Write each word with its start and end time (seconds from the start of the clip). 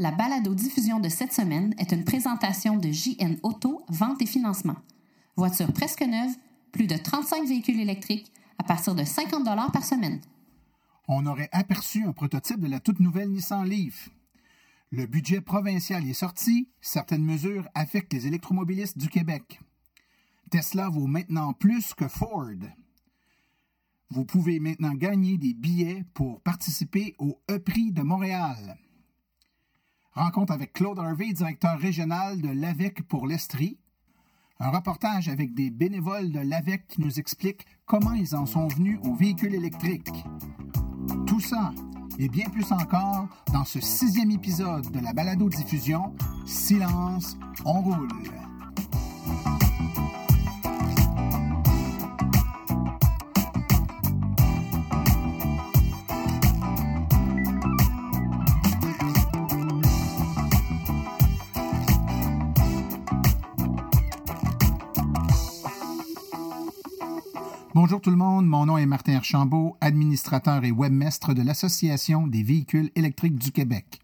La 0.00 0.10
balado-diffusion 0.10 0.98
de 0.98 1.08
cette 1.08 1.32
semaine 1.32 1.72
est 1.78 1.92
une 1.92 2.02
présentation 2.02 2.76
de 2.76 2.90
JN 2.90 3.36
Auto, 3.44 3.84
vente 3.88 4.20
et 4.22 4.26
financement. 4.26 4.74
Voiture 5.36 5.72
presque 5.72 6.02
neuve, 6.02 6.34
plus 6.72 6.88
de 6.88 6.96
35 6.96 7.46
véhicules 7.46 7.78
électriques 7.78 8.32
à 8.58 8.64
partir 8.64 8.96
de 8.96 9.04
50 9.04 9.44
par 9.72 9.84
semaine. 9.84 10.20
On 11.06 11.26
aurait 11.26 11.48
aperçu 11.52 12.02
un 12.04 12.12
prototype 12.12 12.58
de 12.58 12.66
la 12.66 12.80
toute 12.80 12.98
nouvelle 12.98 13.30
Nissan 13.30 13.64
Leaf. 13.68 14.08
Le 14.90 15.06
budget 15.06 15.40
provincial 15.40 16.04
est 16.08 16.12
sorti, 16.12 16.68
certaines 16.80 17.24
mesures 17.24 17.68
affectent 17.76 18.14
les 18.14 18.26
électromobilistes 18.26 18.98
du 18.98 19.08
Québec. 19.08 19.60
Tesla 20.50 20.88
vaut 20.88 21.06
maintenant 21.06 21.52
plus 21.52 21.94
que 21.94 22.08
Ford. 22.08 22.50
Vous 24.10 24.24
pouvez 24.24 24.58
maintenant 24.58 24.94
gagner 24.94 25.38
des 25.38 25.54
billets 25.54 26.04
pour 26.14 26.40
participer 26.40 27.14
au 27.20 27.40
E-Prix 27.48 27.92
de 27.92 28.02
Montréal. 28.02 28.76
Rencontre 30.14 30.52
avec 30.52 30.72
Claude 30.72 31.00
Harvey, 31.00 31.32
directeur 31.32 31.76
régional 31.76 32.40
de 32.40 32.48
l'AVEC 32.48 33.02
pour 33.02 33.26
l'Estrie. 33.26 33.78
Un 34.60 34.70
reportage 34.70 35.28
avec 35.28 35.54
des 35.54 35.70
bénévoles 35.70 36.30
de 36.30 36.38
l'AVEC 36.38 36.86
qui 36.86 37.00
nous 37.00 37.18
expliquent 37.18 37.66
comment 37.84 38.12
ils 38.12 38.36
en 38.36 38.46
sont 38.46 38.68
venus 38.68 39.00
aux 39.02 39.14
véhicules 39.14 39.54
électriques. 39.54 40.24
Tout 41.26 41.40
ça 41.40 41.72
et 42.20 42.28
bien 42.28 42.48
plus 42.48 42.70
encore 42.70 43.26
dans 43.52 43.64
ce 43.64 43.80
sixième 43.80 44.30
épisode 44.30 44.88
de 44.92 45.00
la 45.00 45.12
balado-diffusion 45.12 46.14
Silence, 46.46 47.36
on 47.64 47.80
roule. 47.80 48.08
Bonjour 67.84 68.00
tout 68.00 68.08
le 68.08 68.16
monde, 68.16 68.46
mon 68.46 68.64
nom 68.64 68.78
est 68.78 68.86
Martin 68.86 69.16
Archambault, 69.16 69.76
administrateur 69.82 70.64
et 70.64 70.72
webmestre 70.72 71.34
de 71.34 71.42
l'Association 71.42 72.26
des 72.26 72.42
véhicules 72.42 72.90
électriques 72.94 73.36
du 73.36 73.52
Québec. 73.52 74.00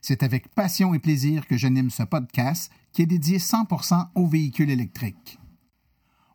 C'est 0.00 0.22
avec 0.22 0.48
passion 0.54 0.94
et 0.94 0.98
plaisir 0.98 1.46
que 1.46 1.58
j'anime 1.58 1.90
ce 1.90 2.02
podcast 2.02 2.72
qui 2.94 3.02
est 3.02 3.06
dédié 3.06 3.36
100% 3.36 4.06
aux 4.14 4.26
véhicules 4.26 4.70
électriques. 4.70 5.38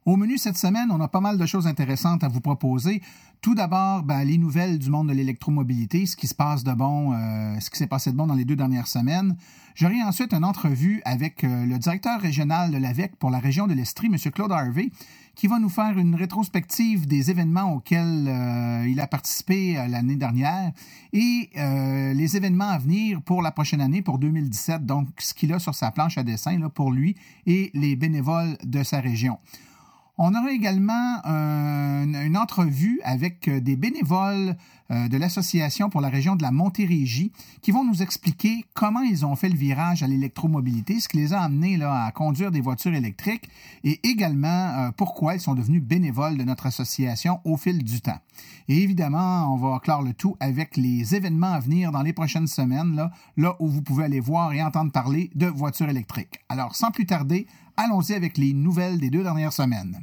Au 0.06 0.18
menu 0.18 0.38
cette 0.38 0.56
semaine, 0.56 0.92
on 0.92 1.02
a 1.02 1.08
pas 1.08 1.20
mal 1.20 1.40
de 1.40 1.46
choses 1.48 1.66
intéressantes 1.66 2.24
à 2.24 2.28
vous 2.28 2.40
proposer. 2.40 3.02
Tout 3.42 3.56
d'abord, 3.56 4.04
ben, 4.04 4.24
les 4.24 4.38
nouvelles 4.38 4.78
du 4.78 4.92
monde 4.92 5.08
de 5.08 5.14
l'électromobilité, 5.14 6.06
ce 6.06 6.16
qui 6.16 6.28
se 6.28 6.36
passe 6.36 6.64
de 6.64 6.74
bon, 6.74 7.14
euh, 7.14 7.60
ce 7.60 7.72
qui 7.72 7.80
s'est 7.80 7.88
passé 7.88 8.12
de 8.12 8.16
bon 8.16 8.28
dans 8.28 8.36
les 8.36 8.46
deux 8.46 8.56
dernières 8.56 8.86
semaines. 8.86 9.36
J'aurai 9.74 10.04
ensuite 10.04 10.32
une 10.32 10.46
entrevue 10.46 11.02
avec 11.06 11.44
euh, 11.44 11.66
le 11.66 11.80
directeur 11.80 12.22
régional 12.22 12.70
de 12.70 12.78
l'AVEC 12.78 13.16
pour 13.16 13.32
la 13.32 13.40
région 13.40 13.66
de 13.66 13.74
l'Estrie, 13.74 14.06
M. 14.06 14.18
Claude 14.32 14.52
Harvey, 14.52 14.92
qui 15.34 15.48
va 15.48 15.58
nous 15.58 15.70
faire 15.70 15.98
une 15.98 16.14
rétrospective 16.14 17.08
des 17.08 17.32
événements 17.32 17.74
auxquels 17.74 18.28
euh, 18.28 18.88
il 18.88 19.00
a 19.00 19.08
participé 19.08 19.74
l'année 19.90 20.18
dernière 20.18 20.72
et 21.14 21.50
les 21.56 22.38
événements 22.38 22.70
à 22.70 22.78
venir 22.78 23.24
pour 23.24 23.42
la 23.42 23.52
prochaine 23.52 23.82
année, 23.82 24.04
pour 24.04 24.20
2017, 24.20 24.86
donc 24.86 25.08
ce 25.18 25.34
qu'il 25.34 25.52
a 25.52 25.58
sur 25.58 25.74
sa 25.74 25.90
planche 25.90 26.20
à 26.20 26.24
dessin 26.24 26.60
là, 26.60 26.70
pour 26.70 26.92
lui 26.92 27.16
et 27.48 27.72
les 27.74 27.96
bénévoles 27.96 28.56
de 28.64 28.84
sa 28.84 29.00
région. 29.00 29.40
On 30.18 30.34
aura 30.34 30.52
également 30.52 31.22
une 31.26 32.38
entrevue 32.38 33.02
avec 33.04 33.48
euh, 33.48 33.60
des 33.60 33.76
bénévoles 33.76 34.56
de 34.90 35.18
l'Association 35.18 35.90
pour 35.90 36.02
la 36.02 36.10
région 36.10 36.36
de 36.36 36.44
la 36.44 36.52
Montérégie 36.52 37.32
qui 37.62 37.72
vont 37.72 37.84
nous 37.84 38.04
expliquer 38.04 38.66
comment 38.74 39.02
ils 39.02 39.26
ont 39.26 39.36
fait 39.36 39.50
le 39.50 39.58
virage 39.58 40.04
à 40.04 40.08
l'électromobilité, 40.08 41.00
ce 41.00 41.08
qui 41.08 41.18
les 41.18 41.34
a 41.34 41.42
amenés 41.42 41.78
là, 41.78 42.06
à 42.06 42.12
conduire 42.12 42.52
des 42.52 42.62
voitures 42.62 42.94
électriques 42.94 43.50
et 43.84 44.00
également 44.08 44.48
euh, 44.48 44.92
pourquoi 44.96 45.36
ils 45.36 45.40
sont 45.40 45.56
devenus 45.56 45.82
bénévoles 45.82 46.38
de 46.38 46.44
notre 46.44 46.66
association 46.68 47.40
au 47.44 47.58
fil 47.58 47.84
du 47.84 48.02
temps. 48.02 48.20
Et 48.68 48.82
évidemment, 48.82 49.54
on 49.54 49.58
va 49.58 49.80
clore 49.80 50.02
le 50.02 50.14
tout 50.14 50.36
avec 50.40 50.78
les 50.78 51.16
événements 51.16 51.54
à 51.54 51.60
venir 51.60 51.92
dans 51.92 52.02
les 52.02 52.14
prochaines 52.14 52.48
semaines, 52.48 52.96
là, 52.96 53.12
là 53.38 53.56
où 53.60 53.68
vous 53.68 53.82
pouvez 53.82 54.06
aller 54.06 54.20
voir 54.20 54.54
et 54.54 54.62
entendre 54.62 54.92
parler 54.92 55.30
de 55.36 55.48
voitures 55.48 55.90
électriques. 55.90 56.40
Alors, 56.50 56.76
sans 56.76 56.92
plus 56.92 57.06
tarder, 57.06 57.48
allons-y 57.78 58.14
avec 58.14 58.38
les 58.38 58.54
nouvelles 58.54 59.00
des 59.00 59.10
deux 59.10 59.24
dernières 59.24 59.54
semaines. 59.54 60.02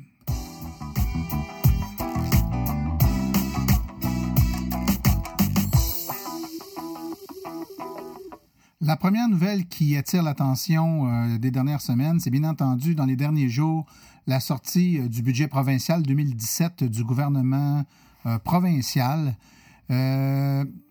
La 8.84 8.96
première 8.96 9.28
nouvelle 9.28 9.68
qui 9.68 9.96
attire 9.96 10.24
l'attention 10.24 11.06
euh, 11.06 11.38
des 11.38 11.52
dernières 11.52 11.80
semaines, 11.80 12.18
c'est 12.18 12.30
bien 12.30 12.42
entendu 12.42 12.96
dans 12.96 13.04
les 13.04 13.14
derniers 13.14 13.48
jours 13.48 13.86
la 14.26 14.40
sortie 14.40 14.98
euh, 14.98 15.06
du 15.06 15.22
budget 15.22 15.46
provincial 15.46 16.02
2017 16.02 16.82
du 16.82 17.04
gouvernement 17.04 17.84
euh, 18.26 18.40
provincial. 18.40 19.36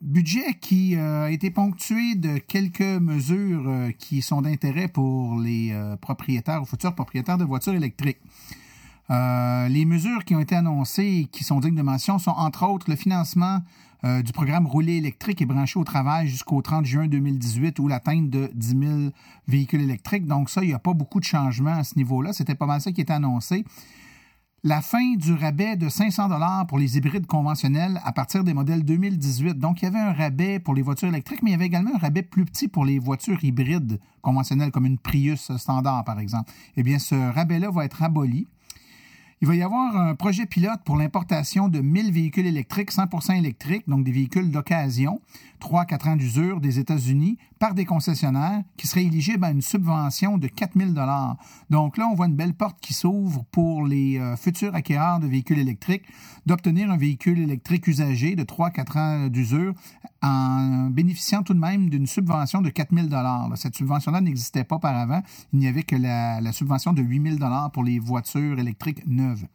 budget 0.01 0.53
qui 0.61 0.95
a 0.95 1.29
été 1.31 1.49
ponctué 1.49 2.15
de 2.15 2.37
quelques 2.37 3.01
mesures 3.01 3.89
qui 3.97 4.21
sont 4.21 4.43
d'intérêt 4.43 4.87
pour 4.87 5.39
les 5.39 5.73
propriétaires 6.01 6.61
ou 6.61 6.65
futurs 6.65 6.93
propriétaires 6.93 7.39
de 7.39 7.43
voitures 7.43 7.73
électriques. 7.73 8.21
Les 9.11 9.85
mesures 9.85 10.23
qui 10.23 10.35
ont 10.35 10.39
été 10.39 10.55
annoncées 10.55 11.21
et 11.21 11.25
qui 11.25 11.43
sont 11.43 11.59
dignes 11.59 11.75
de 11.75 11.81
mention 11.81 12.17
sont 12.17 12.31
entre 12.31 12.65
autres 12.65 12.89
le 12.89 12.95
financement 12.95 13.59
euh, 14.03 14.23
du 14.23 14.31
programme 14.31 14.65
Rouler 14.65 14.95
électrique 14.95 15.41
est 15.41 15.45
branché 15.45 15.77
au 15.77 15.83
travail 15.83 16.27
jusqu'au 16.27 16.61
30 16.61 16.85
juin 16.85 17.07
2018 17.07 17.77
ou 17.77 17.87
l'atteinte 17.87 18.29
de 18.29 18.49
10 18.55 18.67
000 18.67 18.99
véhicules 19.47 19.81
électriques. 19.81 20.25
Donc 20.25 20.49
ça, 20.49 20.63
il 20.63 20.67
n'y 20.67 20.73
a 20.73 20.79
pas 20.79 20.93
beaucoup 20.93 21.19
de 21.19 21.25
changements 21.25 21.75
à 21.75 21.83
ce 21.83 21.95
niveau-là. 21.97 22.33
C'était 22.33 22.55
pas 22.55 22.65
mal 22.65 22.81
ça 22.81 22.91
qui 22.91 23.01
était 23.01 23.13
annoncé. 23.13 23.63
La 24.63 24.81
fin 24.81 25.15
du 25.15 25.33
rabais 25.33 25.75
de 25.75 25.89
500 25.89 26.29
dollars 26.29 26.67
pour 26.67 26.77
les 26.77 26.97
hybrides 26.97 27.25
conventionnels 27.25 27.99
à 28.03 28.11
partir 28.11 28.43
des 28.43 28.53
modèles 28.53 28.83
2018. 28.83 29.57
Donc, 29.57 29.81
il 29.81 29.85
y 29.85 29.87
avait 29.87 29.99
un 29.99 30.13
rabais 30.13 30.59
pour 30.59 30.75
les 30.75 30.83
voitures 30.83 31.07
électriques, 31.07 31.41
mais 31.41 31.49
il 31.49 31.53
y 31.53 31.55
avait 31.55 31.65
également 31.65 31.95
un 31.95 31.97
rabais 31.97 32.21
plus 32.21 32.45
petit 32.45 32.67
pour 32.67 32.85
les 32.85 32.99
voitures 32.99 33.43
hybrides 33.43 33.99
conventionnelles, 34.21 34.69
comme 34.69 34.85
une 34.85 34.99
Prius 34.99 35.51
standard, 35.57 36.03
par 36.03 36.19
exemple. 36.19 36.51
Eh 36.77 36.83
bien, 36.83 36.99
ce 36.99 37.15
rabais-là 37.15 37.71
va 37.71 37.85
être 37.85 38.03
aboli. 38.03 38.47
Il 39.43 39.47
va 39.47 39.55
y 39.55 39.63
avoir 39.63 39.97
un 39.97 40.13
projet 40.13 40.45
pilote 40.45 40.81
pour 40.85 40.97
l'importation 40.97 41.67
de 41.67 41.79
1000 41.79 42.11
véhicules 42.11 42.45
électriques 42.45 42.91
100% 42.91 43.35
électriques, 43.35 43.89
donc 43.89 44.03
des 44.03 44.11
véhicules 44.11 44.51
d'occasion, 44.51 45.19
3-4 45.59 46.09
ans 46.09 46.15
d'usure 46.15 46.61
des 46.61 46.77
États-Unis, 46.77 47.39
par 47.57 47.73
des 47.73 47.85
concessionnaires 47.85 48.61
qui 48.77 48.85
seraient 48.85 49.05
éligibles 49.05 49.43
à 49.43 49.49
une 49.49 49.63
subvention 49.63 50.37
de 50.37 50.47
4000 50.47 50.93
dollars. 50.93 51.37
Donc 51.71 51.97
là, 51.97 52.07
on 52.11 52.13
voit 52.13 52.27
une 52.27 52.35
belle 52.35 52.53
porte 52.53 52.79
qui 52.81 52.93
s'ouvre 52.93 53.43
pour 53.51 53.85
les 53.85 54.19
euh, 54.19 54.35
futurs 54.35 54.75
acquéreurs 54.75 55.19
de 55.19 55.25
véhicules 55.25 55.59
électriques 55.59 56.03
d'obtenir 56.45 56.91
un 56.91 56.97
véhicule 56.97 57.39
électrique 57.39 57.87
usagé 57.87 58.35
de 58.35 58.43
3-4 58.43 58.97
ans 58.97 59.27
d'usure 59.27 59.73
en 60.21 60.89
bénéficiant 60.91 61.41
tout 61.41 61.55
de 61.55 61.59
même 61.59 61.89
d'une 61.89 62.05
subvention 62.05 62.61
de 62.61 62.69
4000 62.69 63.09
dollars. 63.09 63.49
Cette 63.55 63.75
subvention-là 63.75 64.21
n'existait 64.21 64.63
pas 64.63 64.77
par 64.77 64.95
avant. 64.95 65.21
Il 65.53 65.59
n'y 65.59 65.67
avait 65.67 65.83
que 65.83 65.95
la, 65.95 66.41
la 66.41 66.51
subvention 66.51 66.93
de 66.93 67.01
8000 67.01 67.39
dollars 67.39 67.71
pour 67.71 67.83
les 67.83 67.97
voitures 67.97 68.59
électriques 68.59 69.05
neuves. 69.07 69.30
הזה. 69.31 69.45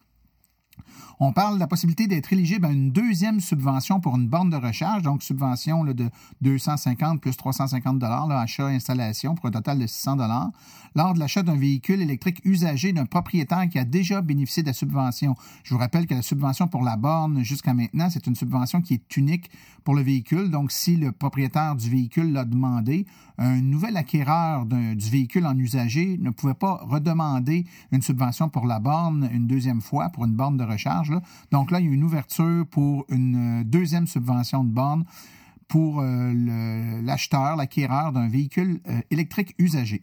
On 1.19 1.33
parle 1.33 1.55
de 1.55 1.61
la 1.61 1.67
possibilité 1.67 2.07
d'être 2.07 2.31
éligible 2.35 2.67
à 2.67 2.71
une 2.71 2.91
deuxième 2.91 3.41
subvention 3.41 4.01
pour 4.01 4.17
une 4.17 4.29
borne 4.29 4.51
de 4.51 4.57
recharge, 4.57 5.03
donc 5.03 5.23
subvention 5.23 5.83
de 5.85 6.11
250 6.43 7.23
plus 7.23 7.35
350 7.35 7.99
dollars, 7.99 8.31
achat 8.31 8.67
installation 8.67 9.35
pour 9.35 9.47
un 9.47 9.51
total 9.51 9.79
de 9.79 9.87
600 9.87 10.17
dollars, 10.17 10.51
lors 10.95 11.15
de 11.15 11.19
l'achat 11.19 11.43
d'un 11.43 11.57
véhicule 11.57 12.03
électrique 12.03 12.43
usagé 12.45 12.93
d'un 12.93 13.07
propriétaire 13.07 13.67
qui 13.71 13.79
a 13.79 13.85
déjà 13.85 14.21
bénéficié 14.21 14.63
de 14.63 14.69
la 14.69 14.75
subvention. 14.75 15.35
Je 15.65 15.73
vous 15.73 15.81
rappelle 15.81 16.07
que 16.07 16.15
la 16.15 16.21
subvention 16.21 16.69
pour 16.69 16.83
la 16.83 16.97
borne 16.99 17.43
jusqu'à 17.43 17.73
maintenant, 17.73 18.11
c'est 18.11 18.27
une 18.27 18.35
subvention 18.35 18.83
qui 18.83 18.93
est 18.95 19.17
unique 19.17 19.51
pour 19.85 19.95
le 19.95 20.03
véhicule. 20.03 20.51
Donc, 20.51 20.71
si 20.71 20.97
le 20.97 21.13
propriétaire 21.13 21.77
du 21.77 21.89
véhicule 21.89 22.33
l'a 22.33 22.45
demandé, 22.45 23.07
un 23.39 23.61
nouvel 23.61 23.97
acquéreur 23.97 24.67
du 24.67 25.11
véhicule 25.11 25.47
en 25.47 25.57
usagé 25.57 26.19
ne 26.19 26.31
pouvait 26.31 26.55
pas 26.55 26.81
redemander 26.83 27.67
une 27.93 28.03
subvention 28.03 28.49
pour 28.49 28.67
la 28.67 28.81
borne 28.81 29.29
une 29.33 29.47
deuxième 29.47 29.81
fois 29.81 30.09
pour 30.11 30.25
une 30.25 30.35
borne 30.35 30.57
de 30.57 30.65
recharge. 30.65 31.06
Donc 31.51 31.71
là, 31.71 31.81
il 31.81 31.87
y 31.87 31.89
a 31.89 31.93
une 31.93 32.05
ouverture 32.05 32.67
pour 32.71 33.05
une 33.09 33.61
euh, 33.61 33.65
deuxième 33.65 34.07
subvention 34.07 34.65
de 34.65 34.71
borne 34.71 35.05
pour 35.69 36.01
euh, 36.01 37.03
l'acheteur, 37.03 37.57
l'acquéreur 37.57 38.13
d'un 38.13 38.29
véhicule 38.29 38.81
euh, 38.89 39.01
électrique 39.11 39.55
usagé. 39.59 40.03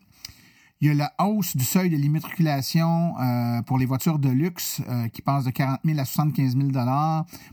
Il 0.81 0.87
y 0.87 0.91
a 0.91 0.93
la 0.93 1.13
hausse 1.19 1.55
du 1.55 1.63
seuil 1.63 1.89
de 1.89 1.95
l'immatriculation 1.95 3.13
pour 3.65 3.77
les 3.77 3.85
voitures 3.85 4.19
de 4.19 4.27
luxe 4.27 4.81
qui 5.13 5.21
passe 5.21 5.45
de 5.45 5.49
40 5.49 5.79
000 5.85 5.97
à 5.97 6.03
75 6.03 6.57
000 6.57 6.71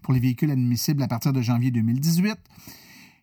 pour 0.02 0.12
les 0.12 0.18
véhicules 0.18 0.50
admissibles 0.50 1.00
à 1.00 1.06
partir 1.06 1.32
de 1.32 1.40
janvier 1.40 1.70
2018. 1.70 2.36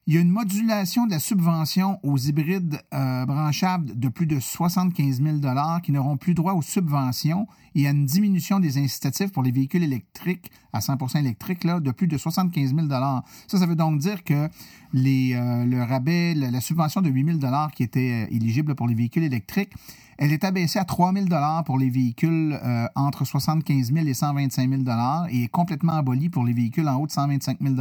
Il 0.10 0.14
y 0.14 0.18
a 0.18 0.22
une 0.22 0.30
modulation 0.30 1.06
de 1.06 1.12
la 1.12 1.20
subvention 1.20 2.00
aux 2.02 2.18
hybrides 2.18 2.82
euh, 2.94 3.26
branchables 3.26 4.00
de 4.00 4.08
plus 4.08 4.26
de 4.26 4.40
75 4.40 5.22
000 5.22 5.40
qui 5.84 5.92
n'auront 5.92 6.16
plus 6.16 6.34
droit 6.34 6.54
aux 6.54 6.62
subventions 6.62 7.46
et 7.76 7.88
à 7.88 7.90
une 7.90 8.06
diminution 8.06 8.62
des 8.62 8.78
incitatifs 8.78 9.34
pour 9.34 9.44
les 9.44 9.52
véhicules 9.52 9.84
électriques 9.84 10.50
à 10.72 10.80
100% 10.80 11.20
électriques 11.20 11.66
là, 11.66 11.82
de 11.82 11.92
plus 11.92 12.08
de 12.08 12.18
75 12.18 12.74
000 12.74 12.88
Ça, 12.90 13.24
ça 13.50 13.66
veut 13.66 13.76
donc 13.76 14.00
dire 14.00 14.24
que 14.24 14.48
les, 14.94 15.34
euh, 15.34 15.66
le 15.66 15.84
rabais, 15.84 16.36
la, 16.36 16.62
subvention 16.62 17.02
de 17.02 17.10
8 17.10 17.42
000 17.42 17.54
qui 17.76 17.84
était 17.84 18.28
euh, 18.30 18.34
éligible 18.34 18.76
pour 18.76 18.88
les 18.88 18.96
véhicules 18.96 19.24
électriques 19.24 19.74
elle 20.18 20.32
est 20.32 20.44
abaissée 20.44 20.80
à 20.80 20.86
3 20.86 21.14
000 21.14 21.26
pour 21.66 21.78
les 21.78 21.90
véhicules 21.90 22.58
euh, 22.64 22.88
entre 22.96 23.26
75 23.26 23.94
000 23.94 24.08
et 24.08 24.14
125 24.14 24.70
000 24.70 24.84
et 25.30 25.44
est 25.44 25.48
complètement 25.48 25.94
abolie 25.94 26.30
pour 26.30 26.44
les 26.46 26.54
véhicules 26.54 26.88
en 26.88 26.96
haut 26.96 27.08
de 27.08 27.12
125 27.12 27.58
000 27.62 27.76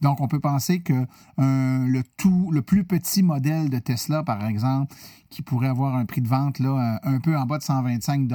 Donc, 0.00 0.20
on 0.20 0.28
peut 0.28 0.40
penser 0.40 0.80
que 0.80 1.06
le 1.38 2.02
tout, 2.16 2.50
le 2.52 2.62
plus 2.62 2.84
petit 2.84 3.22
modèle 3.22 3.70
de 3.70 3.78
Tesla, 3.78 4.22
par 4.22 4.44
exemple, 4.46 4.94
qui 5.30 5.42
pourrait 5.42 5.68
avoir 5.68 5.94
un 5.94 6.04
prix 6.04 6.20
de 6.20 6.28
vente 6.28 6.58
là, 6.58 6.98
un 7.04 7.20
peu 7.20 7.36
en 7.36 7.46
bas 7.46 7.58
de 7.58 7.62
125 7.62 8.28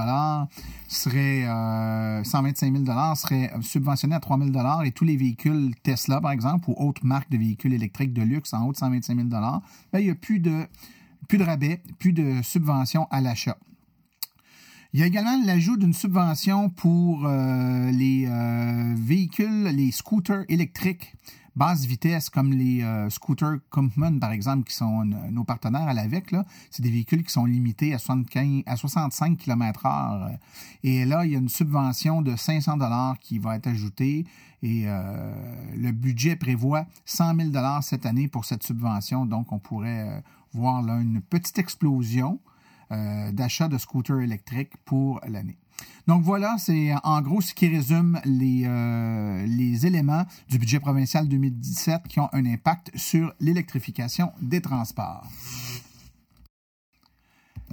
serait 0.87 1.45
euh, 1.45 2.23
125 2.23 2.85
000 2.85 3.15
serait 3.15 3.51
subventionné 3.61 4.15
à 4.15 4.19
3 4.19 4.39
000 4.39 4.51
et 4.83 4.91
tous 4.91 5.03
les 5.03 5.17
véhicules 5.17 5.75
Tesla, 5.83 6.21
par 6.21 6.31
exemple, 6.31 6.69
ou 6.69 6.75
autres 6.77 7.05
marques 7.05 7.29
de 7.29 7.37
véhicules 7.37 7.73
électriques 7.73 8.13
de 8.13 8.21
luxe 8.21 8.53
en 8.53 8.65
haut 8.65 8.71
de 8.71 8.77
125 8.77 9.15
000 9.15 9.27
ben, 9.27 9.61
il 9.95 10.05
n'y 10.05 10.09
a 10.09 10.15
plus 10.15 10.39
de 10.39 10.67
plus 11.27 11.37
de 11.37 11.43
rabais, 11.43 11.81
plus 11.99 12.13
de 12.13 12.41
subventions 12.41 13.07
à 13.11 13.21
l'achat. 13.21 13.57
Il 14.95 14.99
y 15.01 15.03
a 15.03 15.07
également 15.07 15.37
l'ajout 15.45 15.75
d'une 15.75 15.91
subvention 15.91 16.69
pour 16.69 17.25
euh, 17.25 17.91
les 17.91 18.27
euh, 18.29 18.93
véhicules, 18.95 19.63
les 19.63 19.91
scooters 19.91 20.45
électriques 20.47 21.13
basse 21.57 21.83
vitesse, 21.85 22.29
comme 22.29 22.53
les 22.53 22.81
euh, 22.81 23.09
scooters 23.09 23.57
Kumpman, 23.71 24.19
par 24.19 24.31
exemple, 24.31 24.63
qui 24.63 24.73
sont 24.73 25.03
nos 25.03 25.43
partenaires 25.43 25.89
à 25.89 25.93
l'AVEC. 25.93 26.33
C'est 26.71 26.81
des 26.81 26.89
véhicules 26.89 27.23
qui 27.23 27.33
sont 27.33 27.43
limités 27.43 27.93
à, 27.93 27.97
75, 27.97 28.63
à 28.65 28.77
65 28.77 29.37
km/h. 29.37 30.37
Et 30.83 31.03
là, 31.03 31.25
il 31.25 31.31
y 31.33 31.35
a 31.35 31.39
une 31.39 31.49
subvention 31.49 32.21
de 32.21 32.37
500 32.37 32.77
dollars 32.77 33.19
qui 33.19 33.37
va 33.37 33.57
être 33.57 33.67
ajoutée. 33.67 34.25
Et 34.63 34.85
le 35.77 35.91
budget 35.91 36.35
prévoit 36.35 36.85
100 37.05 37.35
000 37.35 37.49
dollars 37.49 37.83
cette 37.83 38.05
année 38.05 38.27
pour 38.27 38.45
cette 38.45 38.63
subvention. 38.63 39.25
Donc, 39.25 39.51
on 39.51 39.59
pourrait 39.59 40.23
voir 40.55 40.81
là 40.81 40.95
une 40.95 41.21
petite 41.21 41.59
explosion 41.59 42.39
euh, 42.91 43.31
d'achat 43.31 43.67
de 43.67 43.77
scooters 43.77 44.21
électriques 44.21 44.73
pour 44.85 45.19
l'année. 45.27 45.57
Donc 46.07 46.23
voilà, 46.23 46.55
c'est 46.57 46.93
en 47.03 47.21
gros 47.21 47.41
ce 47.41 47.53
qui 47.53 47.67
résume 47.67 48.19
les, 48.23 48.63
euh, 48.65 49.45
les 49.47 49.85
éléments 49.85 50.25
du 50.49 50.57
budget 50.57 50.79
provincial 50.79 51.27
2017 51.27 52.03
qui 52.07 52.19
ont 52.19 52.29
un 52.31 52.45
impact 52.45 52.91
sur 52.95 53.33
l'électrification 53.39 54.31
des 54.41 54.61
transports. 54.61 55.27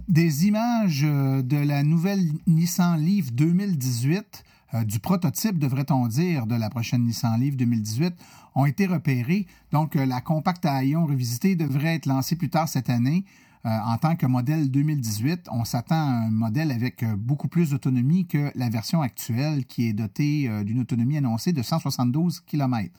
Des 0.09 0.47
images 0.47 1.03
de 1.03 1.57
la 1.57 1.85
nouvelle 1.85 2.25
Nissan 2.47 2.99
Leaf 2.99 3.33
2018 3.33 4.45
euh, 4.75 4.85
du 4.85 4.99
prototype, 4.99 5.59
devrait-on 5.59 6.07
dire, 6.07 6.47
de 6.47 6.55
la 6.55 6.71
prochaine 6.71 7.05
Nissan 7.05 7.39
Leaf 7.39 7.57
2018 7.57 8.15
ont 8.55 8.65
été 8.65 8.87
repérés. 8.87 9.47
Donc, 9.71 9.97
euh, 9.97 10.07
la 10.07 10.21
compacte 10.21 10.65
à 10.65 10.85
ion 10.85 11.07
revisitée 11.07 11.57
devrait 11.57 11.97
être 11.97 12.07
lancée 12.07 12.37
plus 12.37 12.49
tard 12.49 12.69
cette 12.69 12.89
année. 12.89 13.25
Euh, 13.65 13.69
en 13.69 13.97
tant 13.99 14.17
que 14.17 14.27
modèle 14.27 14.71
2018, 14.71 15.49
on 15.53 15.65
s'attend 15.65 15.95
à 15.95 16.25
un 16.27 16.31
modèle 16.31 16.73
avec 16.73 17.05
beaucoup 17.17 17.49
plus 17.49 17.71
d'autonomie 17.71 18.27
que 18.27 18.51
la 18.55 18.71
version 18.71 19.03
actuelle 19.03 19.67
qui 19.67 19.89
est 19.89 19.93
dotée 19.93 20.51
d'une 20.65 20.81
autonomie 20.81 21.19
annoncée 21.19 21.53
de 21.53 21.63
172 21.63 22.41
km. 22.41 22.91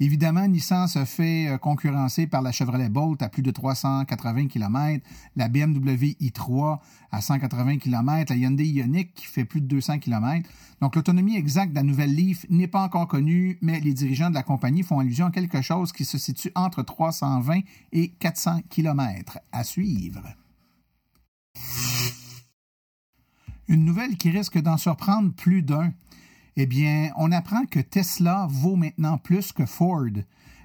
Évidemment, 0.00 0.46
Nissan 0.48 0.88
se 0.88 1.04
fait 1.04 1.48
euh, 1.48 1.58
concurrencer 1.58 2.26
par 2.26 2.42
la 2.42 2.52
Chevrolet 2.52 2.88
Bolt 2.88 3.22
à 3.22 3.28
plus 3.28 3.42
de 3.42 3.50
380 3.50 4.48
km, 4.48 5.04
la 5.36 5.48
BMW 5.48 6.16
i3 6.20 6.78
à 7.12 7.20
180 7.20 7.78
km, 7.78 8.32
la 8.32 8.36
Hyundai 8.36 8.66
Ioniq 8.66 9.14
qui 9.14 9.26
fait 9.26 9.44
plus 9.44 9.60
de 9.60 9.66
200 9.66 10.00
km. 10.00 10.48
Donc 10.80 10.96
l'autonomie 10.96 11.36
exacte 11.36 11.70
de 11.70 11.76
la 11.76 11.82
nouvelle 11.82 12.14
Leaf 12.14 12.44
n'est 12.50 12.66
pas 12.66 12.82
encore 12.82 13.06
connue, 13.06 13.58
mais 13.62 13.80
les 13.80 13.94
dirigeants 13.94 14.30
de 14.30 14.34
la 14.34 14.42
compagnie 14.42 14.82
font 14.82 14.98
allusion 14.98 15.26
à 15.26 15.30
quelque 15.30 15.62
chose 15.62 15.92
qui 15.92 16.04
se 16.04 16.18
situe 16.18 16.50
entre 16.54 16.82
320 16.82 17.60
et 17.92 18.08
400 18.08 18.62
km. 18.68 19.38
À 19.52 19.62
suivre. 19.64 20.22
Une 23.66 23.84
nouvelle 23.84 24.16
qui 24.16 24.30
risque 24.30 24.60
d'en 24.60 24.76
surprendre 24.76 25.32
plus 25.32 25.62
d'un 25.62 25.92
eh 26.56 26.66
bien, 26.66 27.10
on 27.16 27.32
apprend 27.32 27.64
que 27.66 27.80
Tesla 27.80 28.46
vaut 28.48 28.76
maintenant 28.76 29.18
plus 29.18 29.52
que 29.52 29.66
Ford. 29.66 30.10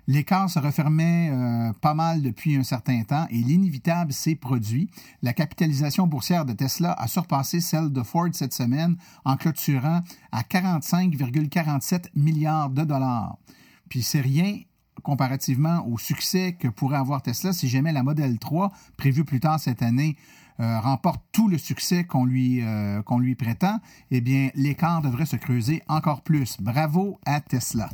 L'écart 0.07 0.50
se 0.50 0.57
refermait 0.57 1.30
euh, 1.31 1.71
pas 1.81 1.94
mal 1.94 2.24
depuis 2.24 2.56
un 2.56 2.63
certain 2.63 3.03
temps 3.03 3.27
et 3.30 3.38
l'inévitable 3.38 4.12
s'est 4.12 4.36
produit. 4.36 4.89
La 5.21 5.33
capitalisation 5.33 6.07
boursière 6.07 6.45
de 6.45 6.53
Tesla 6.53 6.94
a 6.94 7.07
surpassé 7.07 7.59
celle 7.59 7.91
de 7.91 8.01
Ford 8.01 8.30
cette 8.33 8.53
semaine 8.53 8.97
en 9.24 9.38
clôturant 9.38 10.01
à 10.31 10.41
45,47 10.41 12.06
milliards 12.15 12.71
de 12.71 12.83
dollars. 12.83 13.38
Puis 13.88 14.01
c'est 14.01 14.21
rien 14.21 14.57
comparativement 15.03 15.86
au 15.88 15.97
succès 15.97 16.53
que 16.59 16.68
pourrait 16.68 16.97
avoir 16.97 17.21
Tesla 17.21 17.53
si 17.53 17.68
jamais 17.68 17.91
la 17.91 18.03
Model 18.03 18.39
3, 18.39 18.71
prévue 18.97 19.25
plus 19.25 19.39
tard 19.39 19.59
cette 19.59 19.83
année, 19.83 20.18
euh, 20.59 20.79
remporte 20.81 21.23
tout 21.31 21.47
le 21.47 21.57
succès 21.57 22.03
qu'on 22.03 22.25
lui, 22.25 22.61
euh, 22.61 23.01
qu'on 23.03 23.19
lui 23.19 23.35
prétend, 23.35 23.79
eh 24.11 24.19
bien, 24.19 24.50
l'écart 24.56 25.01
devrait 25.01 25.25
se 25.25 25.38
creuser 25.38 25.81
encore 25.88 26.21
plus. 26.21 26.57
Bravo 26.59 27.17
à 27.25 27.39
Tesla. 27.39 27.89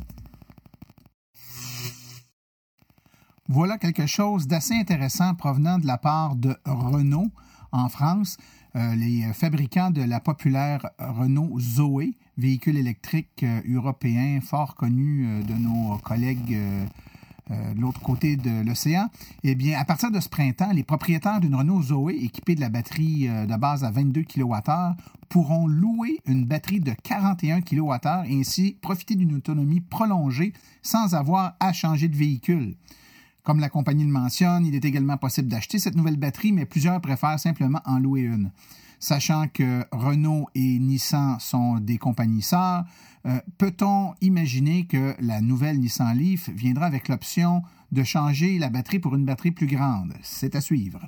Voilà 3.48 3.78
quelque 3.78 4.06
chose 4.06 4.48
d'assez 4.48 4.74
intéressant 4.74 5.36
provenant 5.36 5.78
de 5.78 5.86
la 5.86 5.96
part 5.96 6.34
de 6.34 6.56
Renault 6.64 7.30
en 7.70 7.88
France. 7.88 8.36
Euh, 8.74 8.96
les 8.96 9.32
fabricants 9.32 9.92
de 9.92 10.02
la 10.02 10.18
populaire 10.18 10.90
Renault 10.98 11.60
Zoé, 11.60 12.14
véhicule 12.36 12.78
électrique 12.78 13.44
européen 13.68 14.40
fort 14.40 14.74
connu 14.74 15.44
de 15.44 15.54
nos 15.54 15.98
collègues 15.98 16.58
euh, 17.50 17.74
de 17.74 17.80
l'autre 17.80 18.00
côté 18.00 18.36
de 18.36 18.64
l'océan, 18.66 19.08
eh 19.44 19.54
bien, 19.54 19.78
à 19.78 19.84
partir 19.84 20.10
de 20.10 20.18
ce 20.18 20.28
printemps, 20.28 20.72
les 20.72 20.82
propriétaires 20.82 21.40
d'une 21.40 21.54
Renault 21.54 21.82
Zoé 21.82 22.16
équipée 22.16 22.54
de 22.54 22.60
la 22.60 22.68
batterie 22.68 23.28
euh, 23.28 23.46
de 23.46 23.56
base 23.56 23.84
à 23.84 23.90
22 23.90 24.22
kWh 24.22 24.96
pourront 25.28 25.66
louer 25.66 26.18
une 26.26 26.44
batterie 26.44 26.80
de 26.80 26.92
41 27.02 27.60
kWh 27.60 28.28
et 28.28 28.40
ainsi 28.40 28.76
profiter 28.80 29.14
d'une 29.14 29.34
autonomie 29.34 29.80
prolongée 29.80 30.52
sans 30.82 31.14
avoir 31.14 31.54
à 31.60 31.72
changer 31.72 32.08
de 32.08 32.16
véhicule. 32.16 32.74
Comme 33.42 33.60
la 33.60 33.68
compagnie 33.68 34.04
le 34.04 34.10
mentionne, 34.10 34.66
il 34.66 34.74
est 34.74 34.84
également 34.84 35.16
possible 35.16 35.46
d'acheter 35.46 35.78
cette 35.78 35.94
nouvelle 35.94 36.16
batterie, 36.16 36.50
mais 36.50 36.66
plusieurs 36.66 37.00
préfèrent 37.00 37.38
simplement 37.38 37.80
en 37.84 38.00
louer 38.00 38.22
une. 38.22 38.50
Sachant 38.98 39.48
que 39.48 39.84
Renault 39.92 40.48
et 40.54 40.78
Nissan 40.78 41.38
sont 41.38 41.78
des 41.78 41.98
compagnies 41.98 42.42
sœurs, 42.42 42.84
euh, 43.26 43.40
peut-on 43.58 44.14
imaginer 44.20 44.86
que 44.86 45.14
la 45.20 45.40
nouvelle 45.40 45.80
Nissan 45.80 46.16
Leaf 46.16 46.48
viendra 46.50 46.86
avec 46.86 47.08
l'option 47.08 47.62
de 47.92 48.02
changer 48.04 48.58
la 48.58 48.70
batterie 48.70 48.98
pour 48.98 49.14
une 49.14 49.24
batterie 49.24 49.50
plus 49.50 49.66
grande? 49.66 50.14
C'est 50.22 50.54
à 50.54 50.60
suivre. 50.60 51.00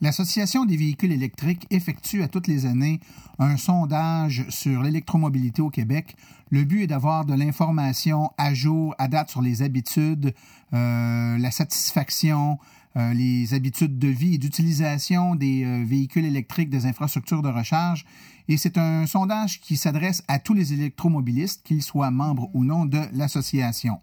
L'Association 0.00 0.64
des 0.64 0.76
véhicules 0.76 1.10
électriques 1.10 1.66
effectue 1.70 2.22
à 2.22 2.28
toutes 2.28 2.46
les 2.46 2.66
années 2.66 3.00
un 3.40 3.56
sondage 3.56 4.46
sur 4.48 4.82
l'électromobilité 4.82 5.60
au 5.60 5.70
Québec. 5.70 6.14
Le 6.50 6.64
but 6.64 6.82
est 6.82 6.86
d'avoir 6.86 7.24
de 7.24 7.34
l'information 7.34 8.30
à 8.38 8.54
jour, 8.54 8.94
à 8.98 9.08
date 9.08 9.30
sur 9.30 9.42
les 9.42 9.62
habitudes, 9.62 10.34
euh, 10.72 11.38
la 11.38 11.50
satisfaction, 11.50 12.58
euh, 12.98 13.14
les 13.14 13.54
habitudes 13.54 13.98
de 13.98 14.08
vie 14.08 14.34
et 14.34 14.38
d'utilisation 14.38 15.36
des 15.36 15.64
euh, 15.64 15.84
véhicules 15.86 16.24
électriques, 16.24 16.68
des 16.68 16.84
infrastructures 16.84 17.42
de 17.42 17.48
recharge. 17.48 18.04
Et 18.48 18.56
c'est 18.56 18.76
un 18.76 19.06
sondage 19.06 19.60
qui 19.60 19.76
s'adresse 19.76 20.24
à 20.26 20.38
tous 20.40 20.54
les 20.54 20.72
électromobilistes, 20.72 21.62
qu'ils 21.62 21.82
soient 21.82 22.10
membres 22.10 22.50
ou 22.54 22.64
non 22.64 22.86
de 22.86 23.00
l'association. 23.12 24.00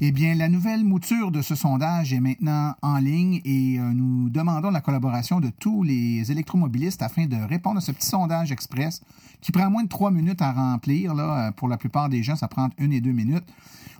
Eh 0.00 0.12
bien, 0.12 0.34
la 0.34 0.48
nouvelle 0.48 0.82
mouture 0.82 1.30
de 1.30 1.42
ce 1.42 1.54
sondage 1.54 2.14
est 2.14 2.20
maintenant 2.20 2.74
en 2.80 2.98
ligne 2.98 3.42
et 3.44 3.78
euh, 3.78 3.92
nous 3.92 4.30
demandons 4.30 4.70
la 4.70 4.80
collaboration 4.80 5.40
de 5.40 5.50
tous 5.50 5.82
les 5.82 6.32
électromobilistes 6.32 7.02
afin 7.02 7.26
de 7.26 7.36
répondre 7.36 7.78
à 7.78 7.80
ce 7.82 7.92
petit 7.92 8.06
sondage 8.06 8.50
express 8.50 9.02
qui 9.42 9.52
prend 9.52 9.70
moins 9.70 9.82
de 9.82 9.88
trois 9.88 10.10
minutes 10.10 10.40
à 10.40 10.52
remplir. 10.52 11.14
Là, 11.14 11.52
pour 11.52 11.68
la 11.68 11.76
plupart 11.76 12.08
des 12.08 12.22
gens, 12.22 12.36
ça 12.36 12.48
prend 12.48 12.70
une 12.78 12.92
et 12.92 13.00
deux 13.02 13.12
minutes. 13.12 13.44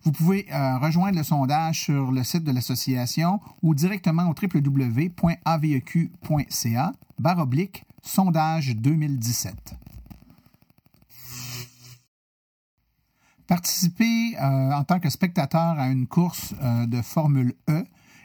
Vous 0.04 0.10
pouvez 0.12 0.46
euh, 0.52 0.78
rejoindre 0.78 1.16
le 1.16 1.22
sondage 1.22 1.82
sur 1.84 2.10
le 2.10 2.24
site 2.24 2.42
de 2.42 2.50
l'association 2.50 3.40
ou 3.62 3.74
directement 3.74 4.28
au 4.28 4.34
www.aveq.ca 4.34 5.22
barre 7.18 7.38
oblique 7.38 7.84
sondage 8.02 8.74
2017. 8.76 9.74
Participer 13.46 14.36
euh, 14.36 14.72
en 14.72 14.82
tant 14.82 14.98
que 14.98 15.08
spectateur 15.08 15.78
à 15.78 15.88
une 15.88 16.08
course 16.08 16.54
euh, 16.62 16.86
de 16.86 17.00
Formule 17.00 17.54
E 17.68 17.84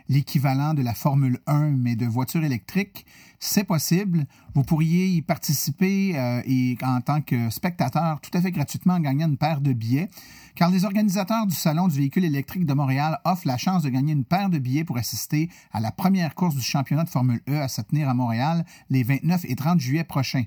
l'équivalent 0.09 0.73
de 0.73 0.81
la 0.81 0.93
Formule 0.93 1.39
1, 1.47 1.71
mais 1.71 1.95
de 1.95 2.05
voiture 2.05 2.43
électrique. 2.43 3.05
C'est 3.39 3.63
possible. 3.63 4.25
Vous 4.55 4.63
pourriez 4.63 5.07
y 5.07 5.21
participer 5.21 6.17
euh, 6.17 6.41
et 6.45 6.77
en 6.81 7.01
tant 7.01 7.21
que 7.21 7.49
spectateur 7.49 8.19
tout 8.21 8.31
à 8.33 8.41
fait 8.41 8.51
gratuitement 8.51 8.95
en 8.95 8.99
gagnant 8.99 9.27
une 9.27 9.37
paire 9.37 9.61
de 9.61 9.73
billets, 9.73 10.09
car 10.55 10.71
les 10.71 10.85
organisateurs 10.85 11.45
du 11.45 11.55
Salon 11.55 11.87
du 11.87 11.97
véhicule 11.97 12.25
électrique 12.25 12.65
de 12.65 12.73
Montréal 12.73 13.19
offrent 13.25 13.47
la 13.47 13.57
chance 13.57 13.83
de 13.83 13.89
gagner 13.89 14.13
une 14.13 14.25
paire 14.25 14.49
de 14.49 14.57
billets 14.57 14.83
pour 14.83 14.97
assister 14.97 15.49
à 15.71 15.79
la 15.79 15.91
première 15.91 16.33
course 16.33 16.55
du 16.55 16.61
championnat 16.61 17.03
de 17.03 17.09
Formule 17.09 17.41
E 17.47 17.61
à 17.61 17.67
se 17.67 17.81
tenir 17.81 18.09
à 18.09 18.13
Montréal 18.13 18.65
les 18.89 19.03
29 19.03 19.45
et 19.45 19.55
30 19.55 19.79
juillet 19.79 20.03
prochains. 20.03 20.45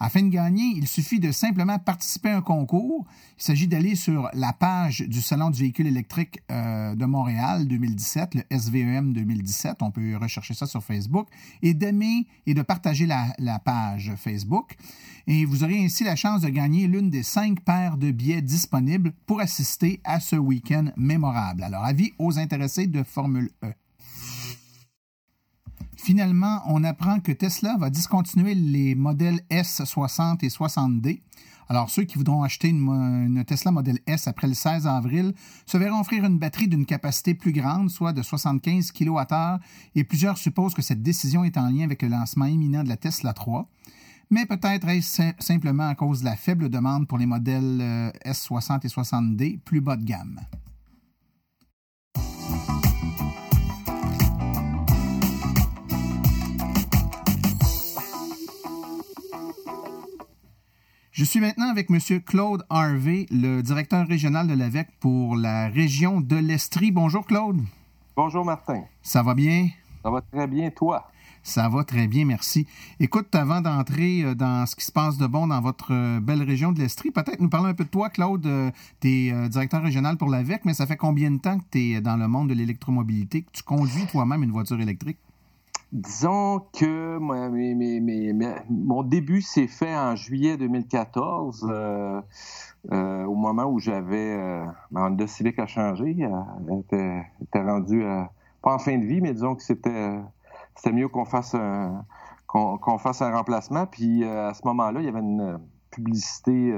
Afin 0.00 0.22
de 0.22 0.28
gagner, 0.28 0.74
il 0.76 0.86
suffit 0.86 1.20
de 1.20 1.32
simplement 1.32 1.78
participer 1.78 2.30
à 2.30 2.38
un 2.38 2.42
concours. 2.42 3.06
Il 3.38 3.42
s'agit 3.42 3.68
d'aller 3.68 3.94
sur 3.94 4.28
la 4.32 4.52
page 4.52 5.00
du 5.00 5.20
Salon 5.20 5.50
du 5.50 5.60
véhicule 5.60 5.86
électrique 5.86 6.40
euh, 6.50 6.94
de 6.94 7.04
Montréal 7.04 7.66
2017, 7.66 8.34
le 8.34 8.58
SVEM 8.58 9.12
2017. 9.12 9.76
On 9.80 9.90
peut 9.90 10.16
rechercher 10.16 10.54
ça 10.54 10.66
sur 10.66 10.82
Facebook 10.82 11.28
et 11.62 11.74
d'aimer 11.74 12.26
et 12.46 12.54
de 12.54 12.62
partager 12.62 13.06
la, 13.06 13.32
la, 13.38 13.58
page 13.58 14.12
Facebook. 14.16 14.76
Et 15.26 15.44
vous 15.44 15.64
aurez 15.64 15.84
ainsi 15.84 16.04
la 16.04 16.16
chance 16.16 16.42
de 16.42 16.48
gagner 16.48 16.86
l'une 16.86 17.10
des 17.10 17.22
cinq 17.22 17.60
paires 17.60 17.96
de 17.96 18.10
billets 18.10 18.42
disponibles 18.42 19.12
pour 19.26 19.40
assister 19.40 20.00
à 20.04 20.20
ce 20.20 20.36
week-end 20.36 20.86
mémorable. 20.96 21.62
Alors, 21.62 21.84
avis 21.84 22.12
aux 22.18 22.38
intéressés 22.38 22.86
de 22.86 23.02
Formule 23.02 23.50
E. 23.62 23.72
Finalement, 26.04 26.60
on 26.66 26.84
apprend 26.84 27.18
que 27.20 27.32
Tesla 27.32 27.78
va 27.78 27.88
discontinuer 27.88 28.54
les 28.54 28.94
modèles 28.94 29.40
S60 29.50 30.44
et 30.44 30.48
60D. 30.48 31.22
Alors, 31.70 31.88
ceux 31.88 32.02
qui 32.02 32.18
voudront 32.18 32.42
acheter 32.42 32.68
une, 32.68 33.42
Tesla 33.46 33.70
Model 33.70 33.98
S 34.06 34.28
après 34.28 34.46
le 34.46 34.52
16 34.52 34.86
avril 34.86 35.32
se 35.64 35.78
verront 35.78 36.00
offrir 36.00 36.26
une 36.26 36.38
batterie 36.38 36.68
d'une 36.68 36.84
capacité 36.84 37.32
plus 37.32 37.52
grande, 37.52 37.88
soit 37.88 38.12
de 38.12 38.20
75 38.20 38.92
kWh, 38.92 39.58
et 39.94 40.04
plusieurs 40.04 40.36
supposent 40.36 40.74
que 40.74 40.82
cette 40.82 41.02
décision 41.02 41.42
est 41.42 41.56
en 41.56 41.70
lien 41.70 41.84
avec 41.84 42.02
le 42.02 42.08
lancement 42.08 42.44
imminent 42.44 42.84
de 42.84 42.90
la 42.90 42.98
Tesla 42.98 43.32
3. 43.32 43.66
Mais 44.28 44.44
peut-être 44.44 44.86
est-ce 44.86 45.22
simplement 45.38 45.88
à 45.88 45.94
cause 45.94 46.20
de 46.20 46.26
la 46.26 46.36
faible 46.36 46.68
demande 46.68 47.08
pour 47.08 47.16
les 47.16 47.24
modèles 47.24 47.78
euh, 47.80 48.10
S60 48.26 48.84
et 48.84 48.88
60D 48.88 49.58
plus 49.58 49.80
bas 49.80 49.96
de 49.96 50.04
gamme. 50.04 50.38
Je 61.14 61.22
suis 61.22 61.38
maintenant 61.38 61.70
avec 61.70 61.90
M. 61.90 62.20
Claude 62.22 62.66
Harvey, 62.68 63.26
le 63.30 63.62
directeur 63.62 64.04
régional 64.04 64.48
de 64.48 64.54
l'AVEC 64.54 64.88
pour 64.98 65.36
la 65.36 65.68
région 65.68 66.20
de 66.20 66.34
l'Estrie. 66.34 66.90
Bonjour 66.90 67.24
Claude. 67.24 67.60
Bonjour 68.16 68.44
Martin. 68.44 68.82
Ça 69.00 69.22
va 69.22 69.32
bien? 69.34 69.68
Ça 70.02 70.10
va 70.10 70.22
très 70.22 70.48
bien, 70.48 70.70
toi? 70.70 71.08
Ça 71.44 71.68
va 71.68 71.84
très 71.84 72.08
bien, 72.08 72.24
merci. 72.24 72.66
Écoute, 72.98 73.32
avant 73.32 73.60
d'entrer 73.60 74.24
euh, 74.24 74.34
dans 74.34 74.66
ce 74.66 74.74
qui 74.74 74.84
se 74.84 74.90
passe 74.90 75.16
de 75.16 75.28
bon 75.28 75.46
dans 75.46 75.60
votre 75.60 75.92
euh, 75.92 76.18
belle 76.18 76.42
région 76.42 76.72
de 76.72 76.80
l'Estrie, 76.80 77.12
peut-être 77.12 77.40
nous 77.40 77.48
parler 77.48 77.68
un 77.68 77.74
peu 77.74 77.84
de 77.84 77.90
toi, 77.90 78.10
Claude. 78.10 78.44
Euh, 78.46 78.72
tu 79.00 79.28
es 79.28 79.48
directeur 79.48 79.84
régional 79.84 80.16
pour 80.16 80.28
l'AVEC, 80.28 80.64
mais 80.64 80.74
ça 80.74 80.84
fait 80.84 80.96
combien 80.96 81.30
de 81.30 81.38
temps 81.38 81.60
que 81.60 81.64
tu 81.70 81.92
es 81.92 82.00
dans 82.00 82.16
le 82.16 82.26
monde 82.26 82.48
de 82.48 82.54
l'électromobilité, 82.54 83.42
que 83.42 83.52
tu 83.52 83.62
conduis 83.62 84.06
toi-même 84.10 84.42
une 84.42 84.50
voiture 84.50 84.80
électrique? 84.80 85.18
Disons 85.94 86.58
que 86.76 87.18
mon 88.68 89.02
début 89.04 89.40
s'est 89.42 89.68
fait 89.68 89.96
en 89.96 90.16
juillet 90.16 90.56
2014, 90.56 91.68
euh, 91.70 92.20
euh, 92.90 93.24
au 93.26 93.36
moment 93.36 93.66
où 93.66 93.78
j'avais 93.78 94.34
euh, 94.34 94.64
ma 94.90 95.06
Honda 95.06 95.28
Civic 95.28 95.56
a 95.60 95.68
changé, 95.68 96.16
elle 96.18 96.80
était, 96.80 97.24
était 97.40 97.62
rendue 97.62 98.04
pas 98.60 98.74
en 98.74 98.80
fin 98.80 98.98
de 98.98 99.04
vie, 99.04 99.20
mais 99.20 99.34
disons 99.34 99.54
que 99.54 99.62
c'était 99.62 100.18
c'était 100.74 100.90
mieux 100.90 101.06
qu'on 101.06 101.24
fasse 101.24 101.54
un 101.54 102.04
qu'on 102.48 102.98
fasse 102.98 103.22
un 103.22 103.30
remplacement. 103.30 103.86
Puis 103.86 104.24
à 104.24 104.52
ce 104.52 104.62
moment-là, 104.64 104.98
il 104.98 105.06
y 105.06 105.08
avait 105.08 105.20
une 105.20 105.60
publicité 105.92 106.76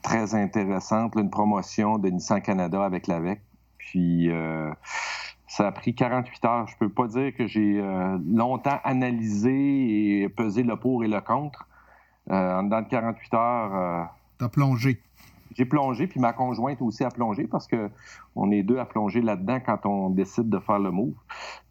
très 0.00 0.34
intéressante, 0.34 1.12
une 1.16 1.28
promotion 1.28 1.98
de 1.98 2.08
Nissan 2.08 2.40
Canada 2.40 2.82
avec 2.82 3.06
l'AVEC. 3.06 3.42
Puis 3.76 4.30
ça 5.56 5.68
a 5.68 5.72
pris 5.72 5.94
48 5.94 6.44
heures. 6.46 6.66
Je 6.66 6.76
peux 6.78 6.88
pas 6.88 7.06
dire 7.06 7.32
que 7.36 7.46
j'ai 7.46 7.78
euh, 7.78 8.18
longtemps 8.26 8.80
analysé 8.82 10.22
et 10.22 10.28
pesé 10.28 10.64
le 10.64 10.76
pour 10.76 11.04
et 11.04 11.08
le 11.08 11.20
contre. 11.20 11.68
Euh, 12.30 12.58
en 12.58 12.64
dedans 12.64 12.82
de 12.82 12.88
48 12.88 13.34
heures. 13.34 13.74
Euh, 13.74 14.04
T'as 14.38 14.48
plongé. 14.48 15.00
J'ai 15.54 15.64
plongé, 15.64 16.06
puis 16.06 16.20
ma 16.20 16.32
conjointe 16.32 16.82
aussi 16.82 17.04
a 17.04 17.10
plongé 17.10 17.46
parce 17.46 17.66
que 17.66 17.90
on 18.36 18.50
est 18.50 18.62
deux 18.62 18.78
à 18.78 18.84
plonger 18.84 19.20
là-dedans 19.20 19.58
quand 19.64 19.86
on 19.86 20.10
décide 20.10 20.48
de 20.48 20.58
faire 20.58 20.78
le 20.78 20.90
move. 20.90 21.14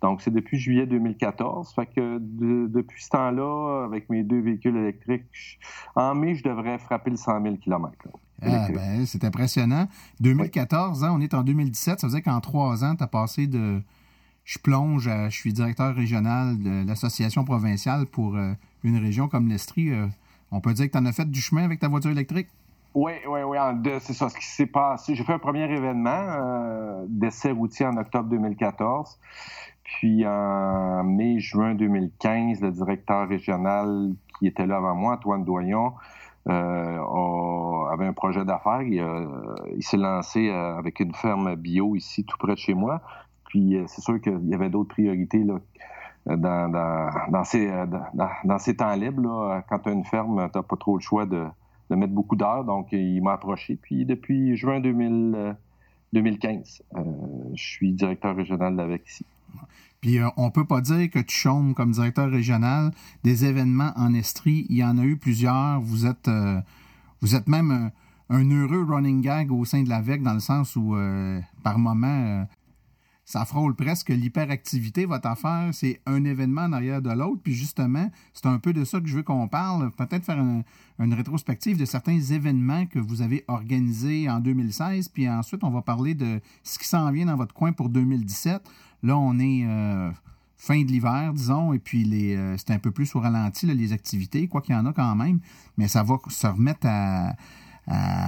Donc, 0.02 0.22
c'est 0.22 0.32
depuis 0.32 0.58
juillet 0.58 0.86
2014. 0.86 1.74
Fait 1.74 1.86
que 1.86 2.18
depuis 2.20 3.04
ce 3.04 3.10
temps-là, 3.10 3.84
avec 3.86 4.10
mes 4.10 4.24
deux 4.24 4.40
véhicules 4.40 4.76
électriques, 4.78 5.60
en 5.96 6.16
mai, 6.16 6.36
je 6.36 6.44
devrais 6.44 6.78
frapper 6.78 7.12
le 7.12 7.18
100 7.18 7.42
000 7.42 7.58
km. 7.58 7.92
Ah, 8.42 8.68
ben, 8.74 9.06
c'est 9.06 9.24
impressionnant. 9.24 9.88
2014, 10.20 11.04
hein, 11.04 11.12
on 11.14 11.22
est 11.22 11.34
en 11.34 11.44
2017. 11.44 12.00
Ça 12.00 12.08
veut 12.08 12.14
dire 12.14 12.24
qu'en 12.24 12.42
trois 12.42 12.84
ans, 12.84 12.96
tu 12.96 13.04
as 13.04 13.08
passé 13.08 13.48
de 13.48 13.82
je 14.44 14.60
plonge 14.60 15.08
à 15.08 15.30
je 15.30 15.38
suis 15.38 15.54
directeur 15.54 15.96
régional 15.96 16.62
de 16.62 16.86
l'association 16.86 17.46
provinciale 17.46 18.06
pour 18.06 18.36
euh, 18.36 18.54
une 18.84 18.98
région 18.98 19.28
comme 19.28 19.48
l'Estrie. 19.48 19.92
Euh, 19.92 20.08
on 20.52 20.60
peut 20.60 20.74
dire 20.74 20.88
que 20.88 20.92
tu 20.92 20.98
en 20.98 21.06
as 21.06 21.14
fait 21.14 21.30
du 21.30 21.42
chemin 21.42 21.64
avec 21.64 21.80
ta 21.80 21.88
voiture 21.88 22.12
électrique? 22.12 22.48
Oui, 22.94 23.14
oui, 23.28 23.42
oui. 23.42 23.58
C'est 24.02 24.14
ça 24.14 24.30
ce 24.30 24.38
qui 24.38 24.46
s'est 24.46 24.68
passé. 24.68 25.16
J'ai 25.16 25.24
fait 25.24 25.34
un 25.34 25.40
premier 25.40 25.64
événement 25.64 26.10
euh, 26.12 27.06
d'essai 27.08 27.52
routier 27.52 27.86
en 27.88 27.98
octobre 27.98 28.30
2014. 28.30 29.20
Puis 29.84 30.26
en 30.28 31.04
mai-juin 31.04 31.76
2015, 31.76 32.62
le 32.62 32.72
directeur 32.72 33.28
régional 33.28 34.14
qui 34.38 34.48
était 34.48 34.66
là 34.66 34.78
avant 34.78 34.96
moi, 34.96 35.14
Antoine 35.16 35.44
Doyon, 35.44 35.94
euh, 36.50 37.86
avait 37.92 38.06
un 38.06 38.14
projet 38.14 38.46
d'affaires. 38.46 38.82
Il, 38.82 39.84
s'est 39.84 39.98
lancé 39.98 40.50
euh, 40.50 40.78
avec 40.78 41.00
une 41.00 41.14
ferme 41.14 41.56
bio 41.56 41.96
ici, 41.96 42.26
tout 42.26 42.38
près 42.38 42.54
de 42.54 42.60
chez 42.60 42.74
moi. 42.74 43.02
Puis 43.46 43.78
euh, 43.78 43.86
c'est 43.88 44.02
sûr 44.02 44.20
qu'il 44.22 44.50
y 44.50 44.54
avait 44.54 44.70
d'autres 44.70 44.90
priorités 44.90 45.44
là, 45.44 45.60
dans, 46.26 46.70
dans, 46.70 47.10
dans, 47.30 47.44
ces, 47.44 47.68
dans, 48.14 48.30
dans 48.44 48.58
ces 48.60 48.76
temps 48.76 48.96
libres. 48.96 49.22
Là, 49.22 49.64
quand 49.70 49.80
tu 49.80 49.90
as 49.90 49.94
une 49.94 50.06
ferme, 50.06 50.50
tu 50.52 50.58
n'as 50.58 50.64
pas 50.64 50.76
trop 50.76 50.96
le 50.96 51.02
choix 51.02 51.26
de, 51.26 51.46
de 51.94 52.00
mettre 52.00 52.14
beaucoup 52.14 52.36
d'heures. 52.36 52.66
Donc, 52.66 52.92
il 52.92 53.22
m'a 53.22 53.34
approché. 53.34 53.76
Puis 53.76 54.06
depuis 54.06 54.56
juin 54.58 54.80
2000, 54.80 55.56
2015, 56.14 56.84
je 57.54 57.64
suis 57.64 57.94
directeur 57.94 58.36
régional 58.36 58.76
d'AVEC 58.76 59.08
ici. 59.08 59.26
Puis 60.02 60.20
euh, 60.20 60.28
on 60.36 60.52
peut 60.52 60.66
pas 60.66 60.82
dire 60.82 61.10
que 61.10 61.20
tu 61.20 61.34
chômes 61.34 61.74
comme 61.74 61.92
directeur 61.92 62.30
régional 62.30 62.92
des 63.24 63.46
événements 63.46 63.94
en 63.96 64.14
Estrie. 64.14 64.66
Il 64.70 64.76
y 64.76 64.84
en 64.84 64.98
a 64.98 65.04
eu 65.04 65.16
plusieurs. 65.16 65.80
Vous 65.80 66.06
êtes, 66.06 66.28
euh, 66.28 66.60
vous 67.22 67.36
êtes 67.36 67.48
même 67.48 67.92
un, 68.30 68.50
heureux 68.50 68.84
running 68.84 69.22
gag 69.22 69.50
au 69.52 69.64
sein 69.64 69.82
de 69.82 69.88
l'AVEC 69.88 70.22
dans 70.22 70.34
le 70.34 70.42
sens 70.42 70.76
où, 70.76 70.96
euh, 70.96 71.40
par 71.64 71.80
moment, 71.80 72.46
ça 73.26 73.46
frôle 73.46 73.76
presque 73.76 74.10
l'hyperactivité, 74.10 75.06
votre 75.06 75.28
affaire. 75.28 75.70
C'est 75.72 76.02
un 76.06 76.24
événement 76.26 76.64
en 76.64 76.74
arrière 76.74 77.02
de 77.02 77.12
l'autre. 77.12 77.42
Puis 77.42 77.54
justement, 77.54 78.12
c'est 78.34 78.48
un 78.48 78.60
peu 78.60 78.74
de 78.74 78.84
ça 78.84 79.00
que 79.00 79.08
je 79.08 79.16
veux 79.16 79.24
qu'on 79.24 79.48
parle. 79.48 79.92
Peut-être 79.92 80.26
faire 80.26 80.44
une 81.00 81.14
rétrospective 81.14 81.78
de 81.78 81.86
certains 81.86 82.20
événements 82.20 82.86
que 82.86 83.00
vous 83.00 83.22
avez 83.22 83.46
organisés 83.48 84.30
en 84.30 84.40
2016. 84.40 85.10
Puis 85.10 85.30
ensuite, 85.30 85.64
on 85.64 85.70
va 85.70 85.82
parler 85.82 86.16
de 86.16 86.42
ce 86.64 86.78
qui 86.78 86.88
s'en 86.88 87.12
vient 87.12 87.28
dans 87.28 87.38
votre 87.38 87.54
coin 87.54 87.72
pour 87.72 87.90
2017. 87.90 88.62
Là, 89.04 89.18
on 89.18 89.40
est 89.40 89.66
euh, 89.66 90.12
fin 90.64 90.82
de 90.82 90.88
l'hiver, 90.88 91.34
disons, 91.34 91.74
et 91.74 91.80
puis 91.80 92.06
euh, 92.36 92.56
c'est 92.58 92.72
un 92.72 92.80
peu 92.80 92.92
plus 92.92 93.14
au 93.16 93.20
ralenti, 93.20 93.66
les 93.66 93.92
activités, 93.92 94.48
quoi 94.48 94.62
qu'il 94.62 94.74
y 94.74 94.78
en 94.78 94.86
a 94.86 94.94
quand 94.94 95.14
même, 95.14 95.40
mais 95.78 95.90
ça 95.90 96.04
va 96.04 96.16
se 96.30 96.48
remettre 96.48 96.88
à, 96.88 97.36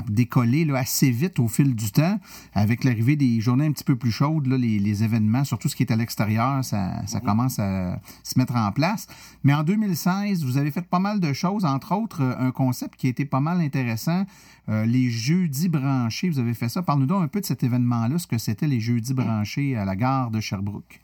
décoller 0.10 0.66
là, 0.66 0.80
assez 0.80 1.12
vite 1.12 1.40
au 1.40 1.48
fil 1.48 1.76
du 1.76 1.92
temps. 1.92 2.20
Avec 2.54 2.84
l'arrivée 2.84 3.16
des 3.16 3.40
journées 3.40 3.66
un 3.66 3.72
petit 3.72 3.84
peu 3.84 3.96
plus 3.96 4.12
chaudes, 4.12 4.48
là, 4.48 4.58
les, 4.58 5.04
événements, 5.04 5.44
surtout 5.44 5.68
ce 5.68 5.76
qui 5.76 5.84
est 5.84 5.92
à 5.92 5.96
l'extérieur, 5.96 6.64
ça, 6.64 7.06
ça 7.06 7.20
commence 7.20 7.60
à 7.60 8.00
se 8.24 8.38
mettre 8.40 8.56
en 8.56 8.72
place. 8.72 9.08
Mais 9.44 9.54
en 9.54 9.64
2016, 9.64 10.44
vous 10.44 10.58
avez 10.58 10.72
fait 10.72 10.88
pas 10.88 11.00
mal 11.00 11.20
de 11.20 11.34
choses, 11.34 11.66
entre 11.66 11.94
autres 11.96 12.22
euh, 12.22 12.36
un 12.38 12.52
concept 12.52 12.96
qui 12.96 13.08
a 13.08 13.10
été 13.10 13.26
pas 13.26 13.40
mal 13.40 13.60
intéressant, 13.60 14.26
euh, 14.70 14.86
les 14.86 15.10
jeudis 15.10 15.70
branchés, 15.70 16.30
vous 16.30 16.40
avez 16.40 16.54
fait 16.54 16.70
ça. 16.70 16.82
Parle-nous 16.82 17.06
donc 17.06 17.24
un 17.24 17.28
peu 17.28 17.42
de 17.42 17.46
cet 17.46 17.64
événement-là, 17.64 18.18
ce 18.18 18.28
que 18.28 18.38
c'était 18.38 18.68
les 18.68 18.80
jeudis 18.80 19.14
branchés 19.14 19.76
à 19.76 19.86
la 19.86 19.96
gare 19.96 20.32
de 20.32 20.40
Sherbrooke. 20.40 21.02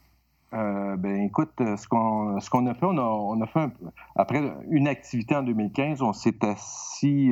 Euh, 0.53 0.97
ben 0.97 1.21
écoute, 1.21 1.53
euh, 1.61 1.77
ce 1.77 1.87
qu'on 1.87 2.39
ce 2.39 2.49
qu'on 2.49 2.65
a 2.67 2.73
fait, 2.73 2.85
on 2.85 2.97
a, 2.97 3.01
on 3.01 3.39
a 3.39 3.47
fait 3.47 3.59
un, 3.59 3.71
après 4.15 4.41
une 4.69 4.87
activité 4.87 5.35
en 5.35 5.43
2015, 5.43 6.01
on 6.01 6.11
s'est 6.11 6.43
assis 6.43 7.31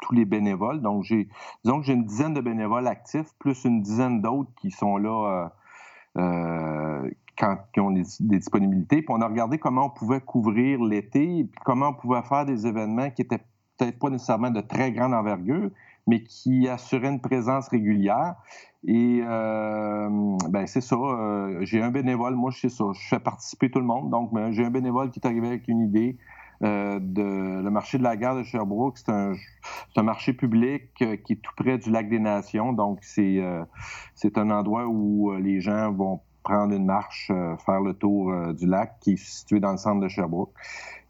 tous 0.00 0.14
les 0.14 0.24
bénévoles. 0.24 0.80
Donc 0.80 1.04
j'ai 1.04 1.28
disons 1.64 1.80
que 1.80 1.86
j'ai 1.86 1.94
une 1.94 2.04
dizaine 2.04 2.34
de 2.34 2.40
bénévoles 2.40 2.86
actifs, 2.86 3.28
plus 3.38 3.64
une 3.64 3.82
dizaine 3.82 4.20
d'autres 4.20 4.50
qui 4.56 4.70
sont 4.70 4.96
là 4.96 5.50
quand 6.16 7.56
qui 7.72 7.80
ont 7.80 7.90
des, 7.90 8.02
disponibilités. 8.20 9.02
Puis 9.02 9.14
on 9.14 9.20
a 9.20 9.28
regardé 9.28 9.58
comment 9.58 9.86
on 9.86 9.90
pouvait 9.90 10.20
couvrir 10.20 10.82
l'été, 10.82 11.44
puis 11.44 11.60
comment 11.64 11.88
on 11.88 11.94
pouvait 11.94 12.22
faire 12.22 12.44
des 12.44 12.66
événements 12.66 13.10
qui 13.10 13.22
étaient 13.22 13.40
peut-être 13.78 13.98
pas 13.98 14.10
nécessairement 14.10 14.50
de 14.50 14.60
très 14.60 14.92
grande 14.92 15.14
envergure, 15.14 15.70
mais 16.06 16.22
qui 16.22 16.68
assurait 16.68 17.08
une 17.08 17.20
présence 17.20 17.68
régulière. 17.68 18.34
Et 18.84 19.20
ben 19.22 20.66
c'est 20.66 20.80
ça. 20.80 20.96
j'ai 21.62 21.82
un 21.82 21.90
bénévole, 21.90 22.34
moi 22.34 22.50
je 22.50 22.60
sais 22.60 22.68
ça. 22.68 22.84
Je 22.92 23.08
fais 23.08 23.20
participer 23.20 23.70
tout 23.70 23.80
le 23.80 23.86
monde. 23.86 24.10
Donc 24.10 24.32
ben, 24.32 24.50
j'ai 24.52 24.64
un 24.64 24.70
bénévole 24.70 25.10
qui 25.10 25.20
est 25.20 25.26
arrivé 25.26 25.48
avec 25.48 25.68
une 25.68 25.80
idée. 25.80 26.18
De 26.60 27.62
le 27.62 27.70
marché 27.70 27.98
de 27.98 28.02
la 28.02 28.16
gare 28.16 28.36
de 28.36 28.42
Sherbrooke, 28.42 28.98
c'est 28.98 29.10
un, 29.10 29.32
un, 29.96 30.02
marché 30.02 30.32
public 30.32 30.92
qui 30.94 31.04
est 31.04 31.42
tout 31.42 31.52
près 31.56 31.78
du 31.78 31.90
lac 31.90 32.08
des 32.08 32.18
Nations. 32.18 32.72
Donc 32.72 32.98
c'est 33.02 33.40
c'est 34.14 34.36
un 34.38 34.50
endroit 34.50 34.86
où 34.86 35.32
les 35.34 35.60
gens 35.60 35.92
vont 35.92 36.20
prendre 36.42 36.74
une 36.74 36.84
marche, 36.86 37.30
euh, 37.30 37.56
faire 37.58 37.80
le 37.80 37.94
tour 37.94 38.32
euh, 38.32 38.52
du 38.52 38.66
lac 38.66 38.98
qui 39.00 39.12
est 39.12 39.16
situé 39.16 39.60
dans 39.60 39.72
le 39.72 39.76
centre 39.76 40.00
de 40.00 40.08
Sherbrooke. 40.08 40.52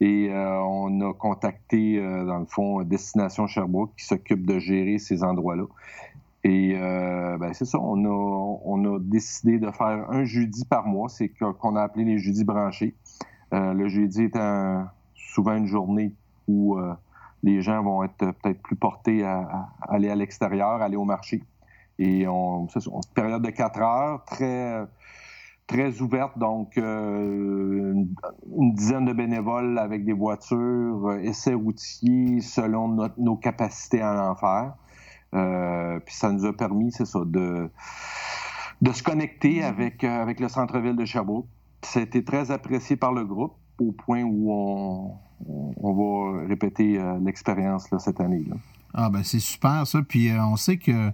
Et 0.00 0.30
euh, 0.30 0.58
on 0.60 1.00
a 1.00 1.12
contacté, 1.14 2.00
dans 2.00 2.38
le 2.38 2.46
fond, 2.46 2.82
Destination 2.82 3.46
Sherbrooke 3.46 3.92
qui 3.96 4.04
s'occupe 4.04 4.46
de 4.46 4.58
gérer 4.58 4.98
ces 4.98 5.22
endroits-là. 5.22 5.64
Et 6.42 6.72
ben, 6.72 7.52
c'est 7.52 7.66
ça, 7.66 7.78
on 7.78 8.02
a, 8.06 8.58
on 8.64 8.94
a 8.94 8.98
décidé 8.98 9.58
de 9.58 9.70
faire 9.70 10.06
un 10.10 10.24
jeudi 10.24 10.64
par 10.64 10.86
mois, 10.86 11.10
c'est 11.10 11.28
qu'on 11.28 11.76
a 11.76 11.82
appelé 11.82 12.06
les 12.06 12.16
jeudis 12.16 12.44
branchés. 12.44 12.94
le 13.52 13.88
jeudi 13.88 14.22
est 14.22 14.36
souvent 15.32 15.56
une 15.56 15.66
journée 15.66 16.14
où 16.48 16.78
les 17.42 17.62
gens 17.62 17.82
vont 17.82 18.02
être 18.04 18.32
peut-être 18.32 18.60
plus 18.62 18.76
portés 18.76 19.24
à, 19.24 19.68
aller 19.88 20.10
à 20.10 20.14
l'extérieur, 20.14 20.82
aller 20.82 20.96
au 20.96 21.04
marché. 21.04 21.42
Et 21.98 22.26
on, 22.26 22.68
c'est 22.68 22.86
une 22.86 23.00
période 23.14 23.42
de 23.42 23.50
quatre 23.50 23.80
heures, 23.80 24.24
très 24.24 24.86
très 25.70 26.00
ouverte, 26.00 26.36
donc 26.36 26.76
euh, 26.78 27.94
une, 28.56 28.74
dizaine 28.74 29.04
de 29.04 29.12
bénévoles 29.12 29.78
avec 29.78 30.04
des 30.04 30.12
voitures, 30.12 31.06
euh, 31.06 31.20
essais 31.22 31.54
routiers 31.54 32.40
selon 32.40 33.08
nos 33.16 33.36
capacités 33.36 34.02
à 34.02 34.32
en 34.32 34.34
faire. 34.34 34.74
Euh, 35.32 36.00
puis 36.00 36.12
ça 36.12 36.32
nous 36.32 36.44
a 36.44 36.52
permis, 36.52 36.90
c'est 36.90 37.04
ça, 37.04 37.20
de, 37.24 37.70
de 38.82 38.92
se 38.92 39.04
connecter 39.04 39.62
avec, 39.62 40.02
avec 40.02 40.40
le 40.40 40.48
centre-ville 40.48 40.96
de 40.96 41.04
Sherbrooke. 41.04 41.46
Ça 41.82 42.00
a 42.00 42.02
été 42.02 42.24
très 42.24 42.50
apprécié 42.50 42.96
par 42.96 43.12
le 43.12 43.24
groupe 43.24 43.54
au 43.80 43.92
point 43.92 44.22
où 44.22 44.52
on, 44.52 45.92
va 45.92 46.46
répéter 46.46 46.98
l'expérience 47.24 47.88
cette 47.98 48.20
année. 48.20 48.44
Ah 48.92 49.08
ben 49.10 49.22
c'est 49.22 49.40
super 49.40 49.86
ça. 49.86 50.02
Puis 50.02 50.30
on 50.32 50.56
sait 50.56 50.76
que 50.76 51.12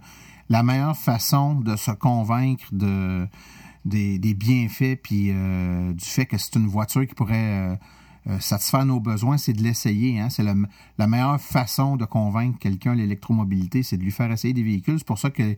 la 0.48 0.62
meilleure 0.62 0.96
façon 0.96 1.54
de 1.60 1.76
se 1.76 1.90
convaincre 1.90 2.66
de 2.72 3.26
des, 3.86 4.34
bienfaits 4.34 5.00
puis 5.02 5.30
euh, 5.30 5.92
du 5.92 6.04
fait 6.04 6.26
que 6.26 6.36
c'est 6.38 6.56
une 6.56 6.66
voiture 6.66 7.06
qui 7.06 7.14
pourrait 7.14 7.36
euh, 7.36 7.76
euh, 8.28 8.40
satisfaire 8.40 8.84
nos 8.84 9.00
besoins, 9.00 9.38
c'est 9.38 9.52
de 9.52 9.62
l'essayer. 9.62 10.18
Hein? 10.18 10.28
C'est 10.28 10.42
la 10.42 11.06
meilleure 11.06 11.40
façon 11.40 11.96
de 11.96 12.04
convaincre 12.04 12.58
quelqu'un 12.58 12.94
l'électromobilité, 12.94 13.82
c'est 13.82 13.96
de 13.96 14.02
lui 14.02 14.10
faire 14.10 14.30
essayer 14.32 14.52
des 14.52 14.64
véhicules. 14.64 14.98
C'est 14.98 15.06
pour 15.06 15.18
ça 15.18 15.30
que 15.30 15.56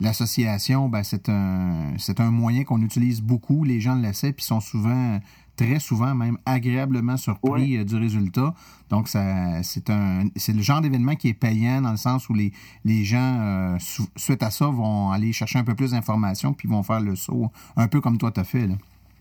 l'association, 0.00 0.88
ben, 0.88 1.02
c'est 1.02 1.28
un 1.28 1.94
un 2.18 2.30
moyen 2.30 2.64
qu'on 2.64 2.82
utilise 2.82 3.22
beaucoup. 3.22 3.64
Les 3.64 3.80
gens 3.80 3.94
l'essaient 3.94 4.32
puis 4.32 4.44
sont 4.44 4.60
souvent 4.60 5.18
très 5.56 5.78
souvent 5.78 6.14
même 6.14 6.38
agréablement 6.46 7.16
surpris 7.16 7.76
euh, 7.76 7.84
du 7.84 7.96
résultat. 7.96 8.54
Donc, 8.88 9.08
ça, 9.08 9.62
c'est 9.62 9.90
un, 9.90 10.24
c'est 10.36 10.52
le 10.52 10.62
genre 10.62 10.80
d'événement 10.80 11.14
qui 11.14 11.28
est 11.28 11.34
payant 11.34 11.80
dans 11.82 11.90
le 11.90 11.96
sens 11.96 12.28
où 12.28 12.34
les, 12.34 12.52
les 12.84 13.04
gens, 13.04 13.40
euh, 13.40 13.76
suite 14.16 14.42
à 14.42 14.50
ça, 14.50 14.66
vont 14.66 15.10
aller 15.10 15.32
chercher 15.32 15.58
un 15.58 15.64
peu 15.64 15.74
plus 15.74 15.92
d'informations 15.92 16.52
puis 16.52 16.68
vont 16.68 16.82
faire 16.82 17.00
le 17.00 17.16
saut, 17.16 17.50
un 17.76 17.88
peu 17.88 18.00
comme 18.00 18.18
toi 18.18 18.30
tu 18.30 18.40
as 18.40 18.44
fait. 18.44 18.66
Là. 18.66 18.74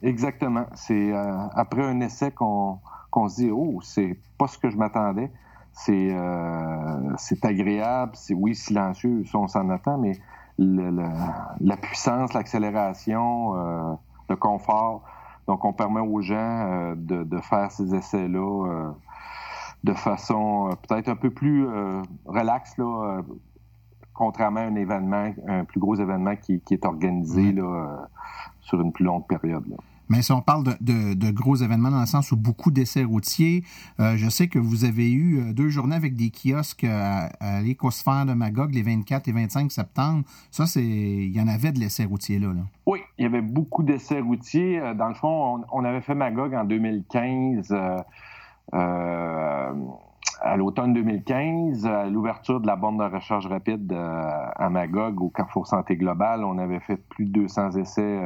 Exactement. 0.03 0.65
C'est 0.75 1.13
euh, 1.13 1.47
après 1.53 1.85
un 1.85 1.99
essai 2.01 2.31
qu'on, 2.31 2.79
qu'on 3.09 3.27
se 3.29 3.41
dit, 3.41 3.49
oh, 3.51 3.79
c'est 3.83 4.17
pas 4.37 4.47
ce 4.47 4.57
que 4.57 4.69
je 4.69 4.77
m'attendais. 4.77 5.31
C'est, 5.73 6.13
c'est 7.17 7.45
agréable, 7.45 8.11
c'est 8.15 8.33
oui 8.33 8.55
silencieux, 8.55 9.23
ça 9.23 9.37
on 9.37 9.47
s'en 9.47 9.69
attend, 9.69 9.97
mais 9.97 10.19
la 10.57 11.77
puissance, 11.77 12.33
l'accélération, 12.33 13.53
le 14.29 14.35
confort, 14.35 15.05
donc, 15.51 15.65
on 15.65 15.73
permet 15.73 15.99
aux 15.99 16.21
gens 16.21 16.93
euh, 16.93 16.95
de, 16.95 17.37
faire 17.41 17.69
ces 17.73 17.93
essais-là 17.93 18.67
euh, 18.69 18.89
de 19.83 19.91
façon 19.91 20.69
euh, 20.69 20.75
peut-être 20.75 21.09
un 21.09 21.17
peu 21.17 21.29
plus 21.29 21.67
relaxe, 22.25 22.77
là, 22.77 23.21
contrairement 24.13 24.61
à 24.61 24.63
un 24.63 24.75
événement, 24.75 25.33
un 25.49 25.65
plus 25.65 25.81
gros 25.81 25.95
événement 25.95 26.37
qui, 26.37 26.61
est 26.71 26.85
organisé 26.85 27.51
là, 27.51 28.07
sur 28.61 28.79
une 28.79 28.93
plus 28.93 29.03
longue 29.03 29.27
période. 29.27 29.65
Mais 30.11 30.21
si 30.21 30.31
on 30.31 30.41
parle 30.41 30.63
de, 30.81 31.31
gros 31.31 31.55
événements 31.55 31.89
dans 31.89 32.01
le 32.01 32.05
sens 32.05 32.31
où 32.31 32.37
beaucoup 32.37 32.69
d'essais 32.69 33.03
routiers, 33.03 33.63
je 33.97 34.29
sais 34.29 34.47
que 34.47 34.59
vous 34.59 34.83
avez 34.83 35.09
eu 35.11 35.53
deux 35.53 35.69
journées 35.69 35.95
avec 35.95 36.15
des 36.15 36.31
kiosques 36.31 36.83
à, 36.83 37.61
l'écosphère 37.61 38.25
de 38.25 38.33
Magog 38.33 38.73
les 38.73 38.81
24 38.83 39.27
et 39.29 39.31
25 39.31 39.71
septembre. 39.71 40.23
Ça, 40.51 40.65
c'est 40.65 40.83
il 40.83 41.35
y 41.35 41.41
en 41.41 41.47
avait 41.47 41.71
de 41.71 41.79
l'essai 41.79 42.05
routier 42.05 42.39
là. 42.39 42.47
là. 42.47 42.61
Oui, 42.85 42.99
il 43.17 43.23
y 43.23 43.25
avait 43.25 43.41
beaucoup 43.41 43.83
d'essais 43.83 44.19
routiers. 44.19 44.79
Euh, 44.79 44.93
dans 44.93 45.07
le 45.07 45.13
fond, 45.13 45.63
on, 45.71 45.85
avait 45.85 46.01
fait 46.01 46.15
Magog 46.15 46.53
en 46.53 46.65
2015. 46.65 47.71
Euh, 47.71 47.97
euh, 48.73 49.73
à 50.41 50.57
l'automne 50.57 50.93
2015, 50.93 51.85
à 51.85 52.09
l'ouverture 52.09 52.59
de 52.59 52.67
la 52.67 52.75
bande 52.75 52.97
de 52.97 53.03
recharge 53.03 53.45
rapide 53.45 53.93
à 53.93 54.69
Magog, 54.71 55.21
au 55.21 55.29
Carrefour 55.29 55.67
Santé 55.67 55.95
Globale, 55.95 56.43
on 56.43 56.57
avait 56.57 56.79
fait 56.79 56.97
plus 56.97 57.25
de 57.25 57.31
200 57.41 57.77
essais 57.77 58.19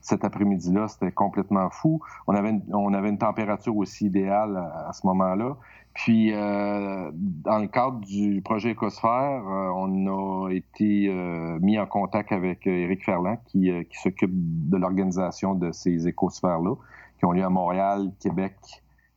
cet 0.00 0.24
après-midi-là. 0.24 0.88
C'était 0.88 1.12
complètement 1.12 1.70
fou. 1.70 2.00
On 2.26 2.34
avait, 2.34 2.50
une, 2.50 2.62
on 2.72 2.92
avait 2.94 3.10
une 3.10 3.18
température 3.18 3.76
aussi 3.76 4.06
idéale 4.06 4.56
à 4.56 4.92
ce 4.92 5.06
moment-là. 5.06 5.56
Puis, 5.94 6.32
euh, 6.32 7.10
dans 7.12 7.58
le 7.58 7.66
cadre 7.66 8.00
du 8.00 8.40
projet 8.42 8.70
Écosphère, 8.70 9.42
euh, 9.46 9.70
on 9.74 10.46
a 10.46 10.50
été 10.50 11.08
euh, 11.08 11.58
mis 11.60 11.78
en 11.78 11.86
contact 11.86 12.32
avec 12.32 12.66
Éric 12.66 13.04
Ferland, 13.04 13.38
qui, 13.46 13.70
qui 13.90 13.98
s'occupe 13.98 14.30
de 14.32 14.76
l'organisation 14.76 15.54
de 15.54 15.72
ces 15.72 16.06
écosphères-là, 16.06 16.74
qui 17.18 17.24
ont 17.24 17.32
lieu 17.32 17.44
à 17.44 17.50
Montréal, 17.50 18.12
Québec 18.20 18.54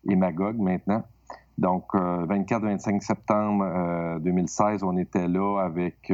et 0.10 0.16
Magog 0.16 0.58
maintenant. 0.58 1.04
Donc, 1.58 1.94
24-25 1.94 3.02
septembre 3.02 4.20
2016, 4.20 4.84
on 4.84 4.98
était 4.98 5.28
là 5.28 5.60
avec 5.60 6.12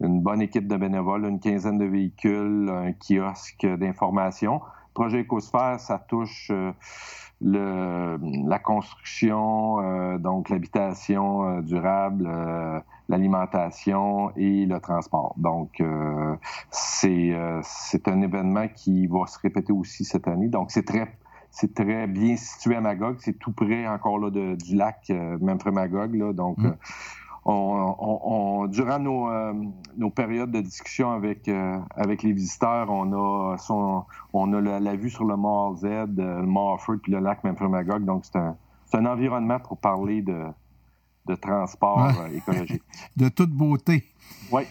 une 0.00 0.20
bonne 0.20 0.40
équipe 0.42 0.68
de 0.68 0.76
bénévoles, 0.76 1.24
une 1.26 1.40
quinzaine 1.40 1.78
de 1.78 1.86
véhicules, 1.86 2.70
un 2.70 2.92
kiosque 2.92 3.66
d'information. 3.66 4.60
Projet 4.94 5.20
Écosphère, 5.20 5.80
ça 5.80 5.98
touche 5.98 6.52
le, 7.40 8.18
la 8.46 8.58
construction, 8.58 9.80
euh, 9.80 10.18
donc 10.18 10.50
l'habitation 10.50 11.48
euh, 11.48 11.62
durable, 11.62 12.28
euh, 12.28 12.80
l'alimentation 13.08 14.30
et 14.36 14.66
le 14.66 14.78
transport. 14.80 15.34
Donc, 15.36 15.82
c'est 16.70 17.32
c'est 17.62 18.06
un 18.06 18.20
événement 18.20 18.68
qui 18.68 19.08
va 19.08 19.26
se 19.26 19.38
répéter 19.40 19.72
aussi 19.72 20.04
cette 20.04 20.28
année. 20.28 20.48
Donc, 20.48 20.70
c'est 20.70 20.84
très 20.84 21.08
c'est 21.50 21.74
très 21.74 22.06
bien 22.06 22.36
situé 22.36 22.76
à 22.76 22.80
Magog. 22.80 23.16
C'est 23.20 23.38
tout 23.38 23.52
près 23.52 23.86
encore 23.86 24.18
là 24.18 24.30
de, 24.30 24.54
du 24.54 24.76
lac, 24.76 25.08
même 25.08 25.58
près 25.58 25.72
Magog. 25.72 26.14
Là, 26.14 26.32
donc, 26.32 26.58
mm 26.58 26.74
on, 27.44 28.66
durant 28.68 28.98
nos, 28.98 29.30
euh, 29.30 29.52
nos, 29.96 30.10
périodes 30.10 30.50
de 30.50 30.60
discussion 30.60 31.12
avec, 31.12 31.48
euh, 31.48 31.78
avec 31.96 32.22
les 32.22 32.32
visiteurs, 32.32 32.90
on 32.90 33.12
a, 33.12 33.56
on 34.32 34.52
a 34.52 34.60
la, 34.60 34.96
vue 34.96 35.10
sur 35.10 35.24
le 35.24 35.36
Mont 35.36 35.74
Z, 35.76 35.84
euh, 35.84 36.06
le 36.16 36.46
Mont 36.46 36.74
Offord, 36.74 36.98
puis 37.02 37.12
le 37.12 37.20
lac 37.20 37.42
Memphremagog. 37.44 38.04
Donc, 38.04 38.24
c'est 38.24 38.36
un, 38.36 38.56
un, 38.92 39.06
environnement 39.06 39.58
pour 39.58 39.78
parler 39.78 40.22
de, 40.22 40.44
de 41.26 41.34
transport 41.34 42.12
écologique. 42.34 42.82
de 43.16 43.28
toute 43.28 43.50
beauté. 43.50 44.04
Oui. 44.52 44.62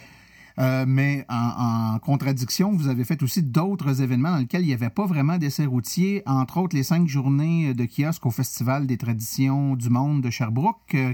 Euh, 0.60 0.84
mais 0.86 1.26
en, 1.30 1.98
contradiction, 2.00 2.72
vous 2.72 2.90
avez 2.90 3.06
fait 3.06 3.22
aussi 3.24 3.44
d'autres 3.44 4.02
événements 4.02 4.32
dans 4.32 4.38
lesquels 4.38 4.62
il 4.62 4.68
n'y 4.68 4.74
avait 4.74 4.90
pas 4.90 5.06
vraiment 5.06 5.38
d'essais 5.38 5.66
routiers, 5.66 6.22
entre 6.26 6.58
autres 6.58 6.76
les 6.76 6.84
cinq 6.84 7.08
journées 7.08 7.74
de 7.74 7.86
kiosque 7.86 8.26
au 8.26 8.32
Festival 8.32 8.86
des 8.86 8.98
traditions 8.98 9.76
du 9.76 9.90
monde 9.90 10.22
de 10.22 10.30
Sherbrooke. 10.30 10.96
Euh, 10.96 11.14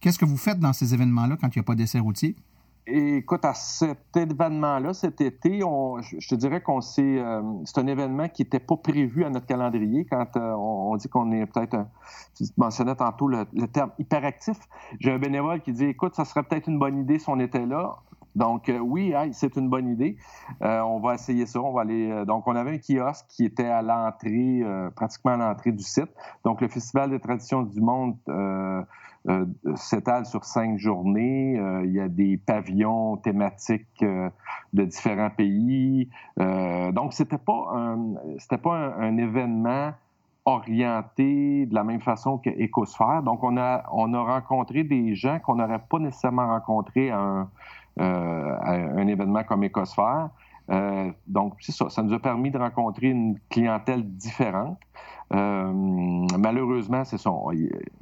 qu'est-ce 0.00 0.18
que 0.18 0.24
vous 0.24 0.38
faites 0.38 0.60
dans 0.60 0.72
ces 0.72 0.94
événements-là 0.94 1.36
quand 1.40 1.54
il 1.54 1.58
n'y 1.58 1.60
a 1.60 1.64
pas 1.64 1.74
d'essais 1.74 1.98
routiers? 1.98 2.36
Écoute, 2.88 3.44
à 3.44 3.52
cet 3.52 4.16
événement-là, 4.16 4.94
cet 4.94 5.20
été, 5.20 5.58
je, 5.58 6.28
te 6.28 6.34
dirais 6.36 6.62
qu'on 6.62 6.80
c'est, 6.80 7.18
euh, 7.18 7.42
c'est 7.64 7.78
un 7.78 7.86
événement 7.88 8.28
qui 8.28 8.42
n'était 8.42 8.60
pas 8.60 8.76
prévu 8.76 9.24
à 9.24 9.30
notre 9.30 9.46
calendrier 9.46 10.04
quand 10.04 10.36
on, 10.36 10.96
dit 10.96 11.08
qu'on 11.08 11.32
est 11.32 11.46
peut-être, 11.46 11.84
tu 12.36 12.44
mentionnais 12.56 12.94
tantôt 12.94 13.26
le, 13.26 13.44
le 13.54 13.66
terme 13.66 13.90
hyperactif. 13.98 14.56
J'ai 15.00 15.10
un 15.10 15.18
bénévole 15.18 15.62
qui 15.62 15.72
dit, 15.72 15.86
écoute, 15.86 16.14
ça 16.14 16.24
serait 16.24 16.44
peut-être 16.44 16.68
une 16.68 16.78
bonne 16.78 17.00
idée 17.00 17.18
si 17.18 17.28
on 17.28 17.40
était 17.40 17.66
là. 17.66 17.96
Donc 18.36 18.68
euh, 18.68 18.78
oui, 18.78 19.14
c'est 19.32 19.56
une 19.56 19.68
bonne 19.68 19.88
idée. 19.88 20.16
Euh, 20.62 20.80
on 20.82 21.00
va 21.00 21.14
essayer 21.14 21.46
ça. 21.46 21.60
On 21.60 21.72
va 21.72 21.80
aller. 21.80 22.10
Euh, 22.10 22.24
donc 22.24 22.46
on 22.46 22.54
avait 22.54 22.72
un 22.72 22.78
kiosque 22.78 23.24
qui 23.28 23.46
était 23.46 23.66
à 23.66 23.82
l'entrée, 23.82 24.62
pratiquement 24.94 25.32
à 25.32 25.36
l'entrée 25.36 25.72
du 25.72 25.82
site. 25.82 26.10
Donc 26.44 26.60
le 26.60 26.68
Festival 26.68 27.10
des 27.10 27.18
traditions 27.18 27.62
du 27.62 27.80
monde 27.80 28.16
s'étale 29.74 30.26
sur 30.26 30.44
cinq 30.44 30.78
journées. 30.78 31.58
il 31.84 31.90
y 31.90 32.00
a 32.00 32.08
des 32.08 32.36
pavillons 32.36 33.16
thématiques 33.16 34.04
de 34.72 34.84
différents 34.84 35.30
pays. 35.30 36.08
donc 36.36 37.12
c'était 37.14 37.38
pas 37.38 37.72
un, 37.74 38.14
c'était 38.38 38.58
pas 38.58 38.94
un, 38.98 39.16
événement 39.16 39.92
orientés 40.44 41.66
de 41.66 41.74
la 41.74 41.82
même 41.82 42.00
façon 42.00 42.38
que 42.38 42.50
Ecosphère. 42.50 43.22
Donc, 43.24 43.42
on 43.42 43.56
a, 43.56 43.82
on 43.92 44.14
a 44.14 44.20
rencontré 44.20 44.84
des 44.84 45.16
gens 45.16 45.40
qu'on 45.40 45.56
n'aurait 45.56 45.82
pas 45.90 45.98
nécessairement 45.98 46.46
rencontrés 46.46 47.10
à 47.10 47.18
un, 47.18 47.48
un 47.98 49.06
événement 49.06 49.44
comme 49.44 49.64
Ecosphère. 49.64 50.30
donc, 51.26 51.54
c'est 51.60 51.72
ça. 51.72 51.88
Ça 51.90 52.02
nous 52.02 52.12
a 52.12 52.18
permis 52.18 52.50
de 52.50 52.58
rencontrer 52.58 53.08
une 53.08 53.38
clientèle 53.48 54.04
différente. 54.04 54.78
Euh, 55.32 55.72
malheureusement, 56.38 57.04
c'est 57.04 57.18
ça. 57.18 57.30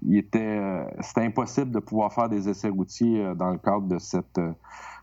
Il, 0.02 0.16
était, 0.16 0.60
c'était 1.00 1.22
impossible 1.22 1.70
de 1.70 1.78
pouvoir 1.78 2.12
faire 2.12 2.28
des 2.28 2.48
essais 2.48 2.68
routiers 2.68 3.32
dans 3.36 3.50
le 3.50 3.58
cadre 3.58 3.86
de 3.86 3.98
cette, 3.98 4.40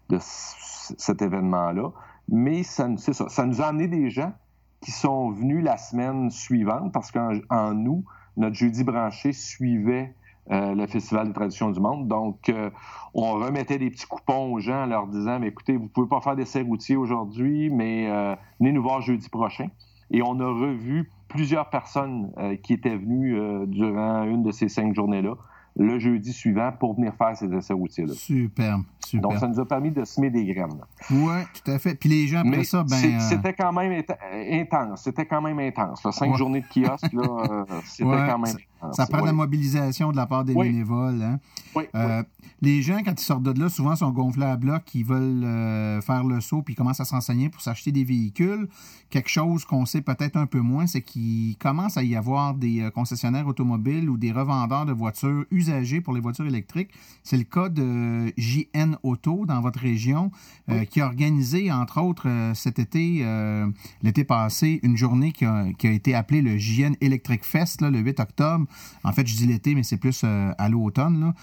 de 0.10 0.18
cet 0.20 1.22
événement-là. 1.22 1.92
Mais 2.30 2.64
ça, 2.64 2.88
ça, 2.98 3.30
ça 3.30 3.46
nous 3.46 3.62
a 3.62 3.66
amené 3.66 3.88
des 3.88 4.10
gens 4.10 4.34
qui 4.82 4.92
sont 4.92 5.30
venus 5.30 5.64
la 5.64 5.78
semaine 5.78 6.30
suivante 6.30 6.92
parce 6.92 7.12
qu'en 7.12 7.74
nous, 7.74 8.04
notre 8.38 8.56
jeudi 8.56 8.84
branché 8.84 9.32
suivait 9.32 10.14
euh, 10.50 10.74
le 10.74 10.88
Festival 10.88 11.28
des 11.28 11.34
traditions 11.34 11.70
du 11.70 11.80
monde. 11.80 12.08
Donc, 12.08 12.50
euh, 12.50 12.70
on 13.14 13.34
remettait 13.34 13.78
des 13.78 13.90
petits 13.92 14.08
coupons 14.08 14.52
aux 14.52 14.60
gens 14.60 14.84
en 14.84 14.86
leur 14.88 15.08
disant, 15.08 15.40
mais 15.40 15.48
écoutez, 15.48 15.78
vous 15.78 15.88
pouvez 15.88 16.08
pas 16.08 16.20
faire 16.20 16.36
d'essais 16.36 16.62
routiers 16.62 16.96
aujourd'hui, 16.96 17.70
mais 17.70 18.10
euh, 18.10 18.36
venez 18.60 18.72
nous 18.72 18.82
voir 18.82 19.02
jeudi 19.02 19.30
prochain. 19.30 19.68
Et 20.10 20.22
on 20.24 20.40
a 20.40 20.48
revu 20.48 21.10
plusieurs 21.30 21.70
personnes 21.70 22.34
qui 22.64 22.74
étaient 22.74 22.98
venues 22.98 23.66
durant 23.68 24.24
une 24.24 24.44
de 24.44 24.52
ces 24.52 24.68
cinq 24.68 24.94
journées-là 24.94 25.36
le 25.78 26.00
jeudi 26.00 26.34
suivant 26.34 26.72
pour 26.78 26.96
venir 26.96 27.14
faire 27.16 27.36
ces 27.36 27.52
essais 27.54 27.74
routiers-là. 27.74 28.14
Super, 28.14 28.80
super. 29.00 29.22
Donc, 29.22 29.40
ça 29.40 29.48
nous 29.48 29.60
a 29.60 29.66
permis 29.66 29.92
de 29.92 30.04
semer 30.04 30.30
des 30.30 30.46
graines. 30.46 30.82
Oui, 31.10 31.44
tout 31.54 31.72
à 31.72 31.80
fait. 31.80 31.96
Puis 31.96 32.10
les 32.10 32.28
gens, 32.28 32.42
après 32.46 32.64
ça, 32.64 32.84
ben... 32.84 33.20
C'était 33.20 33.54
quand 33.54 33.72
même 33.72 34.04
intense. 34.34 35.04
C'était 35.04 35.26
quand 35.26 35.42
même 35.42 35.60
intense. 35.60 36.06
Cinq 36.12 36.36
journées 36.36 36.62
de 36.62 36.68
kiosque, 36.68 37.14
là, 37.14 37.66
c'était 37.86 38.10
quand 38.10 38.40
même 38.40 38.58
intense. 38.82 38.96
Ça 38.96 39.06
prend 39.08 39.22
de 39.22 39.28
la 39.28 39.34
mobilisation 39.34 40.12
de 40.12 40.18
la 40.18 40.26
part 40.26 40.44
des 40.44 40.54
bénévoles. 40.54 41.22
Hein? 41.22 41.40
Oui, 41.76 41.84
euh, 41.96 42.24
Les 42.62 42.82
gens, 42.82 43.00
quand 43.04 43.20
ils 43.20 43.24
sortent 43.24 43.44
de 43.44 43.60
là, 43.60 43.70
souvent 43.70 43.96
sont 43.96 44.12
gonflés 44.12 44.46
à 44.46 44.58
bloc, 44.58 44.84
ils 44.94 45.06
veulent 45.06 46.02
faire 46.02 46.24
le 46.24 46.42
saut, 46.42 46.62
puis 46.62 46.74
ils 46.74 46.78
commencent 46.78 47.00
à 47.00 47.06
s'enseigner 47.06 47.50
pour 47.50 47.62
s'acheter 47.62 47.92
des 47.92 48.04
véhicules. 48.04 48.68
Quelque 49.10 49.30
chose 49.30 49.66
qu'on 49.66 49.86
sait 49.86 50.02
peut-être 50.02 50.38
un 50.38 50.46
peu 50.46 50.60
moins, 50.60 50.88
c'est 50.88 51.02
qu'il 51.02 51.58
commence 51.58 51.98
à 51.98 52.04
y 52.04 52.16
avoir 52.16 52.54
des 52.54 52.90
concessionnaires 52.94 53.48
automobiles 53.48 54.10
ou 54.10 54.18
des 54.18 54.32
revendeurs 54.32 54.86
de 54.86 54.94
voitures 54.94 55.46
usagers 55.52 56.02
pour 56.02 56.14
les 56.14 56.22
voitures 56.22 56.48
électriques. 56.48 56.92
C'est 57.24 57.38
le 57.38 57.44
cas 57.44 57.70
de 57.70 58.34
JN 58.38 58.98
Auto 59.04 59.46
dans 59.46 59.62
votre 59.62 59.80
région, 59.80 60.32
euh, 60.70 60.86
qui 60.86 61.02
a 61.02 61.06
organisé, 61.06 61.72
entre 61.72 62.02
autres, 62.02 62.28
euh, 62.28 62.54
cet 62.54 62.80
été, 62.80 63.20
euh, 63.22 63.68
l'été 64.02 64.24
passé, 64.24 64.80
une 64.84 64.98
journée 64.98 65.32
qui 65.32 65.46
a, 65.46 65.66
été 65.84 66.14
appelée 66.14 66.42
le 66.42 66.58
JN 66.58 66.96
Electric 67.02 67.44
Fest, 67.44 67.82
le 67.82 68.00
8 68.00 68.20
octobre. 68.20 68.66
En 69.04 69.12
fait, 69.12 69.26
je 69.28 69.36
dis 69.36 69.48
l'été, 69.48 69.76
mais 69.76 69.84
c'est 69.84 69.98
plus 69.98 70.24
à 70.24 70.70
l'automne. 70.70 71.34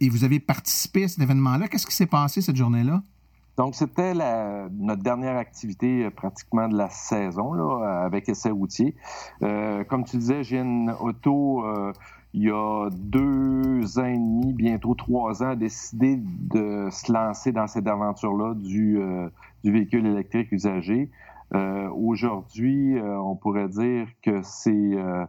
Et 0.00 0.08
vous 0.08 0.24
avez 0.24 0.40
participé 0.40 1.04
à 1.04 1.08
cet 1.08 1.22
événement-là. 1.22 1.68
Qu'est-ce 1.68 1.86
qui 1.86 1.94
s'est 1.94 2.06
passé 2.06 2.40
cette 2.40 2.56
journée-là? 2.56 3.02
Donc, 3.56 3.74
c'était 3.74 4.14
notre 4.14 5.02
dernière 5.02 5.36
activité 5.36 6.08
pratiquement 6.10 6.68
de 6.68 6.76
la 6.76 6.88
saison 6.90 7.52
là, 7.52 8.02
avec 8.04 8.28
essai 8.28 8.50
routier. 8.50 8.94
comme 9.40 10.04
tu 10.04 10.16
disais, 10.16 10.44
JN 10.44 10.90
Auto 11.00 11.64
il 12.34 12.42
y 12.42 12.50
a 12.50 12.90
deux 12.92 13.98
ans 13.98 14.04
et 14.04 14.18
demi, 14.18 14.52
bientôt 14.52 14.94
trois 14.94 15.42
ans, 15.42 15.50
a 15.50 15.56
décidé 15.56 16.16
de 16.18 16.88
se 16.90 17.10
lancer 17.10 17.52
dans 17.52 17.66
cette 17.66 17.86
aventure-là 17.86 18.54
du, 18.54 19.00
euh, 19.00 19.28
du 19.64 19.72
véhicule 19.72 20.06
électrique 20.06 20.52
usagé. 20.52 21.10
Euh, 21.54 21.88
Aujourd'hui, 21.88 22.98
euh, 22.98 23.18
on 23.18 23.34
pourrait 23.34 23.68
dire 23.68 24.08
que 24.22 24.42
c'est 24.42 24.70
euh, 24.70 25.24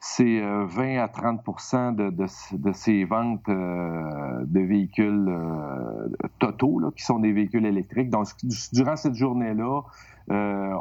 c'est 0.00 0.40
20 0.40 0.98
à 0.98 1.08
30 1.08 1.96
de, 1.96 2.10
de, 2.10 2.26
de 2.56 2.72
ces 2.72 3.04
ventes 3.04 3.48
de 3.48 4.60
véhicules 4.60 5.28
totaux, 6.38 6.78
là, 6.78 6.90
qui 6.96 7.02
sont 7.02 7.18
des 7.18 7.32
véhicules 7.32 7.66
électriques. 7.66 8.10
Donc, 8.10 8.26
durant 8.72 8.96
cette 8.96 9.14
journée-là, 9.14 9.82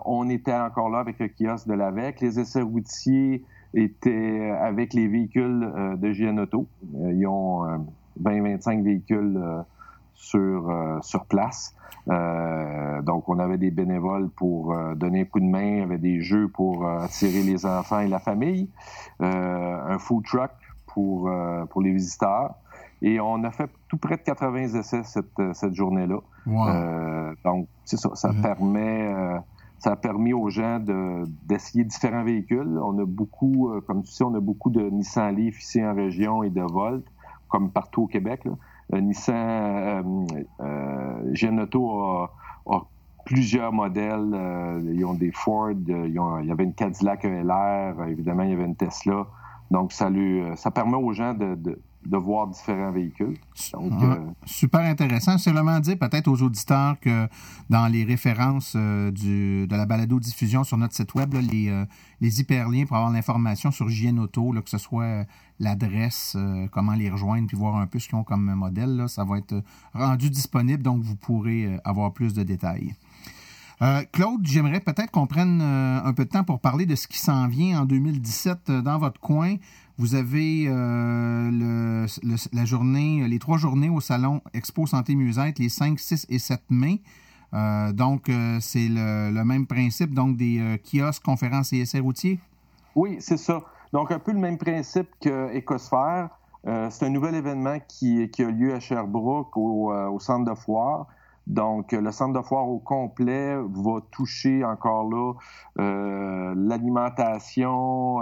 on 0.06 0.30
était 0.30 0.54
encore 0.54 0.90
là 0.90 1.00
avec 1.00 1.20
le 1.20 1.28
kiosque 1.30 1.68
de 1.68 1.74
l'AVEC. 1.74 2.22
Les 2.22 2.40
essais 2.40 2.62
routiers 2.62 3.44
étaient 3.76 4.52
avec 4.60 4.94
les 4.94 5.08
véhicules 5.08 5.64
euh, 5.64 5.96
de 5.98 6.12
GN 6.12 6.40
Auto. 6.40 6.68
Euh, 6.96 7.12
ils 7.14 7.28
ont 7.28 7.64
20-25 8.22 8.80
euh, 8.80 8.84
véhicules 8.84 9.42
sur, 10.16 11.00
sur 11.02 11.26
place. 11.26 11.76
donc, 12.08 13.30
on 13.30 13.40
avait 13.40 13.58
des 13.58 13.72
bénévoles 13.72 14.30
pour 14.30 14.76
donner 14.96 15.22
un 15.22 15.26
coup 15.26 15.40
de 15.40 15.46
main, 15.46 15.84
avait 15.84 15.98
des 15.98 16.22
jeux 16.22 16.48
pour 16.48 16.88
attirer 16.88 17.44
les 17.44 17.66
enfants 17.66 18.00
et 18.00 18.08
la 18.08 18.20
famille, 18.20 18.70
un 19.20 19.98
food 20.00 20.24
truck 20.26 20.52
pour, 20.88 21.30
pour 21.70 21.82
les 21.82 21.92
visiteurs. 21.92 22.56
Et 23.02 23.20
on 23.20 23.44
a 23.44 23.52
fait 23.52 23.70
tout 23.90 23.98
près 23.98 24.18
de 24.18 24.22
80 24.22 24.80
essais 24.80 25.04
cette, 25.04 25.54
cette 25.54 25.74
journée-là. 25.74 26.20
donc, 27.44 27.68
c'est 27.84 27.98
ça, 27.98 28.10
ça 28.16 28.32
permet 28.42 29.14
ça 29.86 29.92
a 29.92 29.96
permis 29.96 30.34
aux 30.34 30.50
gens 30.50 30.80
d'essayer 31.44 31.84
différents 31.84 32.24
véhicules. 32.24 32.80
On 32.84 32.98
a 32.98 33.06
beaucoup, 33.06 33.70
euh, 33.70 33.82
comme 33.82 34.04
tu 34.04 34.12
sais, 34.12 34.24
on 34.24 34.34
a 34.34 34.40
beaucoup 34.40 34.70
de 34.70 34.82
Nissan 34.82 35.36
Leaf 35.36 35.62
ici 35.62 35.84
en 35.84 35.94
région 35.94 36.44
et 36.44 36.50
de 36.50 36.62
Volt, 36.62 37.06
comme 37.50 37.70
partout 37.70 38.04
au 38.04 38.08
Québec. 38.08 38.42
Euh, 38.48 38.56
Nissan 38.94 39.36
euh, 39.36 40.02
euh 40.62 41.34
Genoto 41.34 42.28
a, 42.68 42.88
plusieurs 43.26 43.74
modèles. 43.74 44.38
ils 44.94 45.04
ont 45.04 45.16
des 45.16 45.32
Ford, 45.32 45.72
il 45.72 46.14
y 46.14 46.52
avait 46.52 46.64
une 46.64 46.76
Cadillac 46.76 47.26
ELR, 47.26 47.96
évidemment, 48.08 48.44
il 48.44 48.52
y 48.52 48.54
avait 48.54 48.66
une 48.66 48.76
Tesla. 48.76 49.26
Donc, 49.72 49.92
ça, 49.92 50.12
lui, 50.12 50.44
ça 50.56 50.70
permet 50.70 50.96
aux 50.96 51.12
gens 51.12 51.34
de 51.34 51.80
voir 52.14 52.48
différents 52.48 52.92
véhicules. 52.92 53.38
Donc, 53.74 53.92
ah, 54.02 54.04
euh, 54.04 54.18
Super 54.46 54.82
intéressant. 54.82 55.38
Vraiment 55.38 55.80
dire 55.80 55.98
peut-être 55.98 56.28
aux 56.28 56.42
auditeurs 56.42 57.00
que 57.00 57.28
dans 57.70 57.88
les 57.88 58.04
références 58.04 58.74
euh, 58.76 59.12
du, 59.12 59.68
de 59.68 59.76
la 59.76 59.86
balado-diffusion 59.86 60.64
sur 60.64 60.78
notre 60.78 60.94
site 60.94 61.14
web, 61.16 61.34
les, 61.34 61.70
euh, 61.70 61.86
les, 62.22 62.42
hyperliens 62.42 62.86
pour 62.86 62.98
avoir 62.98 63.12
l'information 63.12 63.72
sur 63.72 63.90
JN 63.90 64.20
Auto, 64.20 64.52
que 64.52 64.70
ce 64.70 64.78
soit 64.78 65.26
l'adresse, 65.60 66.38
comment 66.72 66.94
les 66.94 67.10
rejoindre, 67.10 67.48
puis 67.48 67.58
voir 67.58 67.78
un 67.78 67.88
peu 67.88 68.00
ce 68.00 68.10
qu'ils 68.10 68.18
ont 68.18 68.24
comme 68.24 68.54
modèle, 68.54 68.98
là, 68.98 69.08
ça 69.08 69.24
va 69.24 69.38
être 69.38 69.64
rendu 69.94 70.30
disponible, 70.30 70.84
donc 70.84 71.02
vous 71.02 71.16
pourrez 71.16 71.80
avoir 71.86 72.12
plus 72.12 72.34
de 72.34 72.44
détails. 72.44 72.94
Claude, 74.12 74.46
j'aimerais 74.46 74.82
peut-être 74.82 75.12
qu'on 75.12 75.28
prenne 75.28 75.62
un 75.62 76.14
peu 76.14 76.26
de 76.26 76.30
temps 76.30 76.44
pour 76.44 76.60
parler 76.60 76.86
de 76.86 76.96
ce 76.96 77.08
qui 77.08 77.20
s'en 77.20 77.48
vient 77.48 77.82
en 77.82 77.86
2017 77.86 78.70
dans 78.72 78.98
votre 78.98 79.20
coin. 79.20 79.56
Vous 79.98 80.16
avez 80.16 80.66
euh, 80.68 82.06
la 82.52 82.66
journée, 82.66 83.26
les 83.30 83.40
trois 83.40 83.58
journées 83.58 83.90
au 83.90 84.02
salon 84.02 84.42
Expo 84.54 84.86
Santé 84.86 85.16
Mieux-être, 85.16 85.58
les 85.58 85.70
5, 85.70 85.98
6 85.98 86.26
et 86.30 86.38
7 86.38 86.60
mai. 86.70 87.00
Euh, 87.54 87.94
donc, 87.94 88.28
euh, 88.28 88.58
c'est 88.60 88.90
le, 88.90 89.44
même 89.46 89.66
principe, 89.66 90.14
donc 90.14 90.36
des 90.36 90.82
kiosques, 90.84 91.24
conférences 91.24 91.72
et 91.72 91.78
essais 91.78 92.00
routiers? 92.00 92.40
Oui, 92.94 93.18
c'est 93.20 93.38
ça. 93.38 93.62
Donc, 93.94 94.12
un 94.12 94.20
peu 94.20 94.34
le 94.34 94.40
même 94.40 94.58
principe 94.58 95.08
que 95.22 95.54
Écosphère. 95.54 96.28
c'est 96.66 97.06
un 97.06 97.10
nouvel 97.10 97.36
événement 97.36 97.78
qui, 97.88 98.30
a 98.38 98.44
lieu 98.44 98.74
à 98.74 98.82
Sherbrooke, 98.82 99.56
au, 99.56 100.20
centre 100.20 100.52
de 100.52 100.56
foire. 100.58 101.08
Donc, 101.48 101.94
le 101.94 102.12
centre 102.12 102.38
de 102.38 102.46
foire 102.46 102.68
au 102.68 102.80
complet 102.80 103.56
va 103.56 104.02
toucher 104.12 104.66
encore 104.66 105.10
là 105.10 105.34
l'alimentation, 106.54 108.20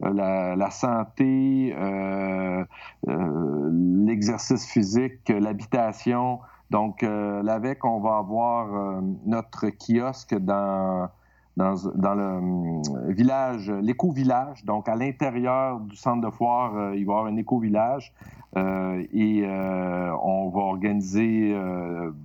la, 0.00 0.70
santé, 0.70 1.74
euh, 1.76 2.64
l'exercice 3.06 4.66
physique, 4.66 5.28
l'habitation. 5.28 6.40
Donc, 6.70 7.02
l'AVEC, 7.02 7.84
on 7.84 8.00
va 8.00 8.18
avoir 8.18 9.00
notre 9.24 9.66
kiosque 9.70 10.34
dans 10.34 11.08
dans, 11.56 12.14
le 12.14 12.22
euh, 12.22 13.12
village, 13.12 13.70
l'éco-village. 13.70 14.64
Donc, 14.64 14.88
à 14.88 14.94
l'intérieur 14.94 15.80
du 15.80 15.96
centre 15.96 16.26
de 16.26 16.30
foire, 16.30 16.76
euh, 16.76 16.96
il 16.96 17.06
va 17.06 17.14
y 17.14 17.16
avoir 17.16 17.26
un 17.26 17.36
éco-village 17.36 18.12
euh, 18.56 19.02
et 19.12 19.44
on 19.46 20.48
va 20.48 20.60
organiser 20.60 21.54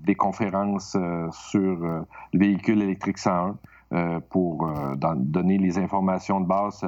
des 0.05 0.15
conférences 0.15 0.97
sur 1.31 1.77
le 1.79 2.05
véhicule 2.34 2.81
électrique 2.81 3.17
101 3.17 4.21
pour 4.29 4.71
donner 5.17 5.57
les 5.57 5.77
informations 5.77 6.39
de 6.39 6.45
base 6.45 6.86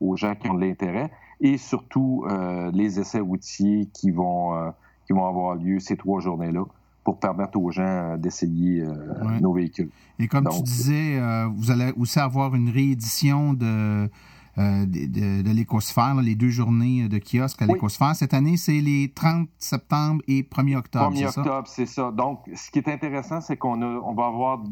aux 0.00 0.16
gens 0.16 0.34
qui 0.34 0.50
ont 0.50 0.54
de 0.54 0.60
l'intérêt 0.60 1.10
et 1.40 1.58
surtout 1.58 2.24
les 2.72 2.98
essais 2.98 3.20
routiers 3.20 3.88
qui 3.92 4.10
vont, 4.10 4.72
qui 5.06 5.12
vont 5.12 5.26
avoir 5.26 5.54
lieu 5.54 5.78
ces 5.80 5.96
trois 5.96 6.20
journées-là 6.20 6.64
pour 7.06 7.20
permettre 7.20 7.56
aux 7.56 7.70
gens 7.70 7.84
euh, 7.84 8.16
d'essayer 8.16 8.80
euh, 8.80 8.92
nos 9.40 9.52
véhicules. 9.52 9.90
Et 10.18 10.26
comme 10.26 10.48
tu 10.48 10.60
disais, 10.62 11.20
euh, 11.20 11.46
vous 11.54 11.70
allez 11.70 11.92
aussi 11.96 12.18
avoir 12.18 12.56
une 12.56 12.68
réédition 12.68 13.54
de, 13.54 14.10
de, 14.56 15.42
de, 15.42 15.50
l'écosphère, 15.52 16.16
les 16.16 16.34
deux 16.34 16.48
journées 16.48 17.08
de 17.08 17.20
kiosque 17.20 17.62
à 17.62 17.66
l'écosphère. 17.66 18.16
Cette 18.16 18.34
année, 18.34 18.56
c'est 18.56 18.80
les 18.80 19.12
30 19.14 19.48
septembre 19.56 20.20
et 20.26 20.42
1er 20.42 20.78
octobre. 20.78 21.12
1er 21.12 21.38
octobre, 21.38 21.68
c'est 21.68 21.86
ça. 21.86 22.10
Donc, 22.10 22.40
ce 22.52 22.72
qui 22.72 22.80
est 22.80 22.88
intéressant, 22.88 23.40
c'est 23.40 23.56
qu'on 23.56 23.80
on 23.82 24.14
va 24.14 24.26
avoir 24.26 24.64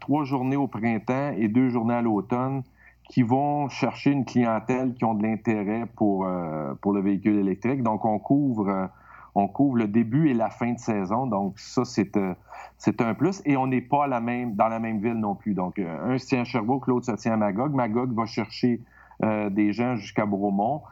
trois 0.00 0.24
journées 0.24 0.56
au 0.56 0.66
printemps 0.66 1.32
et 1.38 1.48
deux 1.48 1.70
journées 1.70 1.94
à 1.94 2.02
l'automne 2.02 2.62
qui 3.10 3.22
vont 3.22 3.68
chercher 3.68 4.12
une 4.12 4.24
clientèle 4.24 4.94
qui 4.94 5.04
ont 5.04 5.14
de 5.14 5.22
l'intérêt 5.24 5.84
pour, 5.96 6.26
pour 6.80 6.92
le 6.92 7.00
véhicule 7.00 7.36
électrique. 7.36 7.82
Donc, 7.82 8.04
on 8.04 8.18
couvre 8.18 8.88
on 9.34 9.48
couvre 9.48 9.76
le 9.76 9.88
début 9.88 10.28
et 10.28 10.34
la 10.34 10.50
fin 10.50 10.72
de 10.72 10.78
saison. 10.78 11.26
Donc, 11.26 11.58
ça, 11.58 11.84
c'est, 11.84 12.16
euh, 12.16 12.34
c'est 12.78 13.00
un 13.00 13.14
plus. 13.14 13.42
Et 13.44 13.56
on 13.56 13.66
n'est 13.66 13.80
pas 13.80 14.06
la 14.06 14.20
même, 14.20 14.54
dans 14.54 14.68
la 14.68 14.78
même 14.78 15.00
ville 15.00 15.14
non 15.14 15.34
plus. 15.34 15.54
Donc, 15.54 15.78
euh, 15.78 16.14
un 16.14 16.18
se 16.18 16.26
tient 16.26 16.40
à 16.40 16.44
Sherbrooke, 16.44 16.86
l'autre 16.86 17.06
se 17.06 17.12
tient 17.12 17.34
à 17.34 17.36
Magog. 17.36 17.72
Magog 17.72 18.12
va 18.14 18.26
chercher 18.26 18.80
euh, 19.22 19.50
des 19.50 19.72
gens 19.72 19.96
jusqu'à 19.96 20.26
Bromont, 20.26 20.82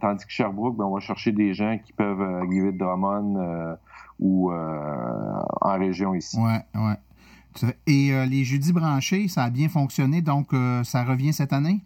tandis 0.00 0.24
que 0.24 0.32
Sherbrooke, 0.32 0.76
ben, 0.76 0.86
on 0.86 0.94
va 0.94 1.00
chercher 1.00 1.32
des 1.32 1.52
gens 1.52 1.76
qui 1.76 1.92
peuvent 1.92 2.22
arriver 2.22 2.72
de 2.72 2.78
Drummond 2.78 3.76
ou 4.18 4.50
en 4.50 5.78
région 5.78 6.14
ici. 6.14 6.38
Oui, 6.40 6.54
oui. 6.74 6.92
Et 7.86 8.10
les 8.26 8.44
jeudis 8.44 8.72
branchés, 8.72 9.28
ça 9.28 9.44
a 9.44 9.50
bien 9.50 9.68
fonctionné, 9.68 10.22
donc 10.22 10.48
ça 10.84 11.04
revient 11.04 11.32
cette 11.32 11.52
année? 11.52 11.80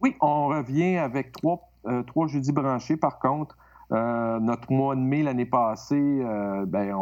Oui, 0.00 0.14
on 0.20 0.48
revient 0.48 0.96
avec 0.96 1.32
trois, 1.32 1.70
trois 2.06 2.26
jeudis 2.26 2.52
branchés. 2.52 2.96
Par 2.96 3.18
contre, 3.18 3.56
euh, 3.94 4.40
notre 4.40 4.72
mois 4.72 4.96
de 4.96 5.00
mai 5.00 5.22
l'année 5.22 5.44
passée, 5.44 5.94
euh, 5.96 6.66
ben, 6.66 6.96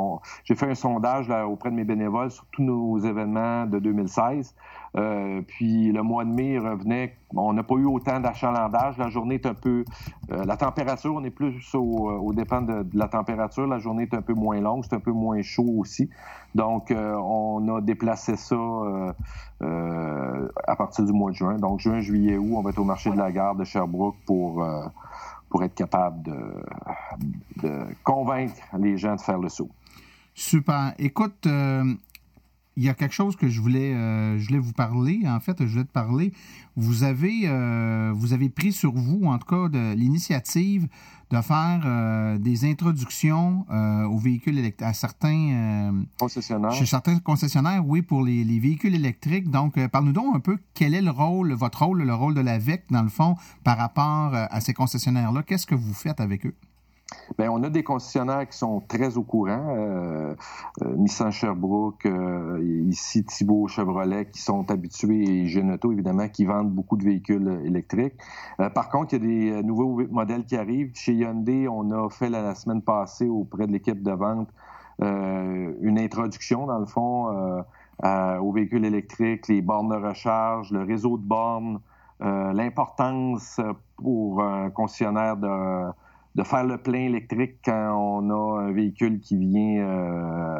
j'ai 0.44 0.54
fait 0.54 0.70
un 0.70 0.74
sondage 0.74 1.30
auprès 1.30 1.70
de 1.70 1.76
mes 1.76 1.84
bénévoles 1.84 2.30
sur 2.30 2.44
tous 2.52 2.62
nos 2.62 2.98
événements 2.98 3.66
de 3.66 3.78
2016. 3.78 4.54
Euh, 4.94 5.40
puis 5.40 5.90
le 5.90 6.02
mois 6.02 6.24
de 6.24 6.30
mai 6.30 6.58
revenait, 6.58 7.16
on 7.34 7.54
n'a 7.54 7.62
pas 7.62 7.76
eu 7.76 7.86
autant 7.86 8.20
d'achalandage. 8.20 8.98
La 8.98 9.08
journée 9.08 9.36
est 9.36 9.46
un 9.46 9.54
peu, 9.54 9.86
la 10.28 10.56
température, 10.58 11.14
on 11.14 11.24
est 11.24 11.30
plus 11.30 11.74
au, 11.74 12.10
au 12.10 12.34
dépend 12.34 12.60
de, 12.60 12.84
la 12.92 13.08
température. 13.08 13.66
La 13.66 13.78
journée 13.78 14.02
est 14.02 14.14
un 14.14 14.20
peu 14.20 14.34
moins 14.34 14.60
longue, 14.60 14.84
c'est 14.84 14.94
un 14.94 15.00
peu 15.00 15.12
moins 15.12 15.40
chaud 15.40 15.76
aussi. 15.78 16.10
Donc 16.54 16.92
on 16.94 17.74
a 17.74 17.80
déplacé 17.80 18.36
ça 18.36 18.56
à 19.62 20.76
partir 20.76 21.06
du 21.06 21.12
mois 21.12 21.30
de 21.30 21.36
juin. 21.36 21.56
Donc 21.56 21.80
juin, 21.80 22.00
juillet, 22.00 22.36
août, 22.36 22.52
on 22.54 22.60
va 22.60 22.68
être 22.68 22.78
au 22.78 22.84
marché 22.84 23.10
de 23.10 23.16
la 23.16 23.32
gare 23.32 23.54
de 23.54 23.64
Sherbrooke 23.64 24.16
pour 24.26 24.62
pour 25.52 25.62
être 25.64 25.74
capable 25.74 26.22
de, 26.22 27.70
convaincre 28.02 28.54
les 28.80 28.96
gens 28.96 29.16
de 29.16 29.20
faire 29.20 29.38
le 29.38 29.50
saut. 29.50 29.68
Super. 30.34 30.94
Écoute, 30.98 31.46
euh, 31.46 31.84
il 32.74 32.84
y 32.84 32.88
a 32.88 32.94
quelque 32.94 33.12
chose 33.12 33.36
que 33.36 33.48
je 33.48 33.60
voulais, 33.60 33.92
euh, 33.92 34.38
je 34.38 34.46
voulais 34.46 34.58
vous 34.58 34.72
parler. 34.72 35.20
En 35.26 35.40
fait, 35.40 35.58
je 35.60 35.70
voulais 35.70 35.84
te 35.84 35.92
parler. 35.92 36.32
Vous 36.74 37.02
avez, 37.02 37.42
euh, 37.44 38.12
vous 38.14 38.32
avez 38.32 38.48
pris 38.48 38.72
sur 38.72 38.94
vous, 38.94 39.24
en 39.26 39.36
tout 39.36 39.46
cas, 39.46 39.68
l'initiative 39.94 40.88
de 41.32 41.40
faire 41.40 41.82
euh, 41.84 42.38
des 42.38 42.64
introductions 42.70 43.66
aux 43.70 44.18
véhicules 44.18 44.58
électriques 44.58 44.86
à 44.86 44.92
certains 44.92 46.04
concessionnaires. 46.18 46.72
Chez 46.72 46.86
certains 46.86 47.18
concessionnaires, 47.18 47.86
oui, 47.86 48.02
pour 48.02 48.22
les, 48.22 48.44
véhicules 48.58 48.94
électriques. 48.94 49.50
Donc, 49.50 49.84
parle-nous 49.88 50.12
donc 50.12 50.36
un 50.36 50.40
peu 50.40 50.58
quel 50.74 50.94
est 50.94 51.02
le 51.02 51.10
rôle, 51.10 51.52
votre 51.52 51.84
rôle, 51.84 52.02
le 52.02 52.14
rôle 52.14 52.34
de 52.34 52.40
la 52.40 52.58
VEC, 52.58 52.84
dans 52.90 53.02
le 53.02 53.08
fond, 53.08 53.36
par 53.64 53.78
rapport 53.78 54.34
à 54.34 54.60
ces 54.60 54.74
concessionnaires-là. 54.74 55.42
Qu'est-ce 55.42 55.66
que 55.66 55.74
vous 55.74 55.94
faites 55.94 56.20
avec 56.20 56.46
eux? 56.46 56.54
On 57.38 57.62
a 57.62 57.70
des 57.70 57.82
concessionnaires 57.82 58.48
qui 58.48 58.56
sont 58.56 58.80
très 58.80 59.16
au 59.16 59.22
courant. 59.22 59.74
Euh, 59.76 60.34
euh, 60.82 60.96
Nissan 60.96 61.30
Sherbrooke, 61.30 62.06
euh, 62.06 62.60
ici 62.88 63.24
Thibault 63.24 63.68
Chevrolet, 63.68 64.26
qui 64.26 64.40
sont 64.40 64.70
habitués, 64.70 65.42
et 65.42 65.46
Genoto, 65.46 65.92
évidemment, 65.92 66.28
qui 66.28 66.44
vendent 66.44 66.70
beaucoup 66.70 66.96
de 66.96 67.04
véhicules 67.04 67.60
électriques. 67.64 68.14
par 68.74 68.88
contre, 68.90 69.14
il 69.14 69.24
y 69.24 69.52
a 69.52 69.56
des 69.56 69.62
nouveaux 69.62 70.06
modèles 70.10 70.44
qui 70.44 70.56
arrivent. 70.56 70.92
Chez 70.94 71.14
Hyundai, 71.14 71.68
on 71.68 71.90
a 71.90 72.08
fait 72.10 72.30
la, 72.30 72.54
semaine 72.54 72.82
passée 72.82 73.28
auprès 73.28 73.66
de 73.66 73.72
l'équipe 73.72 74.02
de 74.02 74.12
vente 74.12 74.48
une 75.00 75.98
introduction, 75.98 76.66
dans 76.66 76.78
le 76.78 76.86
fond, 76.86 77.64
aux 78.04 78.52
véhicules 78.52 78.84
électriques, 78.84 79.48
les 79.48 79.60
bornes 79.60 79.88
de 79.88 79.96
recharge, 79.96 80.70
le 80.70 80.82
réseau 80.84 81.16
de 81.16 81.24
bornes, 81.24 81.80
l'importance 82.20 83.60
pour 83.96 84.42
un 84.42 84.70
concessionnaire 84.70 85.36
de 85.36 85.92
de 86.34 86.42
faire 86.42 86.64
le 86.64 86.78
plein 86.78 87.00
électrique 87.00 87.56
quand 87.64 87.94
on 87.94 88.30
a 88.30 88.62
un 88.62 88.72
véhicule 88.72 89.20
qui 89.20 89.36
vient, 89.36 89.84
euh, 89.86 90.58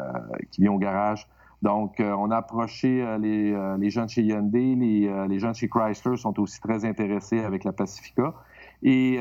qui 0.51 0.63
vient 0.63 0.73
au 0.73 0.79
garage. 0.79 1.27
Donc, 1.63 2.01
euh, 2.01 2.13
on 2.19 2.31
a 2.31 2.37
approché 2.39 3.03
euh, 3.03 3.19
les, 3.19 3.57
les, 3.79 3.91
gens 3.91 4.05
de 4.05 4.11
chez 4.11 4.23
Hyundai, 4.23 4.75
les, 4.75 5.27
les, 5.29 5.39
gens 5.39 5.53
de 5.53 5.57
chez 5.57 5.69
Chrysler 5.69 6.17
sont 6.17 6.39
aussi 6.41 6.61
très 6.61 6.85
intéressés 6.85 7.41
avec 7.41 7.65
la 7.65 7.73
Pacifica. 7.73 8.35
Et 8.83 9.21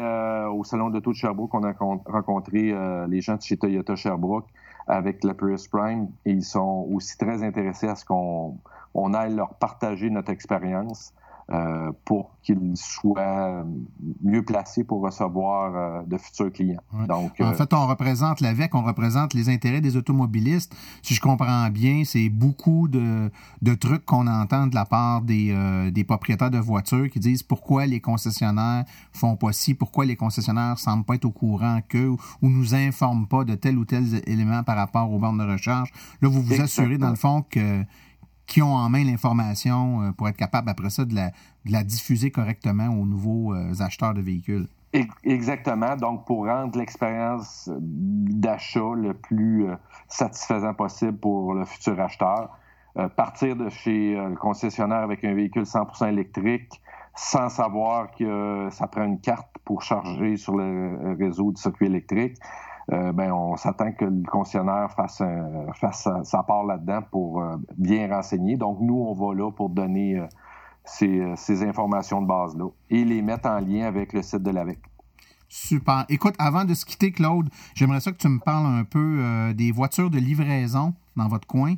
au 0.51 0.63
salon 0.63 0.89
d'auto 0.89 1.11
de 1.11 1.15
Sherbrooke, 1.15 1.53
on 1.53 1.63
a 1.63 1.71
rencontré 2.07 2.73
les 3.07 3.21
gens 3.21 3.35
de 3.35 3.43
chez 3.43 3.57
Toyota 3.57 3.95
Sherbrooke 3.95 4.47
avec 4.87 5.23
la 5.23 5.35
Prius 5.35 5.67
Prime 5.67 6.07
ils 6.25 6.43
sont 6.43 6.87
aussi 6.91 7.15
très 7.15 7.43
intéressés 7.43 7.87
à 7.87 7.95
ce 7.95 8.03
qu'on 8.03 8.57
on 8.93 9.13
aille 9.13 9.35
leur 9.35 9.53
partager 9.55 10.09
notre 10.09 10.31
expérience. 10.31 11.13
Euh, 11.53 11.91
pour 12.05 12.37
qu'ils 12.43 12.77
soient 12.77 13.65
mieux 14.23 14.41
placés 14.41 14.85
pour 14.85 15.01
recevoir 15.01 15.75
euh, 15.75 16.01
de 16.03 16.17
futurs 16.17 16.49
clients. 16.49 16.79
Donc, 17.09 17.33
en 17.41 17.47
euh, 17.47 17.53
fait, 17.53 17.73
on 17.73 17.87
représente 17.87 18.39
l'AVEC, 18.39 18.73
on 18.73 18.83
représente 18.83 19.33
les 19.33 19.49
intérêts 19.49 19.81
des 19.81 19.97
automobilistes. 19.97 20.73
Si 21.01 21.13
je 21.13 21.19
comprends 21.19 21.69
bien, 21.69 22.03
c'est 22.05 22.29
beaucoup 22.29 22.87
de, 22.87 23.29
de 23.61 23.73
trucs 23.73 24.05
qu'on 24.05 24.27
entend 24.27 24.67
de 24.67 24.75
la 24.75 24.85
part 24.85 25.23
des, 25.23 25.53
des, 25.91 26.05
propriétaires 26.05 26.51
de 26.51 26.57
voitures 26.57 27.09
qui 27.09 27.19
disent 27.19 27.43
pourquoi 27.43 27.85
les 27.85 27.99
concessionnaires 27.99 28.85
font 29.11 29.35
pas 29.35 29.51
ci, 29.51 29.73
pourquoi 29.73 30.05
les 30.05 30.15
concessionnaires 30.15 30.79
semblent 30.79 31.03
pas 31.03 31.15
être 31.15 31.25
au 31.25 31.31
courant 31.31 31.81
qu'eux 31.89 32.15
ou 32.41 32.49
nous 32.49 32.75
informent 32.75 33.27
pas 33.27 33.43
de 33.43 33.55
tel 33.55 33.77
ou 33.77 33.83
tel 33.83 34.05
élément 34.25 34.63
par 34.63 34.77
rapport 34.77 35.11
aux 35.11 35.19
bornes 35.19 35.39
de 35.39 35.51
recharge. 35.51 35.91
Là, 36.21 36.29
vous 36.29 36.41
vous 36.41 36.61
assurez, 36.61 36.97
dans 36.97 37.09
le 37.09 37.15
fond, 37.15 37.43
que 37.49 37.83
qui 38.51 38.61
ont 38.61 38.75
en 38.75 38.89
main 38.89 39.05
l'information 39.05 40.01
euh, 40.01 40.11
pour 40.11 40.27
être 40.27 40.35
capable 40.35 40.69
après 40.69 40.89
ça 40.89 41.05
de 41.05 41.15
la, 41.15 41.83
diffuser 41.83 42.31
correctement 42.31 42.89
aux 42.89 43.05
nouveaux 43.05 43.53
euh, 43.53 43.71
acheteurs 43.79 44.13
de 44.13 44.19
véhicules. 44.19 44.67
Exactement. 45.23 45.95
Donc, 45.95 46.25
pour 46.25 46.47
rendre 46.47 46.77
l'expérience 46.77 47.69
d'achat 47.71 48.91
le 48.93 49.13
plus 49.13 49.69
euh, 49.69 49.75
satisfaisant 50.09 50.73
possible 50.73 51.17
pour 51.17 51.53
le 51.53 51.63
futur 51.63 51.99
acheteur, 51.99 52.49
partir 53.15 53.55
de 53.55 53.69
chez 53.69 54.15
le 54.15 54.35
concessionnaire 54.35 54.97
avec 54.97 55.23
un 55.23 55.33
véhicule 55.33 55.63
100% 55.63 56.09
électrique 56.09 56.81
sans 57.15 57.47
savoir 57.47 58.11
que 58.11 58.67
ça 58.69 58.87
prend 58.87 59.05
une 59.05 59.21
carte 59.21 59.47
pour 59.63 59.81
charger 59.81 60.35
sur 60.35 60.57
le 60.57 61.15
réseau 61.17 61.53
du 61.53 61.61
circuit 61.61 61.85
électrique, 61.85 62.35
euh, 62.91 63.11
ben, 63.11 63.31
on 63.31 63.55
s'attend 63.57 63.91
que 63.91 64.05
le 64.05 64.23
concessionnaire 64.23 64.91
fasse, 64.91 65.21
fasse 65.75 66.07
sa, 66.23 66.43
part 66.43 66.65
là-dedans 66.65 67.01
pour 67.11 67.41
euh, 67.41 67.57
bien 67.77 68.13
renseigner. 68.13 68.57
Donc, 68.57 68.79
nous, 68.81 68.95
on 68.95 69.13
va 69.13 69.35
là 69.35 69.51
pour 69.51 69.69
donner 69.69 70.17
euh, 70.17 71.35
ces, 71.35 71.63
informations 71.63 72.21
de 72.21 72.27
base-là 72.27 72.69
et 72.89 73.05
les 73.05 73.21
mettre 73.21 73.49
en 73.49 73.59
lien 73.59 73.85
avec 73.85 74.13
le 74.13 74.21
site 74.21 74.43
de 74.43 74.51
l'AVEC. 74.51 74.79
Super. 75.47 76.05
Écoute, 76.09 76.35
avant 76.39 76.63
de 76.63 76.73
se 76.73 76.85
quitter, 76.85 77.11
Claude, 77.11 77.49
j'aimerais 77.75 77.99
ça 77.99 78.11
que 78.11 78.17
tu 78.17 78.29
me 78.29 78.39
parles 78.39 78.65
un 78.65 78.85
peu 78.85 79.53
des 79.53 79.73
voitures 79.73 80.09
de 80.09 80.17
livraison 80.17 80.93
dans 81.17 81.27
votre 81.27 81.45
coin. 81.45 81.75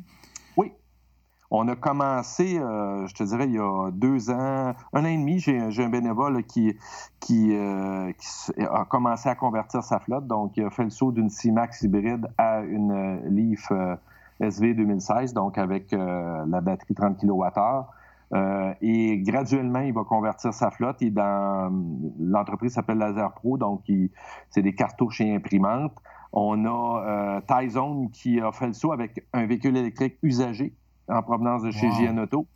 On 1.56 1.68
a 1.68 1.76
commencé, 1.76 2.58
euh, 2.58 3.06
je 3.06 3.14
te 3.14 3.22
dirais, 3.22 3.46
il 3.46 3.54
y 3.54 3.60
a 3.60 3.92
deux 3.92 4.28
ans, 4.28 4.74
un 4.92 5.04
an 5.04 5.04
et 5.04 5.16
demi, 5.16 5.38
j'ai 5.38 5.84
un 5.84 5.88
bénévole 5.88 6.42
qui, 6.42 6.76
euh, 7.54 8.12
a 8.58 8.84
commencé 8.86 9.28
à 9.28 9.36
convertir 9.36 9.84
sa 9.84 10.00
flotte. 10.00 10.26
Donc, 10.26 10.56
il 10.56 10.64
a 10.64 10.70
fait 10.70 10.82
le 10.82 10.90
saut 10.90 11.12
d'une 11.12 11.30
C-Max 11.30 11.82
hybride 11.82 12.26
à 12.38 12.62
une 12.62 13.20
Leaf 13.28 13.68
euh, 13.70 13.94
SV 14.40 14.74
2016, 14.74 15.32
donc 15.32 15.56
avec 15.56 15.92
la 15.92 16.60
batterie 16.60 16.92
30 16.92 17.18
kWh. 17.18 17.84
et 18.82 19.18
graduellement, 19.18 19.78
il 19.78 19.94
va 19.94 20.02
convertir 20.02 20.52
sa 20.52 20.72
flotte. 20.72 21.02
Et 21.02 21.10
dans 21.10 21.70
l'entreprise 22.18 22.72
s'appelle 22.72 22.98
Laser 22.98 23.32
Pro, 23.32 23.58
donc 23.58 23.82
c'est 24.50 24.62
des 24.62 24.74
cartouches 24.74 25.20
et 25.20 25.32
imprimantes. 25.32 25.94
On 26.32 26.64
a 26.66 27.42
Tyzone 27.42 28.10
qui 28.10 28.40
a 28.40 28.50
fait 28.50 28.66
le 28.66 28.72
saut 28.72 28.90
avec 28.90 29.24
un 29.32 29.46
véhicule 29.46 29.76
électrique 29.76 30.18
usagé 30.24 30.74
en 31.08 31.22
provenance 31.22 31.62
de 31.62 31.70
chez 31.70 31.88
wow. 31.88 32.22
Auto. 32.22 32.46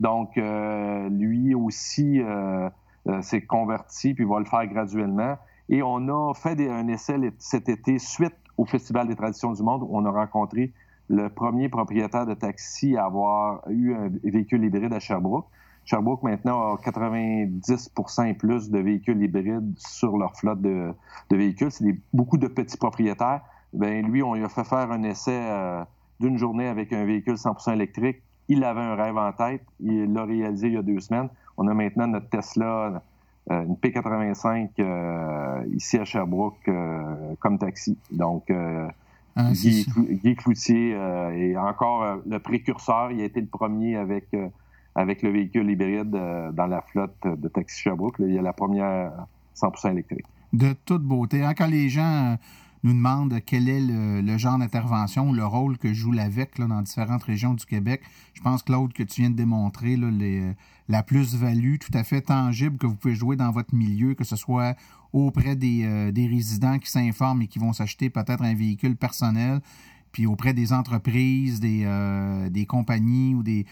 Donc, 0.00 0.38
euh, 0.38 1.08
lui 1.08 1.54
aussi 1.54 2.20
euh, 2.20 2.68
euh, 3.08 3.22
s'est 3.22 3.42
converti, 3.42 4.14
puis 4.14 4.24
va 4.24 4.38
le 4.38 4.44
faire 4.44 4.66
graduellement. 4.66 5.36
Et 5.68 5.82
on 5.82 6.08
a 6.08 6.34
fait 6.34 6.58
un 6.70 6.88
essai 6.88 7.16
cet 7.38 7.68
été 7.68 7.98
suite 7.98 8.36
au 8.56 8.64
Festival 8.64 9.06
des 9.08 9.16
traditions 9.16 9.52
du 9.52 9.62
monde 9.62 9.82
où 9.82 9.90
on 9.90 10.04
a 10.04 10.10
rencontré 10.10 10.72
le 11.08 11.28
premier 11.28 11.68
propriétaire 11.68 12.26
de 12.26 12.34
taxi 12.34 12.96
à 12.96 13.04
avoir 13.04 13.62
eu 13.68 13.94
un 13.94 14.10
véhicule 14.24 14.64
hybride 14.64 14.92
à 14.92 15.00
Sherbrooke. 15.00 15.46
Sherbrooke 15.84 16.22
maintenant 16.22 16.74
a 16.74 16.78
90 16.78 17.92
et 18.26 18.34
plus 18.34 18.70
de 18.70 18.78
véhicules 18.78 19.22
hybrides 19.22 19.72
sur 19.78 20.18
leur 20.18 20.36
flotte 20.36 20.60
de, 20.60 20.92
véhicules. 21.30 21.70
C'est 21.70 21.96
beaucoup 22.12 22.36
de 22.36 22.46
petits 22.46 22.76
propriétaires. 22.76 23.40
Ben 23.72 24.06
lui, 24.06 24.22
on 24.22 24.34
lui 24.34 24.44
a 24.44 24.48
fait 24.48 24.64
faire 24.64 24.90
un 24.90 25.02
essai 25.02 25.40
d'une 26.20 26.38
journée 26.38 26.66
avec 26.66 26.92
un 26.92 27.04
véhicule 27.04 27.34
100% 27.34 27.74
électrique. 27.74 28.22
Il 28.48 28.64
avait 28.64 28.80
un 28.80 28.94
rêve 28.94 29.16
en 29.16 29.32
tête. 29.32 29.62
Il 29.80 30.12
l'a 30.12 30.24
réalisé 30.24 30.68
il 30.68 30.74
y 30.74 30.76
a 30.76 30.82
deux 30.82 31.00
semaines. 31.00 31.28
On 31.56 31.66
a 31.68 31.74
maintenant 31.74 32.06
notre 32.06 32.28
Tesla, 32.28 33.02
euh, 33.50 33.64
une 33.64 33.74
P85 33.74 34.70
euh, 34.78 35.64
ici 35.74 35.98
à 35.98 36.04
Sherbrooke 36.04 36.68
euh, 36.68 37.34
comme 37.40 37.58
taxi. 37.58 37.96
Donc, 38.10 38.50
ah, 39.36 39.50
Guy, 39.52 40.34
Cloutier 40.36 40.90
est 40.92 41.56
encore 41.56 42.18
le 42.26 42.38
précurseur. 42.38 43.10
Il 43.12 43.20
a 43.20 43.24
été 43.24 43.40
le 43.40 43.46
premier 43.46 43.96
avec 43.96 44.26
avec 44.94 45.22
le 45.22 45.30
véhicule 45.30 45.70
hybride 45.70 46.10
dans 46.10 46.66
la 46.66 46.80
flotte 46.80 47.24
de 47.24 47.46
Taxi 47.46 47.82
Sherbrooke. 47.82 48.16
il 48.18 48.32
y 48.32 48.38
a 48.38 48.42
la 48.42 48.52
première 48.52 49.12
100% 49.54 49.92
électrique. 49.92 50.26
De 50.52 50.72
toute 50.84 51.02
beauté. 51.02 51.44
Hein, 51.44 51.54
quand 51.54 51.68
les 51.68 51.88
gens 51.88 52.36
nous 52.82 52.92
demandent 52.92 53.40
quel 53.44 53.68
est 53.68 53.80
le, 53.80 54.38
genre 54.38 54.58
d'intervention, 54.58 55.32
le 55.32 55.44
rôle 55.44 55.78
que 55.78 55.92
joue 55.92 56.12
l'AVEC 56.12 56.58
dans 56.58 56.82
différentes 56.82 57.22
régions 57.22 57.54
du 57.54 57.64
Québec, 57.64 58.02
je 58.34 58.40
pense, 58.40 58.62
Claude, 58.62 58.92
que 58.92 59.02
tu 59.02 59.22
viens 59.22 59.30
de 59.30 59.36
démontrer 59.36 59.98
la 60.88 61.02
plus-value 61.02 61.76
tout 61.78 61.90
à 61.94 62.04
fait 62.04 62.22
tangible 62.22 62.78
que 62.78 62.86
vous 62.86 62.94
pouvez 62.94 63.14
jouer 63.14 63.36
dans 63.36 63.50
votre 63.50 63.74
milieu, 63.74 64.14
que 64.14 64.24
ce 64.24 64.36
soit 64.36 64.76
auprès 65.12 65.56
des, 65.56 65.84
euh, 65.84 66.12
des 66.12 66.26
résidents 66.26 66.78
qui 66.78 66.90
s'informent 66.90 67.42
et 67.42 67.46
qui 67.46 67.58
vont 67.58 67.72
s'acheter 67.72 68.10
peut-être 68.10 68.42
un 68.42 68.54
véhicule 68.54 68.94
personnel, 68.94 69.60
puis 70.12 70.26
auprès 70.26 70.52
des 70.52 70.72
entreprises, 70.72 71.60
des, 71.60 71.82
euh, 71.84 72.48
compagnies 72.66 73.34
ou 73.34 73.42
des, 73.42 73.64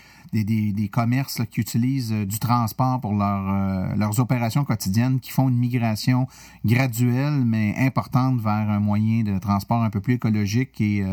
commerces 0.90 1.42
qui 1.50 1.60
utilisent 1.60 2.12
euh, 2.12 2.26
du 2.26 2.38
transport 2.38 3.00
pour 3.00 3.14
leur, 3.14 3.96
leurs 3.96 4.20
opérations 4.20 4.64
quotidiennes, 4.64 5.20
qui 5.20 5.30
font 5.30 5.48
une 5.48 5.58
migration 5.58 6.26
graduelle 6.64 7.44
mais 7.44 7.74
importante 7.78 8.40
vers 8.40 8.70
un 8.70 8.80
moyen 8.80 9.22
de 9.22 9.38
transport 9.38 9.82
un 9.82 9.90
peu 9.90 10.00
plus 10.00 10.14
écologique 10.14 10.80
et 10.80 11.04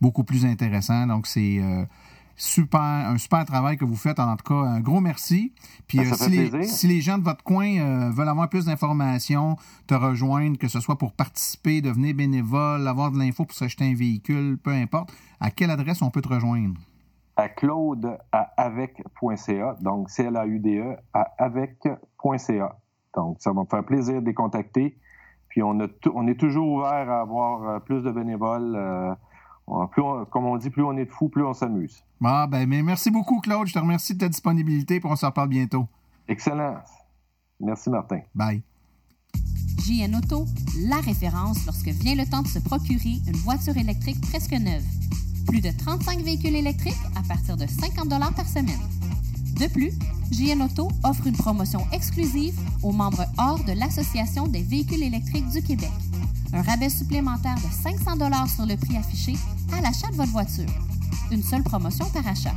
beaucoup 0.00 0.24
plus 0.24 0.44
intéressant. 0.44 1.06
Donc, 1.06 1.26
c'est 1.26 1.60
super, 2.40 2.80
un 2.80 3.18
super 3.18 3.44
travail 3.44 3.76
que 3.76 3.84
vous 3.84 3.96
faites. 3.96 4.18
En 4.18 4.34
tout 4.36 4.54
cas, 4.54 4.68
un 4.68 4.80
gros 4.80 5.00
merci. 5.00 5.52
Puis 5.86 5.98
ben, 5.98 6.10
euh, 6.10 6.14
si, 6.14 6.30
les, 6.30 6.62
si, 6.64 6.86
les, 6.86 7.00
gens 7.00 7.18
de 7.18 7.22
votre 7.22 7.44
coin 7.44 7.78
euh, 7.78 8.10
veulent 8.10 8.28
avoir 8.28 8.48
plus 8.48 8.64
d'informations, 8.64 9.56
te 9.86 9.94
rejoindre, 9.94 10.58
que 10.58 10.66
ce 10.66 10.80
soit 10.80 10.96
pour 10.96 11.12
participer, 11.12 11.82
devenir 11.82 12.14
bénévole, 12.14 12.88
avoir 12.88 13.12
de 13.12 13.18
l'info 13.18 13.44
pour 13.44 13.54
s'acheter 13.54 13.84
un 13.84 13.94
véhicule, 13.94 14.58
peu 14.58 14.70
importe, 14.70 15.12
à 15.38 15.50
quelle 15.50 15.70
adresse 15.70 16.00
on 16.00 16.10
peut 16.10 16.22
te 16.22 16.28
rejoindre? 16.28 16.80
À 17.36 17.48
claude 17.48 18.18
à 18.32 18.50
avec.ca, 18.56 19.76
donc 19.80 20.10
C-L-A-U-D-E 20.10 20.96
à 21.12 21.20
avec.ca. 21.38 22.76
Donc, 23.14 23.36
ça 23.40 23.52
va 23.52 23.60
me 23.60 23.66
faire 23.66 23.84
plaisir 23.84 24.22
de 24.22 24.26
les 24.26 24.34
contacter. 24.34 24.96
Puis 25.48 25.62
on, 25.62 25.80
a 25.80 25.86
on 26.14 26.26
est 26.28 26.38
toujours 26.38 26.68
ouvert 26.68 27.10
à 27.10 27.20
avoir 27.20 27.68
euh, 27.68 27.78
plus 27.80 28.02
de 28.02 28.10
bénévoles. 28.10 29.16
Plus 29.90 30.02
comme 30.30 30.46
on 30.46 30.56
dit, 30.56 30.70
plus 30.70 30.82
on 30.82 30.96
est 30.96 31.04
de 31.04 31.10
fous, 31.10 31.28
plus 31.28 31.44
on 31.44 31.54
s'amuse. 31.54 32.02
Ah, 32.24 32.46
ben, 32.46 32.68
mais 32.68 32.82
merci 32.82 33.10
beaucoup, 33.10 33.40
Claude. 33.40 33.66
Je 33.66 33.72
te 33.72 33.78
remercie 33.78 34.14
de 34.14 34.18
ta 34.18 34.28
disponibilité, 34.28 34.96
et 34.96 35.00
on 35.04 35.16
se 35.16 35.26
reparle 35.26 35.48
bientôt. 35.48 35.86
Excellent. 36.28 36.76
Merci, 37.60 37.90
Martin. 37.90 38.20
Bye. 38.34 38.62
JN 39.78 40.14
Auto, 40.16 40.44
la 40.88 40.96
référence 40.96 41.64
lorsque 41.66 41.88
vient 41.88 42.14
le 42.14 42.28
temps 42.28 42.42
de 42.42 42.48
se 42.48 42.58
procurer 42.58 43.18
une 43.26 43.36
voiture 43.36 43.76
électrique 43.76 44.20
presque 44.20 44.52
neuve. 44.52 44.84
Plus 45.46 45.60
de 45.60 45.70
35 45.70 46.20
véhicules 46.20 46.54
électriques 46.54 47.00
à 47.16 47.26
partir 47.26 47.56
de 47.56 47.66
50 47.66 48.08
par 48.34 48.46
semaine. 48.46 48.80
De 49.58 49.66
plus, 49.66 49.92
JN 50.30 50.62
Auto 50.62 50.88
offre 51.04 51.26
une 51.26 51.36
promotion 51.36 51.80
exclusive 51.92 52.58
aux 52.82 52.92
membres 52.92 53.24
hors 53.38 53.62
de 53.64 53.72
l'Association 53.72 54.46
des 54.46 54.62
véhicules 54.62 55.02
électriques 55.02 55.48
du 55.48 55.62
Québec 55.62 55.90
un 56.52 56.62
rabais 56.62 56.88
supplémentaire 56.88 57.56
de 57.56 57.72
500 57.82 58.46
sur 58.48 58.66
le 58.66 58.76
prix 58.76 58.96
affiché 58.96 59.34
à 59.72 59.80
l'achat 59.80 60.08
de 60.10 60.16
votre 60.16 60.32
voiture. 60.32 60.68
Une 61.30 61.42
seule 61.42 61.62
promotion 61.62 62.08
par 62.10 62.26
achat. 62.26 62.54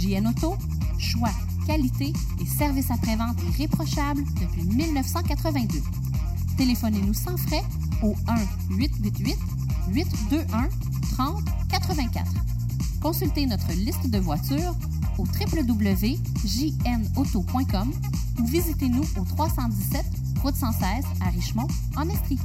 JN 0.00 0.28
Auto, 0.28 0.56
choix, 0.98 1.32
qualité 1.66 2.12
et 2.40 2.46
service 2.46 2.90
après-vente 2.90 3.36
irréprochable 3.54 4.22
depuis 4.40 4.62
1982. 4.62 5.80
Téléphonez-nous 6.56 7.14
sans 7.14 7.36
frais 7.36 7.64
au 8.02 8.14
1-888-821-3084. 9.90 12.24
Consultez 13.00 13.46
notre 13.46 13.72
liste 13.72 14.10
de 14.10 14.18
voitures 14.18 14.74
au 15.18 15.24
www.jnauto.com 15.24 17.92
ou 18.40 18.44
visitez-nous 18.44 19.04
au 19.18 19.24
317 19.24 20.04
route 20.42 20.56
116 20.56 21.04
à 21.20 21.30
Richmond, 21.30 21.68
en 21.96 22.08
Estrie. 22.08 22.38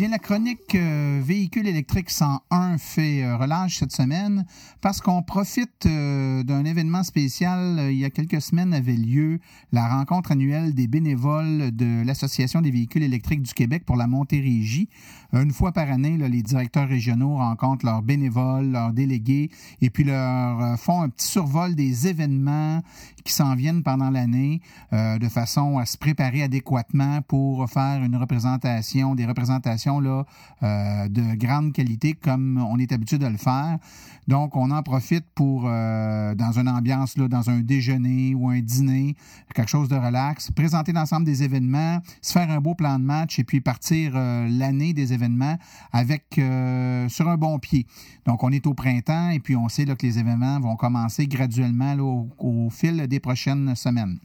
Bien, 0.00 0.08
la 0.08 0.18
chronique 0.18 0.74
euh, 0.76 1.20
Véhicule 1.22 1.66
électrique 1.66 2.08
101 2.08 2.78
fait 2.78 3.22
euh, 3.22 3.36
relâche 3.36 3.80
cette 3.80 3.92
semaine 3.92 4.46
parce 4.80 5.02
qu'on 5.02 5.22
profite 5.22 5.84
euh, 5.84 6.42
d'un 6.42 6.64
événement 6.64 7.02
spécial. 7.02 7.78
il 7.90 7.98
y 7.98 8.06
a 8.06 8.08
quelques 8.08 8.40
semaines 8.40 8.72
avait 8.72 8.94
lieu 8.94 9.40
la 9.72 9.86
rencontre 9.88 10.32
annuelle 10.32 10.72
des 10.72 10.86
bénévoles 10.86 11.76
de 11.76 12.02
l'Association 12.02 12.62
des 12.62 12.70
véhicules 12.70 13.02
électriques 13.02 13.42
du 13.42 13.52
Québec 13.52 13.82
pour 13.84 13.96
la 13.96 14.06
Montérégie. 14.06 14.88
Une 15.34 15.52
fois 15.52 15.70
par 15.70 15.90
année, 15.90 16.16
les 16.16 16.42
directeurs 16.42 16.88
régionaux 16.88 17.36
rencontrent 17.36 17.84
leurs 17.84 18.02
bénévoles, 18.02 18.72
leurs 18.72 18.92
délégués 18.92 19.50
et 19.80 19.90
puis 19.90 20.02
leur 20.02 20.76
font 20.78 21.02
un 21.02 21.08
petit 21.08 21.28
survol 21.28 21.76
des 21.76 22.08
événements 22.08 22.82
qui 23.22 23.32
s'en 23.32 23.54
viennent 23.54 23.84
pendant 23.84 24.10
l'année 24.10 24.60
de 24.90 25.28
façon 25.28 25.78
à 25.78 25.86
se 25.86 25.96
préparer 25.96 26.42
adéquatement 26.42 27.22
pour 27.22 27.70
faire 27.70 28.02
une 28.02 28.16
représentation, 28.16 29.14
des 29.14 29.24
représentations 29.24 29.89
euh, 29.98 31.08
de 31.08 31.34
grande 31.36 31.72
qualité 31.72 32.14
comme 32.14 32.58
on 32.58 32.78
est 32.78 32.92
habitué 32.92 33.18
de 33.18 33.26
le 33.26 33.36
faire. 33.36 33.78
Donc, 34.28 34.56
on 34.56 34.70
en 34.70 34.82
profite 34.82 35.24
pour, 35.34 35.64
euh, 35.66 36.34
dans 36.34 36.58
une 36.58 36.68
ambiance, 36.68 37.16
là, 37.16 37.26
dans 37.26 37.50
un 37.50 37.60
déjeuner 37.60 38.34
ou 38.34 38.48
un 38.48 38.60
dîner, 38.60 39.16
quelque 39.54 39.68
chose 39.68 39.88
de 39.88 39.96
relax, 39.96 40.50
présenter 40.52 40.92
l'ensemble 40.92 41.24
des 41.24 41.42
événements, 41.42 41.98
se 42.22 42.32
faire 42.32 42.50
un 42.50 42.60
beau 42.60 42.74
plan 42.74 42.98
de 42.98 43.04
match 43.04 43.38
et 43.38 43.44
puis 43.44 43.60
partir 43.60 44.12
euh, 44.14 44.46
l'année 44.48 44.92
des 44.92 45.12
événements 45.12 45.56
avec 45.92 46.40
sur 47.08 47.28
un 47.28 47.36
bon 47.36 47.58
pied. 47.58 47.86
Donc, 48.26 48.44
on 48.44 48.50
est 48.50 48.66
au 48.66 48.74
printemps 48.74 49.30
et 49.30 49.40
puis 49.40 49.56
on 49.56 49.68
sait 49.68 49.84
là, 49.84 49.96
que 49.96 50.06
les 50.06 50.18
événements 50.18 50.60
vont 50.60 50.76
commencer 50.76 51.26
graduellement 51.26 51.94
au 52.38 52.70
fil 52.70 53.06
des 53.08 53.20
prochaines 53.20 53.74
semaines. 53.74 54.18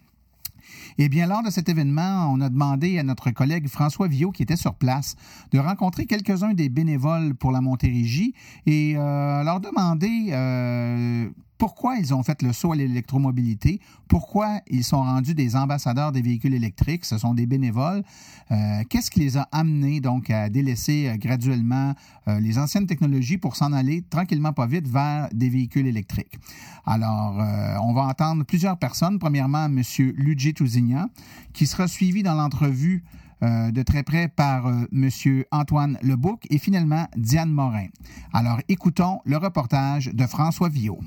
Eh 0.97 1.09
bien, 1.09 1.27
lors 1.27 1.43
de 1.43 1.49
cet 1.49 1.67
événement, 1.67 2.31
on 2.31 2.39
a 2.39 2.49
demandé 2.49 2.97
à 2.99 3.03
notre 3.03 3.29
collègue 3.31 3.67
François 3.67 4.07
Viau, 4.07 4.31
qui 4.31 4.43
était 4.43 4.55
sur 4.55 4.75
place, 4.75 5.15
de 5.51 5.59
rencontrer 5.59 6.05
quelques-uns 6.05 6.53
des 6.53 6.69
bénévoles 6.69 7.35
pour 7.35 7.51
la 7.51 7.59
Montérégie 7.59 8.33
et 8.65 8.93
euh, 8.95 9.43
leur 9.43 9.59
demander 9.59 10.29
euh, 10.31 11.29
pourquoi 11.57 11.97
ils 11.97 12.13
ont 12.13 12.23
fait 12.23 12.41
le 12.41 12.53
saut 12.53 12.73
à 12.73 12.75
l'électromobilité, 12.75 13.79
pourquoi 14.07 14.61
ils 14.67 14.83
sont 14.83 15.01
rendus 15.01 15.33
des 15.33 15.55
ambassadeurs 15.55 16.11
des 16.11 16.21
véhicules 16.21 16.53
électriques, 16.53 17.05
ce 17.05 17.17
sont 17.17 17.33
des 17.33 17.45
bénévoles, 17.45 18.03
euh, 18.51 18.83
qu'est-ce 18.89 19.09
qui 19.09 19.21
les 19.21 19.37
a 19.37 19.47
amenés 19.51 19.99
donc 20.01 20.29
à 20.29 20.49
délaisser 20.49 21.07
euh, 21.07 21.17
graduellement 21.17 21.93
euh, 22.27 22.39
les 22.39 22.57
anciennes 22.57 22.87
technologies 22.87 23.37
pour 23.37 23.55
s'en 23.55 23.73
aller 23.73 24.03
tranquillement 24.03 24.53
pas 24.53 24.67
vite 24.67 24.87
vers 24.87 25.29
des 25.33 25.49
véhicules 25.49 25.87
électriques? 25.87 26.37
Alors, 26.85 27.37
on 27.81 27.93
va 27.93 28.03
entendre 28.03 28.43
plusieurs 28.43 28.77
personnes. 28.77 29.17
Premièrement, 29.17 29.65
M. 29.65 29.81
Luigi 30.15 30.53
Tousignan, 30.53 31.09
qui 31.51 31.65
sera 31.65 31.87
suivi 31.87 32.21
dans 32.21 32.35
l'entrevue 32.35 33.03
de 33.41 33.81
très 33.81 34.03
près 34.03 34.27
par 34.27 34.67
M. 34.67 35.09
Antoine 35.51 35.97
Lebouc 36.03 36.45
et 36.51 36.59
finalement 36.59 37.07
Diane 37.17 37.51
Morin. 37.51 37.87
Alors 38.33 38.59
écoutons 38.69 39.19
le 39.25 39.37
reportage 39.37 40.11
de 40.13 40.27
François 40.27 40.69
Villot. 40.69 40.99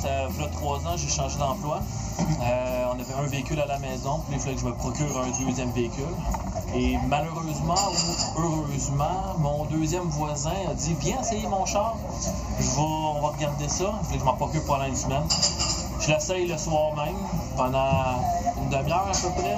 Ça 0.00 0.28
fait 0.30 0.50
trois 0.52 0.78
ans, 0.78 0.96
j'ai 0.96 1.08
changé 1.08 1.38
d'emploi. 1.38 1.80
Euh, 2.20 2.84
on 2.88 3.00
avait 3.00 3.14
un 3.14 3.28
véhicule 3.28 3.60
à 3.60 3.66
la 3.66 3.78
maison, 3.78 4.20
puis 4.26 4.36
il 4.36 4.40
fallait 4.40 4.54
que 4.54 4.60
je 4.60 4.66
me 4.66 4.74
procure 4.74 5.18
un 5.18 5.44
deuxième 5.44 5.70
véhicule. 5.72 6.04
Et 6.74 6.96
malheureusement 7.08 7.74
ou 8.36 8.40
heureusement, 8.40 9.36
mon 9.38 9.64
deuxième 9.64 10.08
voisin 10.08 10.52
a 10.70 10.74
dit 10.74 10.94
Viens 11.00 11.20
essayer 11.20 11.46
mon 11.48 11.66
char. 11.66 11.96
On 12.78 13.20
va 13.20 13.28
regarder 13.28 13.68
ça. 13.68 13.92
Il 14.04 14.14
que 14.14 14.20
je 14.20 14.24
m'en 14.24 14.34
procure 14.34 14.64
pendant 14.64 14.86
une 14.86 14.96
semaine. 14.96 15.26
Je 16.00 16.08
l'essaye 16.08 16.46
le 16.46 16.56
soir 16.56 16.94
même, 16.96 17.16
pendant 17.56 18.22
une 18.62 18.70
demi-heure 18.70 19.08
à 19.08 19.12
peu 19.12 19.42
près. 19.42 19.56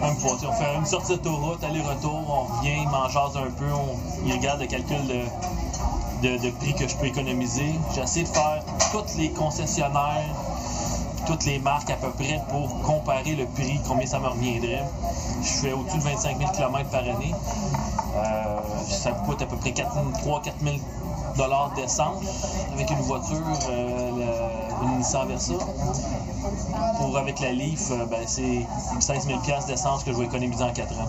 On 0.00 0.52
fait 0.52 0.74
une 0.76 0.86
sortie 0.86 1.12
d'autoroute, 1.12 1.62
aller-retour, 1.62 2.24
on 2.26 2.56
revient, 2.56 2.80
il 2.82 2.88
m'en 2.88 3.08
jase 3.08 3.36
un 3.36 3.50
peu, 3.50 3.70
on, 3.70 3.98
il 4.26 4.32
regarde 4.32 4.60
le 4.60 4.66
calcul 4.66 4.96
de, 5.06 6.38
de 6.38 6.50
prix 6.52 6.74
que 6.74 6.88
je 6.88 6.96
peux 6.96 7.06
économiser. 7.06 7.74
J'essaie 7.94 8.22
de 8.22 8.28
faire 8.28 8.62
tous 9.02 9.18
les 9.18 9.30
concessionnaires 9.30 10.34
toutes 11.26 11.46
les 11.46 11.58
marques 11.58 11.90
à 11.90 11.96
peu 11.96 12.10
près 12.10 12.40
pour 12.50 12.82
comparer 12.82 13.34
le 13.34 13.46
prix, 13.46 13.80
combien 13.86 14.06
ça 14.06 14.18
me 14.18 14.28
reviendrait. 14.28 14.84
Je 15.42 15.48
fais 15.48 15.72
au-dessus 15.72 15.98
de 15.98 16.02
25 16.02 16.38
000 16.38 16.50
km 16.52 16.90
par 16.90 17.00
année. 17.00 17.34
Euh, 18.16 18.56
ça 18.88 19.12
me 19.12 19.26
coûte 19.26 19.42
à 19.42 19.46
peu 19.46 19.56
près 19.56 19.72
3 19.72 20.42
4 20.42 20.56
000 20.62 20.76
d'essence 21.76 22.22
avec 22.74 22.90
une 22.90 23.00
voiture, 23.00 23.36
euh, 23.68 24.48
une 24.82 24.98
Nissan 24.98 25.26
Versa. 25.26 25.54
Pour 26.98 27.16
avec 27.18 27.40
la 27.40 27.52
Leaf, 27.52 27.90
euh, 27.90 28.06
ben, 28.06 28.20
c'est 28.26 28.66
16 29.00 29.26
000 29.26 29.40
d'essence 29.66 30.04
que 30.04 30.12
je 30.12 30.18
vais 30.18 30.26
économiser 30.26 30.62
en 30.62 30.72
4 30.72 30.92
ans. 30.92 31.08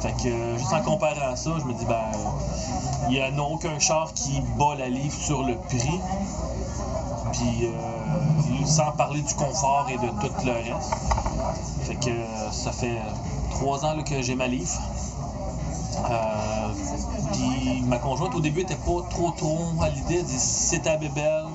Fait 0.00 0.12
que 0.22 0.58
juste 0.58 0.72
en 0.72 0.82
comparant 0.82 1.34
ça, 1.34 1.50
je 1.58 1.64
me 1.64 1.72
dis 1.72 1.86
ben 1.86 1.96
il 3.08 3.14
n'y 3.14 3.20
a 3.20 3.42
aucun 3.42 3.78
char 3.78 4.12
qui 4.14 4.42
bat 4.58 4.74
la 4.78 4.88
Leaf 4.88 5.18
sur 5.18 5.42
le 5.42 5.56
prix. 5.56 6.00
Puis 7.36 7.66
euh, 7.66 8.64
sans 8.66 8.92
parler 8.92 9.22
du 9.22 9.34
confort 9.34 9.86
et 9.90 9.96
de 9.96 10.08
tout 10.20 10.46
le 10.46 10.52
reste. 10.52 10.94
Fait 11.82 11.96
que 11.96 12.10
euh, 12.10 12.50
ça 12.52 12.70
fait 12.72 12.98
trois 13.50 13.84
ans 13.84 14.02
que 14.02 14.22
j'ai 14.22 14.34
ma 14.34 14.46
Leaf. 14.46 14.78
Euh, 16.10 16.68
puis 17.32 17.82
ma 17.86 17.98
conjointe 17.98 18.34
au 18.34 18.40
début 18.40 18.60
était 18.60 18.76
pas 18.76 19.02
trop 19.10 19.30
trop 19.32 19.60
à 19.80 19.88
l'idée. 19.88 20.22
Dit 20.22 20.38
c'est 20.38 20.80
ta 20.80 20.96
bébelle, 20.96 21.46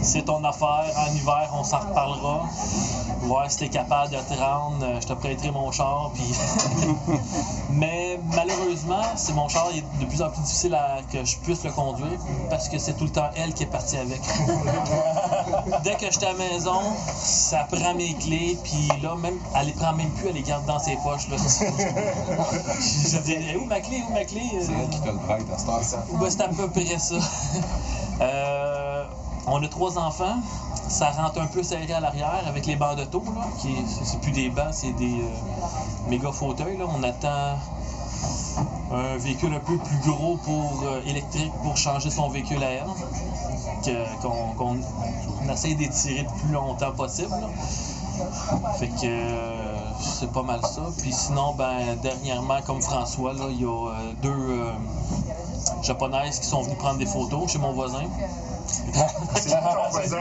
c'est 0.00 0.24
ton 0.24 0.42
affaire, 0.44 0.92
en 0.96 1.14
hiver 1.14 1.50
on 1.54 1.64
s'en 1.64 1.78
reparlera. 1.78 2.48
Voir 3.22 3.50
si 3.50 3.58
t'es 3.58 3.68
capable 3.68 4.10
de 4.10 4.16
te 4.16 4.34
rendre, 4.38 4.84
euh, 4.84 5.00
je 5.00 5.06
te 5.06 5.12
prêterai 5.12 5.50
mon 5.50 5.70
char. 5.70 6.10
Puis... 6.14 6.34
Mais 7.70 8.18
malheureusement, 8.34 9.02
c'est 9.16 9.32
mon 9.32 9.48
char 9.48 9.68
il 9.72 9.78
est 9.78 10.00
de 10.00 10.06
plus 10.06 10.22
en 10.22 10.30
plus 10.30 10.42
difficile 10.42 10.74
à 10.74 11.00
que 11.10 11.24
je 11.24 11.36
puisse 11.38 11.62
le 11.64 11.70
conduire 11.70 12.18
parce 12.50 12.68
que 12.68 12.78
c'est 12.78 12.94
tout 12.94 13.04
le 13.04 13.10
temps 13.10 13.30
elle 13.36 13.54
qui 13.54 13.62
est 13.62 13.66
partie 13.66 13.96
avec. 13.96 14.20
Dès 15.84 15.94
que 15.94 16.10
j'étais 16.10 16.26
à 16.26 16.32
la 16.32 16.38
maison, 16.38 16.80
ça 17.16 17.66
prend 17.70 17.94
mes 17.94 18.14
clés, 18.14 18.58
puis 18.62 18.88
là, 19.02 19.14
même, 19.14 19.38
elle 19.54 19.66
les 19.66 19.72
prend 19.72 19.92
même 19.92 20.10
plus, 20.10 20.28
elle 20.28 20.34
les 20.34 20.42
garde 20.42 20.66
dans 20.66 20.78
ses 20.78 20.96
poches. 20.96 21.28
Là. 21.28 21.36
je 21.38 23.18
dis, 23.18 23.36
Eh, 23.52 23.56
où 23.56 23.64
ma 23.66 23.80
clé, 23.80 24.02
où 24.08 24.12
ma 24.12 24.24
clé? 24.24 24.42
C'est 24.60 24.72
elle 24.72 24.88
qui 24.90 25.00
te 25.00 25.08
le 25.08 25.18
prête 25.18 25.46
à 25.52 25.58
cette 25.58 25.68
heure. 25.68 26.30
C'est 26.30 26.40
à 26.40 26.48
peu 26.48 26.68
près 26.68 26.98
ça. 26.98 27.14
Euh, 28.20 29.04
on 29.46 29.62
a 29.62 29.68
trois 29.68 29.98
enfants. 29.98 30.36
Ça 30.92 31.10
rentre 31.10 31.40
un 31.40 31.46
peu 31.46 31.62
serré 31.62 31.90
à 31.94 32.00
l'arrière 32.00 32.42
avec 32.46 32.66
les 32.66 32.76
bancs 32.76 32.96
d'auto. 32.96 33.22
là, 33.34 33.46
qui 33.58 33.74
c'est- 34.04 34.18
plus 34.20 34.30
des 34.30 34.50
bancs, 34.50 34.72
c'est 34.72 34.92
des 34.92 35.20
euh, 35.20 36.08
méga 36.08 36.30
fauteuils. 36.30 36.76
Là. 36.76 36.84
On 36.86 37.02
attend 37.02 37.56
un 38.92 39.16
véhicule 39.16 39.54
un 39.54 39.58
peu 39.60 39.76
plus 39.78 39.96
gros 40.06 40.36
pour 40.44 40.82
euh, 40.84 41.00
électrique 41.06 41.50
pour 41.62 41.76
changer 41.78 42.10
son 42.10 42.28
véhicule 42.28 42.62
à. 42.62 42.84
Que- 43.84 44.20
Qu'on 44.22 44.52
qu'on 44.56 44.76
on 45.44 45.52
essaie 45.52 45.74
d'étirer 45.74 46.22
le 46.22 46.38
plus 46.40 46.52
longtemps 46.52 46.92
possible. 46.92 47.34
Fait 48.78 48.88
que 48.88 48.92
euh, 49.04 49.74
c'est 49.98 50.30
pas 50.30 50.42
mal 50.42 50.60
ça. 50.62 50.82
Puis 50.98 51.12
sinon, 51.12 51.52
ben 51.54 51.96
dernièrement, 52.02 52.60
comme 52.66 52.82
François, 52.82 53.32
là, 53.32 53.46
il 53.50 53.60
y 53.60 53.64
a 53.64 53.90
deux 54.22 54.70
japonaises 55.82 56.38
qui 56.38 56.46
sont 56.46 56.60
venues 56.62 56.76
prendre 56.76 56.98
des 56.98 57.06
photos 57.06 57.50
chez 57.50 57.58
mon 57.58 57.72
voisin. 57.72 58.02
C'est 59.36 59.50
ton 59.50 59.90
voisin. 59.90 60.16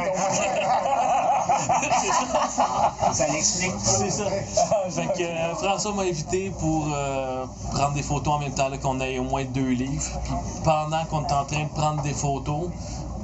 Ça 3.13 3.27
l'explique. 3.27 3.73
C'est 3.83 4.09
ça. 4.09 4.23
Fait 4.89 5.07
que 5.07 5.23
euh, 5.23 5.55
François 5.55 5.93
m'a 5.93 6.03
invité 6.03 6.51
pour 6.59 6.87
euh, 6.93 7.45
prendre 7.73 7.93
des 7.93 8.03
photos 8.03 8.35
en 8.35 8.39
même 8.39 8.53
temps 8.53 8.69
qu'on 8.81 8.99
ait 9.01 9.17
au 9.19 9.23
moins 9.23 9.43
deux 9.45 9.69
livres. 9.71 10.03
Puis 10.23 10.33
pendant 10.63 11.03
qu'on 11.05 11.21
est 11.25 11.33
en 11.33 11.45
train 11.45 11.63
de 11.63 11.69
prendre 11.69 12.01
des 12.01 12.13
photos, 12.13 12.69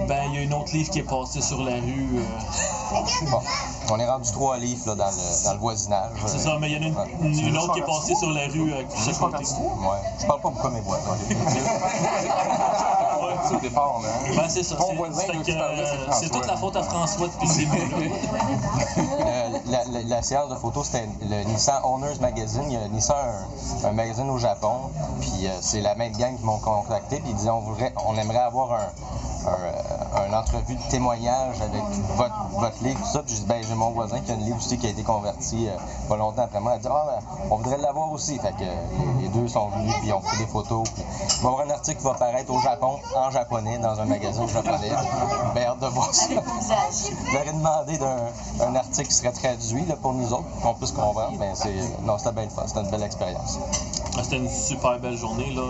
ben 0.07 0.23
il 0.29 0.35
y 0.35 0.37
a 0.37 0.41
une 0.41 0.53
autre 0.53 0.71
livre 0.73 0.89
qui 0.91 0.99
est 0.99 1.03
passée 1.03 1.41
sur 1.41 1.63
la 1.63 1.75
rue. 1.75 2.09
euh, 2.17 2.23
Bon, 3.31 3.41
on 3.91 3.99
est 3.99 4.07
rendu 4.07 4.31
trois 4.31 4.57
livres 4.57 4.81
là, 4.87 4.95
dans, 4.95 5.09
le, 5.11 5.43
dans 5.45 5.53
le 5.53 5.59
voisinage. 5.59 6.11
c'est 6.25 6.39
ça, 6.39 6.57
mais 6.59 6.69
il 6.71 6.75
y 6.75 6.77
en 6.77 6.83
a 6.83 7.05
une, 7.21 7.25
une- 7.33 7.47
une 7.47 7.57
autre 7.57 7.73
qui 7.73 7.79
est 7.79 7.85
passée 7.85 8.15
sur 8.15 8.29
la 8.31 8.47
rue 8.47 8.71
euh, 8.73 8.83
côté. 9.19 9.43
Ouais. 9.43 9.97
Je 10.21 10.25
parle 10.25 10.39
pas 10.41 10.49
pourquoi 10.51 10.69
mes 10.69 10.81
voisins. 10.81 11.17
Départ, 13.61 13.99
là. 14.01 14.09
hein? 14.09 14.31
Ben 14.35 14.49
c'est 14.49 14.63
ça. 14.63 14.75
Voisin, 14.95 15.21
c'est 15.43 15.51
euh, 15.51 15.85
François. 16.05 16.13
C'est 16.19 16.29
toute 16.29 16.47
la 16.47 16.57
faute 16.57 16.75
à 16.75 16.83
François 16.83 17.27
depuis 17.27 17.47
le 17.47 17.55
début. 17.55 18.09
là. 18.09 19.59
La, 19.65 19.83
la- 19.85 20.03
la 20.03 20.21
séance 20.21 20.49
de 20.49 20.55
photos, 20.55 20.87
c'était 20.87 21.07
le 21.21 21.43
Nissan 21.43 21.81
Owners 21.83 22.19
Magazine. 22.21 22.63
Il 22.67 22.73
y 22.73 22.77
a 22.77 22.87
Nissan, 22.87 23.15
un, 23.83 23.87
un 23.87 23.91
magazine 23.91 24.29
au 24.29 24.37
Japon. 24.37 24.89
Puis 25.21 25.47
euh, 25.47 25.51
c'est 25.61 25.81
la 25.81 25.95
même 25.95 26.13
gang 26.13 26.37
qui 26.37 26.43
m'ont 26.43 26.59
contacté. 26.59 27.17
Puis 27.19 27.29
ils 27.29 27.35
disaient 27.35 27.49
on, 27.49 27.59
voudrait, 27.59 27.93
on 28.07 28.15
aimerait 28.17 28.37
avoir 28.39 28.73
un, 28.73 28.87
un, 29.47 29.51
une 30.27 30.35
entrevue 30.35 30.75
de 30.75 30.81
témoignage 30.89 31.61
avec 31.61 31.81
votre, 32.15 32.35
votre 32.59 32.83
livre, 32.83 32.99
tout 32.99 33.11
ça. 33.13 33.23
Puis 33.23 33.33
j'ai 33.35 33.39
dit 33.41 33.45
ben, 33.47 33.63
j'ai 33.67 33.75
mon 33.75 33.91
voisin 33.91 34.19
qui 34.19 34.31
a 34.31 34.35
un 34.35 34.37
livre 34.37 34.57
aussi 34.57 34.77
qui 34.77 34.87
a 34.87 34.89
été 34.89 35.03
converti 35.03 35.67
euh, 35.67 35.75
pas 36.09 36.17
longtemps 36.17 36.43
après 36.43 36.59
moi. 36.59 36.73
Elle 36.73 36.79
a 36.79 36.81
dit 36.81 36.87
ah, 36.91 37.05
ben, 37.07 37.47
on 37.51 37.57
voudrait 37.57 37.77
l'avoir 37.77 38.11
aussi. 38.11 38.37
Fait 38.39 38.51
que 38.51 38.63
euh, 38.63 38.75
les, 39.17 39.23
les 39.23 39.29
deux 39.29 39.47
sont 39.47 39.67
venus, 39.69 39.93
puis 39.99 40.07
ils 40.09 40.13
ont 40.13 40.21
pris 40.21 40.37
des 40.37 40.47
photos. 40.47 40.83
Puis 40.95 41.03
il 41.37 41.43
va 41.43 41.49
y 41.49 41.51
avoir 41.53 41.65
un 41.67 41.69
article 41.71 41.97
qui 41.97 42.03
va 42.03 42.13
paraître 42.13 42.51
au 42.53 42.59
Japon, 42.59 42.99
en 43.15 43.31
japonais, 43.31 43.77
dans 43.79 43.99
un 43.99 44.05
magazine 44.05 44.47
japonais. 44.47 44.91
Ben, 45.55 45.63
hâte 45.67 45.79
de 45.79 45.87
voir 45.87 46.13
ça. 46.13 46.25
Ai 46.29 47.51
demandé 47.51 47.97
d'un 47.97 48.17
un 48.67 48.75
article 48.75 49.07
qui 49.07 49.13
serait 49.13 49.31
traduit 49.31 49.85
là, 49.85 49.95
pour 50.01 50.13
nous 50.13 50.33
autres, 50.33 50.43
qu'on 50.61 50.73
puisse 50.73 50.91
comprendre. 50.91 51.33
Mais 51.39 51.51
c'est, 51.55 51.73
non, 52.03 52.17
c'était 52.17 52.31
bien 52.33 52.43
le 52.43 52.49
fun. 52.49 52.63
C'était 52.67 52.81
une 52.81 52.89
belle 52.89 53.03
expérience. 53.03 53.59
Ah, 54.17 54.23
C'était 54.23 54.37
une 54.37 54.49
super 54.49 54.99
belle 54.99 55.15
journée. 55.17 55.51
Là. 55.51 55.61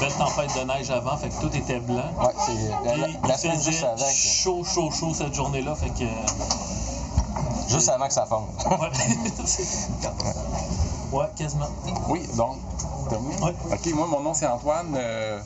Belle 0.00 0.12
tempête 0.14 0.50
de 0.58 0.64
neige 0.64 0.90
avant, 0.90 1.16
fait 1.16 1.28
que 1.28 1.40
tout 1.40 1.56
était 1.56 1.78
blanc. 1.80 2.02
Ouais, 2.20 2.34
c'est 2.44 2.52
la, 2.84 2.92
Puis, 2.92 3.18
la- 3.22 3.28
la 3.28 3.38
semaine 3.38 3.60
juste 3.62 3.84
que, 3.94 4.12
chaud, 4.12 4.64
chaud, 4.64 4.90
chaud 4.90 5.12
cette 5.14 5.34
journée-là, 5.34 5.74
fait 5.74 5.90
que... 5.90 6.04
juste 7.72 7.88
avant 7.88 8.06
que 8.06 8.12
ça 8.12 8.26
fonde. 8.26 8.48
Ouais, 8.70 8.88
ouais 11.18 11.26
quasiment. 11.36 11.68
Oui, 12.08 12.22
donc, 12.36 12.56
terminé? 13.08 13.34
Ouais. 13.42 13.54
OK, 13.72 13.94
moi, 13.94 14.06
mon 14.06 14.20
nom, 14.20 14.34
c'est 14.34 14.46
Antoine. 14.46 14.94
Euh, 14.96 15.40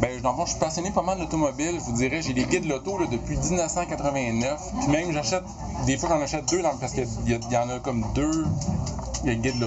ben, 0.00 0.20
dans 0.20 0.32
le 0.32 0.36
fond, 0.36 0.44
je 0.44 0.50
suis 0.50 0.58
passionné 0.60 0.90
pas 0.90 1.02
mal 1.02 1.18
d'automobile. 1.18 1.78
Je 1.80 1.84
vous 1.84 1.92
dirais, 1.96 2.20
j'ai 2.22 2.32
des 2.34 2.44
guides 2.44 2.66
loto 2.66 2.98
là, 2.98 3.06
depuis 3.10 3.36
1989. 3.36 4.60
Puis 4.80 4.88
même, 4.88 5.12
j'achète, 5.12 5.44
des 5.86 5.96
fois, 5.96 6.08
j'en 6.10 6.20
achète 6.20 6.44
deux 6.50 6.62
dans- 6.62 6.76
parce 6.76 6.92
qu'il 6.92 7.06
y, 7.26 7.30
y 7.52 7.56
en 7.56 7.70
a 7.70 7.78
comme 7.80 8.04
deux. 8.14 8.44
Il 9.22 9.28
y 9.28 9.30
a 9.30 9.34
le 9.36 9.40
guide 9.40 9.60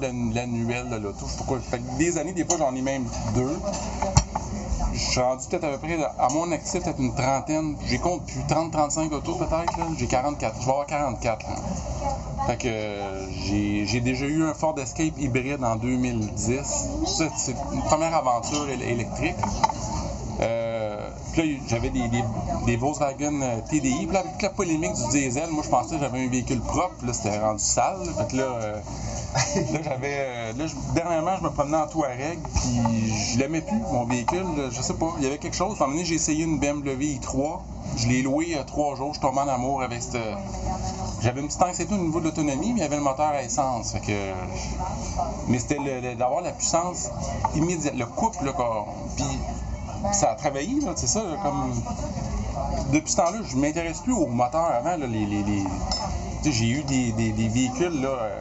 l'annu- 0.00 0.32
l'annuel 0.32 0.88
de 0.88 0.96
loto. 0.96 1.18
Je 1.20 1.24
sais 1.26 1.30
pas 1.32 1.36
pourquoi. 1.38 1.60
Fait 1.60 1.78
que 1.78 1.98
des 1.98 2.18
années, 2.18 2.32
des 2.32 2.44
fois, 2.44 2.56
j'en 2.58 2.74
ai 2.74 2.80
même 2.82 3.06
deux. 3.34 3.60
Je 4.94 4.98
suis 5.10 5.20
rendu 5.20 5.44
peut-être 5.48 5.64
à 5.64 5.70
peu 5.72 5.78
près, 5.78 5.98
à 6.18 6.28
mon 6.32 6.50
actif, 6.52 6.82
peut-être 6.82 7.00
une 7.00 7.14
trentaine. 7.14 7.76
J'ai 7.86 7.98
compte 7.98 8.24
plus 8.26 8.40
30-35 8.42 9.12
autos 9.12 9.34
peut-être. 9.34 9.72
J'ai 9.98 10.06
44. 10.06 10.54
Je 10.60 10.64
vais 10.64 10.70
avoir 10.70 10.86
44. 10.86 11.46
là. 11.48 11.56
Fait 12.46 12.56
que 12.56 12.68
euh, 12.68 13.26
j'ai 13.86 14.00
déjà 14.00 14.26
eu 14.26 14.44
un 14.44 14.54
Ford 14.54 14.78
Escape 14.78 15.18
hybride 15.18 15.64
en 15.64 15.76
2010. 15.76 16.60
Ça, 17.06 17.24
C'est 17.36 17.54
une 17.72 17.82
première 17.82 18.14
aventure 18.14 18.66
éle- 18.68 18.82
électrique. 18.82 19.34
Euh, 20.40 21.10
puis 21.32 21.56
là, 21.56 21.62
j'avais 21.68 21.90
des, 21.90 22.02
des, 22.66 22.76
Volkswagen 22.76 23.40
euh, 23.42 23.60
TDI. 23.70 24.06
Puis 24.06 24.12
là, 24.12 24.20
avec 24.20 24.42
la 24.42 24.50
polémique 24.50 24.92
du 24.94 25.08
diesel, 25.10 25.48
moi, 25.50 25.62
je 25.64 25.70
pensais 25.70 25.94
que 25.96 26.00
j'avais 26.00 26.24
un 26.24 26.28
véhicule 26.28 26.60
propre. 26.60 27.04
Là, 27.06 27.12
c'était 27.12 27.38
rendu 27.38 27.62
sale. 27.62 27.98
Fait 28.18 28.28
que 28.30 28.36
là, 28.36 28.58
là 29.34 29.80
j'avais. 29.84 30.16
euh, 30.18 30.52
là, 30.56 30.64
dernièrement, 30.94 31.36
je 31.38 31.42
me 31.44 31.50
promenais 31.50 31.76
en 31.78 31.86
Touareg. 31.86 32.38
Puis 32.54 33.32
je 33.32 33.38
l'aimais 33.38 33.60
plus, 33.60 33.78
mon 33.92 34.04
véhicule. 34.04 34.44
là, 34.56 34.70
Je 34.70 34.80
sais 34.82 34.94
pas. 34.94 35.12
Il 35.18 35.24
y 35.24 35.26
avait 35.26 35.38
quelque 35.38 35.56
chose. 35.56 35.76
À 35.80 35.84
un 35.84 35.86
moment 35.86 35.92
donné, 35.96 36.04
j'ai 36.04 36.14
essayé 36.14 36.44
une 36.44 36.58
BMW 36.58 37.18
i3. 37.20 37.58
Je 37.96 38.06
l'ai 38.08 38.22
loué 38.22 38.46
il 38.48 38.52
y 38.52 38.58
a 38.58 38.64
trois 38.64 38.94
jours. 38.96 39.14
Je 39.14 39.20
tombe 39.20 39.36
en 39.38 39.46
amour 39.48 39.82
avec 39.82 40.02
cette. 40.02 40.18
J'avais 41.22 41.40
une 41.40 41.46
petite 41.46 41.62
anxiété 41.62 41.94
au 41.94 41.98
niveau 41.98 42.20
de 42.20 42.24
l'autonomie, 42.26 42.72
mais 42.72 42.80
il 42.80 42.82
y 42.82 42.86
avait 42.86 42.96
le 42.96 43.02
moteur 43.02 43.28
à 43.28 43.42
essence. 43.42 43.92
Fait 43.92 44.00
que... 44.00 44.32
Mais 45.48 45.58
c'était 45.58 45.78
le- 45.78 46.00
le- 46.00 46.14
d'avoir 46.16 46.42
la 46.42 46.50
puissance 46.52 47.08
immédiate, 47.54 47.94
le 47.96 48.04
couple. 48.06 48.52
Qu'on- 48.52 48.84
Puis 49.16 49.24
ça 50.12 50.32
a 50.32 50.34
travaillé, 50.34 50.80
là, 50.80 50.92
c'est 50.96 51.06
ça, 51.06 51.22
comme. 51.42 51.72
Depuis 52.92 53.10
ce 53.10 53.16
temps-là, 53.16 53.38
je 53.48 53.56
m'intéresse 53.56 54.00
plus 54.00 54.12
au 54.12 54.26
moteur 54.26 54.66
avant. 54.66 54.96
Là, 54.96 55.06
les, 55.06 55.26
J'ai 56.44 56.68
eu 56.68 56.82
des 56.82 57.12
véhicules 57.48 58.02
là, 58.02 58.08
euh, 58.08 58.40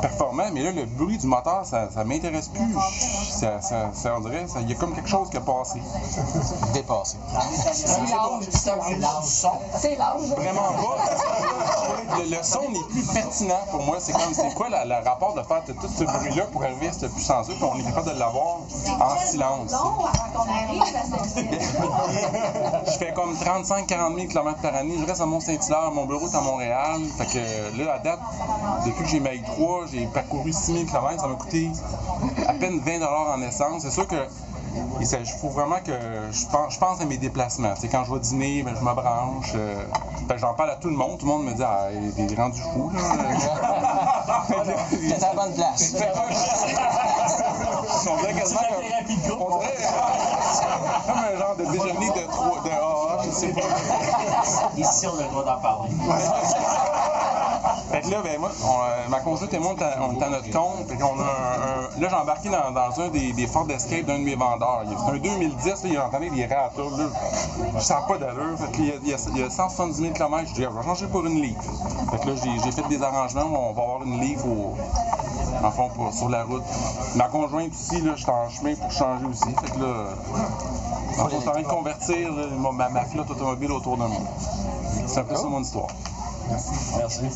performants, 0.00 0.50
mais 0.52 0.62
là, 0.62 0.72
le 0.72 0.84
bruit 0.84 1.18
du 1.18 1.26
moteur, 1.26 1.64
ça, 1.64 1.88
ça 1.90 2.04
m'intéresse 2.04 2.48
plus. 2.48 2.74
Ça, 3.30 3.60
ça, 3.60 3.90
ça, 3.94 4.14
on 4.16 4.20
dirait, 4.20 4.46
il 4.60 4.70
y 4.70 4.72
a 4.72 4.76
comme 4.76 4.94
quelque 4.94 5.08
chose 5.08 5.28
qui 5.30 5.36
a 5.36 5.40
passé. 5.40 5.80
Dépassé. 6.72 7.16
C'est 9.76 9.96
l'âge. 9.96 10.28
Vraiment 10.36 10.72
pas. 10.72 12.18
Le, 12.18 12.24
le 12.36 12.42
son 12.42 12.70
n'est 12.70 12.84
plus 12.90 13.02
pertinent 13.12 13.60
pour 13.70 13.82
moi. 13.82 13.98
C'est 14.00 14.12
comme, 14.12 14.32
c'est 14.32 14.54
quoi 14.54 14.68
le 14.70 15.08
rapport 15.08 15.34
de 15.34 15.42
faire 15.42 15.62
tout 15.64 15.88
ce 15.88 16.04
bruit-là 16.04 16.44
pour 16.52 16.62
arriver 16.62 16.88
à 16.88 16.92
cette 16.92 17.12
puissance-là, 17.14 17.54
puis 17.54 17.64
on 17.64 17.78
est 17.78 17.84
capable 17.84 18.14
de 18.14 18.18
l'avoir 18.18 18.58
en 19.00 19.26
silence? 19.26 19.72
Non, 19.72 20.04
avant 20.06 20.30
qu'on 20.34 20.50
arrive 20.50 20.82
à 20.82 20.86
cette 21.24 21.48
Je 22.86 22.98
fais 22.98 23.12
comme 23.12 23.34
35-40 23.34 24.14
000 24.16 24.28
km 24.28 24.60
par 24.60 24.74
année. 24.74 24.94
Je 24.98 25.04
reste 25.04 25.20
à 25.20 25.26
Mont-Saint-Hilaire. 25.26 25.90
Mon 25.92 26.06
bureau 26.06 26.28
est 26.28 26.34
à 26.34 26.40
Montréal. 26.40 27.00
Fait 27.18 27.26
que 27.26 27.78
là, 27.78 27.94
à 27.94 27.98
date, 27.98 28.20
depuis 28.86 29.04
que 29.04 29.08
j'ai 29.10 29.20
ma 29.20 29.30
I3, 29.30 29.87
j'ai 29.92 30.06
parcouru 30.06 30.52
6 30.52 30.72
000 30.72 30.84
km. 30.84 31.20
Ça 31.20 31.26
m'a 31.28 31.34
coûté 31.34 31.70
à 32.46 32.54
peine 32.54 32.80
20 32.80 33.02
en 33.02 33.42
essence. 33.42 33.82
C'est 33.82 33.90
sûr 33.90 34.06
que 34.06 34.16
il 35.00 35.06
faut 35.40 35.48
vraiment 35.48 35.78
que 35.84 35.92
je 35.92 36.46
pense, 36.46 36.74
je 36.74 36.78
pense 36.78 37.00
à 37.00 37.04
mes 37.04 37.16
déplacements. 37.16 37.74
C'est 37.78 37.88
quand 37.88 38.04
je 38.04 38.12
vais 38.12 38.20
dîner, 38.20 38.62
ben, 38.62 38.74
je 38.78 38.84
me 38.84 38.94
branche. 38.94 39.52
euh, 39.54 39.84
ben, 40.28 40.36
j'en 40.36 40.54
parle 40.54 40.70
à 40.70 40.76
tout 40.76 40.88
le 40.88 40.96
monde. 40.96 41.18
Tout 41.18 41.26
le 41.26 41.32
monde 41.32 41.44
me 41.44 41.52
dit 41.52 41.62
Ah, 41.64 41.88
il 41.92 42.32
est 42.32 42.36
rendu 42.36 42.60
fou. 42.60 42.90
Là. 42.90 43.00
T'es 44.90 45.24
à 45.24 45.28
la 45.28 45.34
bonne 45.34 45.54
place. 45.54 45.94
On 48.06 48.16
dirait 48.20 48.34
quasiment 48.34 48.60
que- 48.60 49.32
on 49.32 49.58
dirait- 49.58 49.74
comme 51.06 51.18
un 51.18 51.38
genre 51.38 51.56
de 51.56 51.64
déjeuner 51.64 52.08
de, 52.10 52.26
trois- 52.30 52.62
de 52.64 52.70
AA, 52.70 53.22
je 53.24 53.30
sais 53.30 53.48
pas. 53.48 53.60
Ici, 54.76 55.06
on 55.06 55.18
a 55.18 55.22
le 55.22 55.28
droit 55.28 55.44
d'en 55.44 55.58
parler. 55.60 55.90
Fait 57.90 58.00
que 58.02 58.10
là, 58.10 58.18
ben 58.22 58.38
moi, 58.38 58.50
on, 58.64 58.66
euh, 58.82 59.08
ma 59.08 59.20
conjointe 59.20 59.52
et 59.54 59.58
moi, 59.58 59.72
on 59.74 59.80
est 59.80 59.82
à, 59.84 59.96
on 60.02 60.30
notre 60.30 60.50
compte. 60.50 60.86
Fait 60.88 60.96
qu'on 60.96 61.18
a 61.18 61.22
un, 61.22 61.26
un- 61.26 62.00
là, 62.00 62.08
j'ai 62.08 62.14
embarqué 62.14 62.48
dans, 62.50 62.70
dans 62.70 63.00
un 63.00 63.08
des, 63.08 63.32
des 63.32 63.46
Ford 63.46 63.66
Escape 63.70 64.04
d'un 64.04 64.18
de 64.18 64.24
mes 64.24 64.34
vendeurs. 64.34 64.82
Il- 64.84 64.96
C'est 64.98 65.12
un 65.12 65.18
2010, 65.18 65.66
là, 65.66 65.74
il 65.84 65.96
a 65.96 66.06
entendu 66.06 66.28
des 66.30 66.44
ratures, 66.46 66.90
là. 66.96 67.06
Je 67.76 67.80
sens 67.82 68.06
pas 68.06 68.18
d'allure. 68.18 68.58
Fait 68.58 68.64
a, 68.92 68.94
il 69.02 69.08
y 69.08 69.14
a, 69.14 69.16
il 69.32 69.38
y 69.38 69.42
a 69.42 69.50
170 69.50 69.96
000 70.02 70.12
km. 70.12 70.44
Je 70.48 70.54
dis, 70.54 70.64
ah, 70.64 70.68
je 70.72 70.78
vais 70.78 70.84
changer 70.84 71.06
pour 71.06 71.24
une 71.24 71.40
Leaf. 71.40 71.56
Fait 72.10 72.18
que 72.18 72.26
là, 72.28 72.34
j'ai, 72.42 72.50
j'ai 72.64 72.72
fait 72.72 72.86
des 72.88 73.02
arrangements. 73.02 73.46
On 73.70 73.72
va 73.72 73.82
avoir 73.82 74.02
une 74.04 74.20
Leaf 74.20 74.44
au, 74.44 74.76
en 75.62 75.70
fond, 75.70 75.88
pour- 75.90 76.12
sur 76.12 76.28
la 76.28 76.44
route. 76.44 76.62
Ma 77.16 77.28
conjointe 77.28 77.72
aussi, 77.72 78.00
là, 78.00 78.12
je 78.14 78.22
suis 78.22 78.30
en 78.30 78.48
chemin 78.48 78.74
pour 78.74 78.90
changer 78.90 79.24
aussi. 79.26 79.44
Fait 79.60 79.70
que 79.72 79.78
là, 79.80 80.04
on 81.18 81.28
est 81.28 81.34
en 81.36 81.40
train 81.52 81.62
de 81.62 81.66
convertir 81.66 82.32
là, 82.32 82.46
ma, 82.72 82.88
ma- 82.88 83.04
flotte 83.04 83.30
automobile 83.30 83.72
autour 83.72 83.96
de 83.96 84.04
moi. 84.04 84.20
C'est 85.06 85.20
un 85.20 85.24
peu 85.24 85.36
ça 85.36 85.46
mon 85.48 85.60
histoire. 85.60 85.86
Merci. 86.96 87.26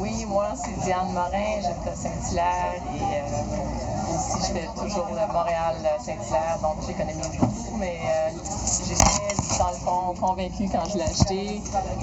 Oui, 0.00 0.26
moi, 0.28 0.48
c'est 0.62 0.78
Diane 0.84 1.10
Morin, 1.12 1.60
j'habite 1.62 1.86
à 1.86 1.94
Saint-Hilaire 1.96 2.74
et 2.94 3.00
euh, 3.00 4.14
ici, 4.16 4.38
je 4.40 4.52
fais 4.52 4.68
toujours 4.76 5.06
le 5.08 5.32
Montréal-Saint-Hilaire, 5.32 6.58
donc 6.60 6.76
j'économise 6.86 7.16
beaucoup, 7.40 7.52
mais 7.84 7.98
euh, 8.02 8.30
j'étais, 8.88 9.58
dans 9.58 9.70
le 9.70 9.76
fond, 9.76 10.14
convaincue 10.18 10.68
quand 10.72 10.88
je 10.90 10.96
l'ai 10.96 11.04
acheté. 11.04 11.60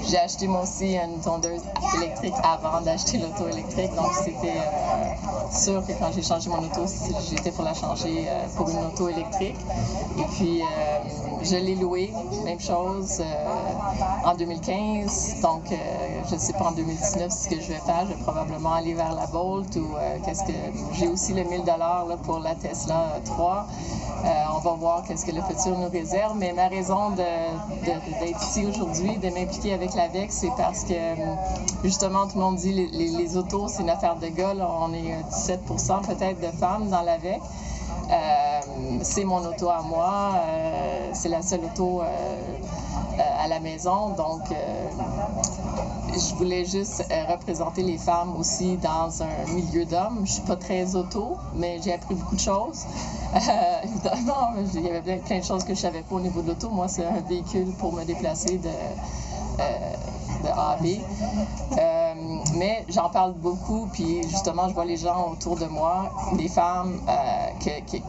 J'ai 0.08 0.18
acheté 0.18 0.46
moi 0.46 0.62
aussi 0.62 0.96
une 0.96 1.20
tondeuse 1.20 1.62
électrique 1.96 2.34
avant 2.42 2.80
d'acheter 2.80 3.18
l'auto 3.18 3.48
électrique, 3.48 3.92
donc 3.96 4.12
c'était 4.14 4.58
euh, 4.58 5.52
sûr 5.52 5.84
que 5.84 5.92
quand 5.92 6.12
j'ai 6.14 6.22
changé 6.22 6.50
mon 6.50 6.58
auto, 6.58 6.82
j'étais 7.28 7.50
pour 7.50 7.64
la 7.64 7.74
changer 7.74 8.26
euh, 8.28 8.46
pour 8.56 8.68
une 8.70 8.78
auto 8.78 9.08
électrique. 9.08 9.56
Et 10.18 10.24
puis, 10.34 10.62
je 11.42 11.56
l'ai 11.56 11.74
loué, 11.74 12.12
même 12.44 12.60
chose, 12.60 13.22
en 14.24 14.34
2015. 14.34 15.40
Donc, 15.42 15.62
je 16.28 16.34
ne 16.34 16.38
sais 16.38 16.52
pas 16.52 16.66
en 16.66 16.72
2019 16.72 17.32
ce 17.32 17.48
que 17.48 17.60
je 17.60 17.68
vais 17.68 17.80
faire. 17.80 18.02
Je 18.02 18.14
vais 18.14 18.22
probablement 18.22 18.74
aller 18.74 18.92
vers 18.94 19.14
la 19.14 19.26
Bolt 19.26 19.74
ou 19.76 19.94
qu'est-ce 20.24 20.44
que. 20.44 20.52
J'ai 20.92 21.08
aussi 21.08 21.32
le 21.32 21.44
1000 21.44 21.64
dollars 21.64 22.06
pour 22.24 22.40
la 22.40 22.54
Tesla 22.54 23.18
3. 23.24 23.66
Euh, 24.24 24.28
on 24.56 24.58
va 24.60 24.72
voir 24.74 25.02
qu'est-ce 25.04 25.24
que 25.26 25.32
le 25.32 25.42
futur 25.42 25.76
nous 25.78 25.88
réserve. 25.90 26.36
Mais 26.38 26.52
ma 26.52 26.68
raison 26.68 27.10
d'être 27.10 28.42
ici 28.42 28.64
aujourd'hui, 28.66 29.16
de 29.18 29.28
m'impliquer 29.30 29.72
avec 29.74 29.94
la 29.94 30.08
VEC, 30.08 30.30
c'est 30.30 30.52
parce 30.56 30.84
que 30.84 30.92
euh, 30.92 31.14
justement, 31.84 32.26
tout 32.28 32.36
le 32.38 32.44
monde 32.44 32.56
dit 32.56 32.72
les, 32.72 32.86
les, 33.08 33.36
autos, 33.36 33.68
c'est 33.68 33.82
une 33.82 33.90
affaire 33.90 34.16
de 34.16 34.28
gars. 34.28 34.54
là. 34.54 34.68
On 34.80 34.92
est 34.92 35.12
euh, 35.12 35.20
17% 35.30 36.06
peut-être 36.06 36.40
de 36.40 36.56
femmes 36.56 36.88
dans 36.88 37.02
la 37.02 37.18
VEC. 37.18 37.40
Euh, 38.10 38.60
c'est 39.02 39.24
mon 39.24 39.44
auto 39.44 39.68
à 39.68 39.82
moi. 39.82 40.32
euh, 40.36 41.10
c'est 41.14 41.28
la 41.28 41.42
seule 41.42 41.60
auto 41.64 42.00
euh, 42.00 42.04
euh, 42.04 43.44
à 43.44 43.48
la 43.48 43.58
maison. 43.60 44.10
Donc, 44.10 44.42
euh, 44.50 44.88
je 46.14 46.34
voulais 46.34 46.64
juste 46.64 47.04
euh, 47.10 47.24
représenter 47.32 47.82
les 47.82 47.98
femmes 47.98 48.36
aussi 48.38 48.76
dans 48.76 49.22
un 49.22 49.52
milieu 49.54 49.84
d'hommes. 49.84 50.20
Je 50.24 50.32
suis 50.32 50.42
pas 50.42 50.56
très 50.56 50.94
auto, 50.94 51.36
mais 51.54 51.80
j'ai 51.82 51.92
appris 51.94 52.14
beaucoup 52.14 52.36
de 52.36 52.40
choses. 52.40 52.84
Euh, 53.34 53.38
évidemment, 53.84 54.50
il 54.74 54.80
y 54.82 54.88
avait 54.88 55.18
plein- 55.18 55.38
de 55.38 55.44
choses 55.44 55.64
que 55.64 55.74
je 55.74 55.80
savais 55.80 56.02
pas 56.02 56.16
au 56.16 56.20
niveau 56.20 56.42
de 56.42 56.48
l'auto. 56.48 56.70
Moi, 56.70 56.88
c'est 56.88 57.04
un 57.04 57.20
véhicule 57.20 57.72
pour 57.78 57.92
me 57.92 58.04
déplacer 58.04 58.58
de, 58.58 58.68
euh, 58.68 60.50
A 60.54 60.72
à 60.72 60.76
B. 60.76 60.86
Euh, 61.78 62.14
mais 62.56 62.84
j'en 62.88 63.08
parle 63.08 63.32
beaucoup, 63.34 63.88
puis 63.92 64.22
justement, 64.28 64.68
je 64.68 64.74
vois 64.74 64.84
les 64.84 64.96
gens 64.96 65.30
autour 65.30 65.56
de 65.56 65.66
moi, 65.66 66.10
des 66.34 66.48
femmes 66.48 67.00
euh, 67.08 67.70
qui 67.86 68.02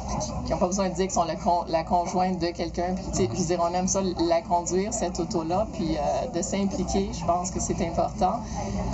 n'ont 0.50 0.58
pas 0.58 0.66
besoin 0.68 0.90
de 0.90 0.96
dire 0.96 1.06
qu'ils 1.06 1.12
sont 1.14 1.24
la, 1.24 1.36
con- 1.36 1.64
la 1.68 1.84
conjointe 1.84 2.40
de 2.40 2.48
quelqu'un. 2.48 2.96
Je 3.14 3.22
veux 3.22 3.46
dire, 3.46 3.60
on 3.62 3.74
aime 3.74 3.88
ça, 3.88 4.02
la 4.02 4.42
conduire, 4.42 4.94
cette 4.94 5.20
auto-là, 5.20 5.68
puis 5.74 5.96
euh, 5.96 6.28
de 6.34 6.42
s'impliquer, 6.42 7.12
je 7.14 7.24
pense 7.26 7.52
que 7.52 7.60
c'est 7.60 7.80
important. 7.88 8.40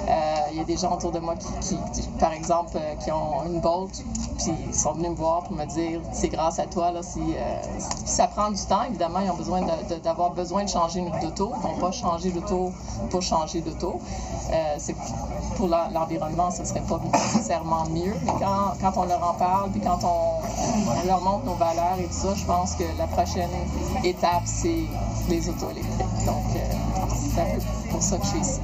Euh, 0.07 0.35
Il 0.51 0.57
y 0.57 0.61
a 0.61 0.65
des 0.65 0.77
gens 0.77 0.93
autour 0.93 1.11
de 1.11 1.19
moi 1.19 1.35
qui, 1.61 1.77
par 2.19 2.33
exemple, 2.33 2.75
euh, 2.75 2.95
qui 3.03 3.11
ont 3.11 3.45
une 3.47 3.59
Bolt, 3.61 4.03
puis 4.39 4.53
ils 4.67 4.73
sont 4.73 4.93
venus 4.93 5.11
me 5.11 5.15
voir 5.15 5.43
pour 5.43 5.55
me 5.55 5.65
dire, 5.65 5.99
c'est 6.13 6.29
grâce 6.29 6.59
à 6.59 6.65
toi, 6.65 6.91
là, 6.91 7.01
si, 7.03 7.19
euh, 7.19 7.61
ça 8.05 8.27
prend 8.27 8.49
du 8.51 8.61
temps, 8.63 8.83
évidemment, 8.87 9.19
ils 9.19 9.29
ont 9.29 9.35
besoin 9.35 9.61
d'avoir 10.03 10.31
besoin 10.31 10.63
de 10.63 10.69
changer 10.69 11.03
d'auto. 11.21 11.51
Ils 11.57 11.61
vont 11.61 11.77
pas 11.79 11.91
changer 11.91 12.31
d'auto 12.31 12.71
pour 13.09 13.21
changer 13.21 13.61
d'auto. 13.61 13.99
Euh, 14.51 14.77
pour 15.57 15.67
l'en- 15.67 15.89
l'environnement, 15.93 16.49
ce 16.51 16.63
serait 16.63 16.81
pas 16.81 16.99
nécessairement 17.13 17.85
mieux. 17.91 18.13
Mais 18.25 18.31
quand, 18.39 18.73
quand 18.81 18.93
on 19.01 19.05
leur 19.05 19.21
en 19.29 19.33
parle, 19.33 19.69
puis 19.71 19.81
quand 19.81 19.99
on, 20.03 21.05
leur 21.07 21.21
montre 21.21 21.45
nos 21.45 21.55
valeurs 21.55 21.97
et 21.99 22.05
tout 22.05 22.13
ça, 22.13 22.33
je 22.33 22.45
pense 22.45 22.75
que 22.75 22.83
la 22.97 23.07
prochaine 23.07 23.49
étape, 24.03 24.43
c'est 24.45 24.83
les 25.29 25.49
autos 25.49 25.69
électriques. 25.71 26.25
Donc, 26.25 26.45
euh, 26.55 26.59
c'est 27.35 27.89
pour 27.91 28.01
ça 28.01 28.17
que 28.17 28.23
je 28.23 28.29
suis 28.29 28.39
ici. 28.39 28.59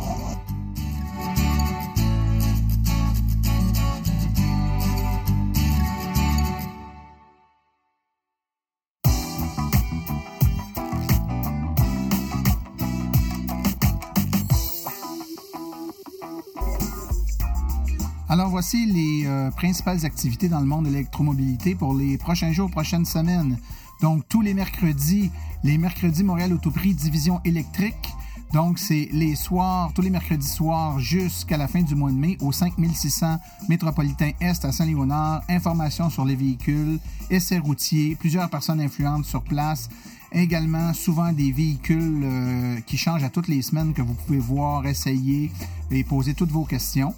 Alors 18.27 18.49
voici 18.49 18.87
les 18.87 19.27
euh, 19.27 19.51
principales 19.51 20.03
activités 20.03 20.49
dans 20.49 20.59
le 20.59 20.65
monde 20.65 20.85
de 20.85 20.89
l'électromobilité 20.89 21.75
pour 21.75 21.93
les 21.93 22.17
prochains 22.17 22.51
jours, 22.51 22.71
prochaines 22.71 23.05
semaines. 23.05 23.59
Donc 24.01 24.23
tous 24.27 24.41
les 24.41 24.55
mercredis, 24.55 25.29
les 25.63 25.77
mercredis 25.77 26.23
Montréal 26.23 26.51
Autoprix 26.51 26.95
Division 26.95 27.39
électrique. 27.45 28.15
Donc 28.51 28.79
c'est 28.79 29.09
les 29.11 29.35
soirs, 29.35 29.91
tous 29.93 30.01
les 30.01 30.09
mercredis 30.09 30.47
soirs 30.47 30.99
jusqu'à 30.99 31.55
la 31.55 31.67
fin 31.67 31.83
du 31.83 31.93
mois 31.93 32.09
de 32.09 32.15
mai 32.15 32.35
au 32.41 32.51
5600 32.51 33.37
Métropolitain 33.69 34.31
Est 34.41 34.65
à 34.65 34.71
Saint-Léonard. 34.71 35.43
Informations 35.47 36.09
sur 36.09 36.25
les 36.25 36.35
véhicules, 36.35 36.97
essais 37.29 37.59
routiers, 37.59 38.15
plusieurs 38.15 38.49
personnes 38.49 38.81
influentes 38.81 39.25
sur 39.25 39.43
place. 39.43 39.87
Également, 40.31 40.93
souvent 40.95 41.31
des 41.31 41.51
véhicules 41.51 42.21
euh, 42.23 42.79
qui 42.87 42.97
changent 42.97 43.23
à 43.23 43.29
toutes 43.29 43.47
les 43.47 43.61
semaines 43.61 43.93
que 43.93 44.01
vous 44.01 44.15
pouvez 44.15 44.39
voir, 44.39 44.87
essayer 44.87 45.51
et 45.91 46.03
poser 46.03 46.33
toutes 46.33 46.51
vos 46.51 46.65
questions. 46.65 47.13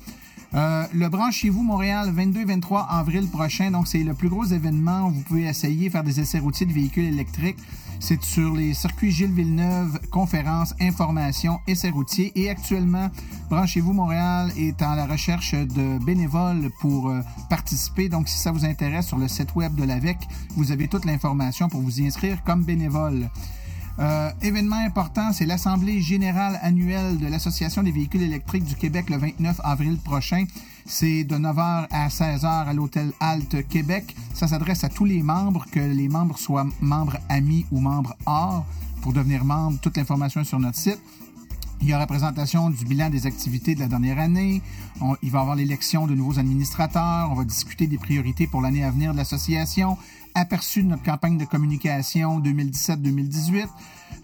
Euh, 0.53 0.85
le 0.93 1.09
Branchez-vous 1.09 1.61
Montréal, 1.61 2.11
22 2.13 2.41
et 2.41 2.45
23 2.45 2.87
avril 2.89 3.27
prochain. 3.27 3.71
Donc, 3.71 3.87
c'est 3.87 4.03
le 4.03 4.13
plus 4.13 4.29
gros 4.29 4.45
événement 4.45 5.07
où 5.07 5.11
vous 5.11 5.21
pouvez 5.21 5.43
essayer, 5.43 5.89
faire 5.89 6.03
des 6.03 6.19
essais 6.19 6.39
routiers 6.39 6.65
de 6.65 6.73
véhicules 6.73 7.05
électriques. 7.05 7.57
C'est 7.99 8.21
sur 8.21 8.53
les 8.53 8.73
circuits 8.73 9.11
Gilles 9.11 9.33
Villeneuve, 9.33 9.99
conférences, 10.11 10.73
informations, 10.79 11.59
essais 11.67 11.89
routiers. 11.89 12.31
Et 12.35 12.49
actuellement, 12.49 13.09
Branchez-vous 13.49 13.91
Montréal 13.91 14.51
est 14.57 14.81
en 14.81 14.95
la 14.95 15.05
recherche 15.05 15.53
de 15.53 16.03
bénévoles 16.03 16.69
pour 16.79 17.09
euh, 17.09 17.21
participer. 17.49 18.07
Donc, 18.07 18.29
si 18.29 18.37
ça 18.37 18.51
vous 18.51 18.65
intéresse, 18.65 19.07
sur 19.07 19.17
le 19.17 19.27
site 19.27 19.55
web 19.55 19.75
de 19.75 19.83
l'AVEC, 19.83 20.17
vous 20.55 20.71
avez 20.71 20.87
toute 20.87 21.05
l'information 21.05 21.67
pour 21.67 21.81
vous 21.81 21.99
y 22.01 22.07
inscrire 22.07 22.43
comme 22.43 22.63
bénévole. 22.63 23.29
Euh, 23.99 24.29
événement 24.43 24.77
important, 24.77 25.33
c'est 25.33 25.47
l'Assemblée 25.47 26.01
générale 26.01 26.59
annuelle 26.61 27.17
de 27.17 27.25
l'Association 27.25 27.81
des 27.81 27.91
véhicules 27.91 28.21
électriques 28.21 28.63
du 28.63 28.75
Québec 28.75 29.09
le 29.09 29.17
29 29.17 29.59
avril 29.63 29.97
prochain. 29.97 30.45
C'est 30.85 31.23
de 31.23 31.35
9h 31.35 31.87
à 31.89 32.07
16h 32.07 32.45
à 32.45 32.73
l'hôtel 32.73 33.11
Halte 33.19 33.67
Québec. 33.67 34.15
Ça 34.33 34.47
s'adresse 34.47 34.83
à 34.83 34.89
tous 34.89 35.05
les 35.05 35.23
membres, 35.23 35.65
que 35.71 35.79
les 35.79 36.09
membres 36.09 36.37
soient 36.37 36.67
membres 36.79 37.17
amis 37.27 37.65
ou 37.71 37.79
membres 37.79 38.15
hors. 38.25 38.65
Pour 39.01 39.13
devenir 39.13 39.43
membre, 39.43 39.79
toute 39.79 39.97
l'information 39.97 40.41
est 40.41 40.45
sur 40.45 40.59
notre 40.59 40.77
site. 40.77 40.99
Il 41.81 41.89
y 41.89 41.93
aura 41.93 42.07
présentation 42.07 42.69
du 42.69 42.85
bilan 42.85 43.09
des 43.09 43.27
activités 43.27 43.75
de 43.75 43.79
la 43.79 43.87
dernière 43.87 44.19
année. 44.19 44.61
Il 45.21 45.31
va 45.31 45.39
y 45.39 45.41
avoir 45.41 45.55
l'élection 45.55 46.07
de 46.07 46.15
nouveaux 46.15 46.39
administrateurs. 46.39 47.29
On 47.31 47.35
va 47.35 47.45
discuter 47.45 47.87
des 47.87 47.97
priorités 47.97 48.47
pour 48.47 48.61
l'année 48.61 48.83
à 48.83 48.91
venir 48.91 49.11
de 49.11 49.17
l'association. 49.17 49.97
Aperçu 50.39 50.83
de 50.83 50.89
notre 50.89 51.01
campagne 51.01 51.39
de 51.39 51.45
communication 51.45 52.39
2017-2018. 52.41 53.65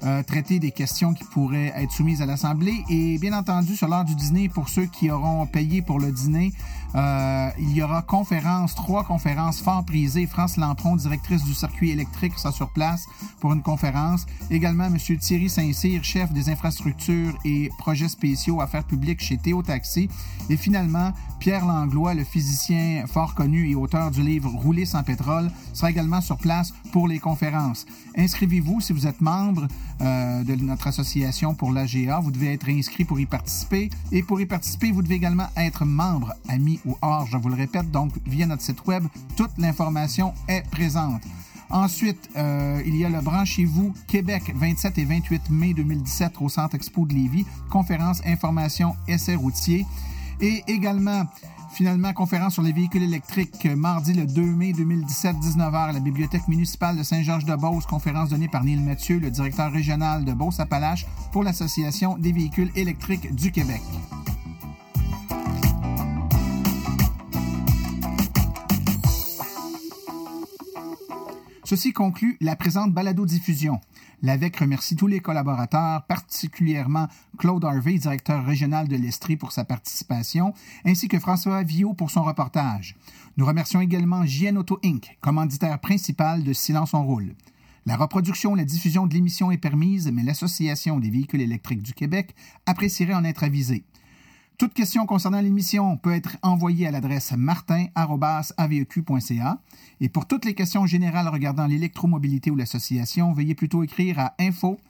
euh, 0.03 0.21
traiter 0.21 0.59
des 0.59 0.71
questions 0.71 1.13
qui 1.13 1.23
pourraient 1.23 1.71
être 1.77 1.91
soumises 1.91 2.21
à 2.21 2.25
l'Assemblée. 2.25 2.83
Et 2.89 3.17
bien 3.19 3.33
entendu, 3.33 3.75
sur 3.75 3.87
l'heure 3.87 4.03
du 4.03 4.15
dîner, 4.15 4.49
pour 4.49 4.67
ceux 4.67 4.85
qui 4.85 5.09
auront 5.09 5.45
payé 5.45 5.81
pour 5.81 5.99
le 5.99 6.11
dîner, 6.11 6.51
euh, 6.95 7.49
il 7.57 7.71
y 7.71 7.81
aura 7.81 8.01
conférences, 8.01 8.75
trois 8.75 9.05
conférences 9.05 9.61
fort 9.61 9.85
prisées. 9.85 10.27
France 10.27 10.57
Lampron, 10.57 10.97
directrice 10.97 11.43
du 11.43 11.53
circuit 11.53 11.91
électrique, 11.91 12.37
sera 12.37 12.51
sur 12.51 12.69
place 12.69 13.05
pour 13.39 13.53
une 13.53 13.61
conférence. 13.61 14.25
Également, 14.51 14.85
M. 14.85 14.97
Thierry 14.97 15.49
Saint-Cyr, 15.49 16.03
chef 16.03 16.31
des 16.33 16.49
infrastructures 16.49 17.37
et 17.45 17.69
projets 17.77 18.09
spéciaux 18.09 18.61
affaires 18.61 18.83
publiques 18.83 19.21
chez 19.21 19.37
Théo 19.37 19.63
Taxi. 19.63 20.09
Et 20.49 20.57
finalement, 20.57 21.13
Pierre 21.39 21.65
Langlois, 21.65 22.13
le 22.13 22.25
physicien 22.25 23.05
fort 23.07 23.35
connu 23.35 23.69
et 23.69 23.75
auteur 23.75 24.11
du 24.11 24.21
livre 24.21 24.49
Rouler 24.49 24.85
sans 24.85 25.03
pétrole, 25.03 25.49
sera 25.73 25.89
également 25.89 26.02
sur 26.21 26.37
place 26.37 26.73
pour 26.91 27.07
les 27.07 27.19
conférences. 27.19 27.85
Inscrivez-vous 28.17 28.81
si 28.81 28.93
vous 28.93 29.07
êtes 29.07 29.21
membre 29.21 29.67
euh, 30.01 30.43
de 30.43 30.55
notre 30.55 30.87
association 30.87 31.55
pour 31.55 31.71
l'AGA. 31.71 32.19
Vous 32.19 32.31
devez 32.31 32.53
être 32.53 32.69
inscrit 32.69 33.05
pour 33.05 33.19
y 33.19 33.25
participer. 33.25 33.89
Et 34.11 34.23
pour 34.23 34.39
y 34.41 34.45
participer, 34.45 34.91
vous 34.91 35.01
devez 35.01 35.15
également 35.15 35.47
être 35.57 35.85
membre, 35.85 36.33
ami 36.47 36.79
ou 36.85 36.97
hors, 37.01 37.25
je 37.27 37.37
vous 37.37 37.49
le 37.49 37.55
répète, 37.55 37.89
donc 37.91 38.11
via 38.25 38.45
notre 38.45 38.61
site 38.61 38.85
web, 38.85 39.03
toute 39.35 39.51
l'information 39.57 40.33
est 40.47 40.63
présente. 40.69 41.21
Ensuite, 41.69 42.29
euh, 42.37 42.81
il 42.85 42.95
y 42.95 43.05
a 43.05 43.09
le 43.09 43.21
Branchez-vous 43.21 43.93
Québec 44.07 44.53
27 44.55 44.97
et 44.99 45.05
28 45.05 45.49
mai 45.49 45.73
2017 45.73 46.33
au 46.41 46.49
Centre 46.49 46.75
Expo 46.75 47.05
de 47.05 47.13
Lévis, 47.13 47.45
conférence 47.71 48.21
information 48.25 48.95
essai 49.07 49.35
routier. 49.35 49.85
Et 50.41 50.63
également, 50.67 51.25
finalement, 51.73 52.13
conférence 52.13 52.53
sur 52.53 52.61
les 52.61 52.71
véhicules 52.71 53.03
électriques 53.03 53.65
mardi 53.65 54.13
le 54.13 54.25
2 54.25 54.41
mai 54.41 54.73
2017, 54.73 55.35
19h 55.37 55.89
à 55.89 55.91
la 55.91 55.99
Bibliothèque 55.99 56.47
municipale 56.47 56.97
de 56.97 57.03
Saint-Georges-de-Beauce, 57.03 57.85
conférence 57.85 58.29
donnée 58.29 58.47
par 58.47 58.63
Neil 58.63 58.79
Mathieu, 58.79 59.19
le 59.19 59.31
directeur 59.31 59.71
régional 59.71 60.23
de 60.23 60.33
Beauce-Appalaches 60.33 61.05
pour 61.31 61.43
l'Association 61.43 62.17
des 62.17 62.31
véhicules 62.31 62.71
électriques 62.75 63.33
du 63.33 63.51
Québec. 63.51 63.81
Ceci 71.73 71.91
conclut 71.91 72.37
la 72.39 72.55
présente 72.55 72.93
balado-diffusion. 72.93 73.81
L'AVEC 74.21 74.57
remercie 74.57 74.95
tous 74.95 75.07
les 75.07 75.21
collaborateurs, 75.21 76.05
particulièrement 76.05 77.07
Claude 77.39 77.65
Harvey, 77.65 77.97
directeur 77.97 78.45
régional 78.45 78.87
de 78.87 78.95
l'Estrie, 78.95 79.37
pour 79.37 79.51
sa 79.51 79.65
participation, 79.65 80.53
ainsi 80.85 81.07
que 81.07 81.17
François 81.17 81.63
Viau 81.63 81.95
pour 81.95 82.11
son 82.11 82.21
reportage. 82.21 82.95
Nous 83.37 83.45
remercions 83.47 83.81
également 83.81 84.23
JN 84.23 84.59
Auto 84.59 84.79
Inc., 84.85 85.17
commanditaire 85.19 85.79
principal 85.79 86.43
de 86.43 86.53
Silence 86.53 86.93
on 86.93 87.03
roule. 87.03 87.33
La 87.87 87.97
reproduction, 87.97 88.53
la 88.53 88.65
diffusion 88.65 89.07
de 89.07 89.15
l'émission 89.15 89.49
est 89.49 89.57
permise, 89.57 90.11
mais 90.13 90.21
l'Association 90.21 90.99
des 90.99 91.09
véhicules 91.09 91.41
électriques 91.41 91.81
du 91.81 91.95
Québec 91.95 92.35
apprécierait 92.67 93.15
en 93.15 93.23
être 93.23 93.43
avisée. 93.43 93.83
Toute 94.57 94.73
question 94.73 95.05
concernant 95.07 95.41
l'émission 95.41 95.97
peut 95.97 96.13
être 96.13 96.37
envoyée 96.43 96.87
à 96.87 96.91
l'adresse 96.91 97.33
martin.aveq.ca. 97.35 99.57
Et 99.99 100.07
pour 100.09 100.27
toutes 100.27 100.45
les 100.45 100.53
questions 100.53 100.85
générales 100.85 101.27
regardant 101.27 101.65
l'électromobilité 101.65 102.51
ou 102.51 102.55
l'association, 102.55 103.33
veuillez 103.33 103.55
plutôt 103.55 103.81
écrire 103.83 104.19
à 104.19 104.35
info.aveq.ca. 104.39 104.85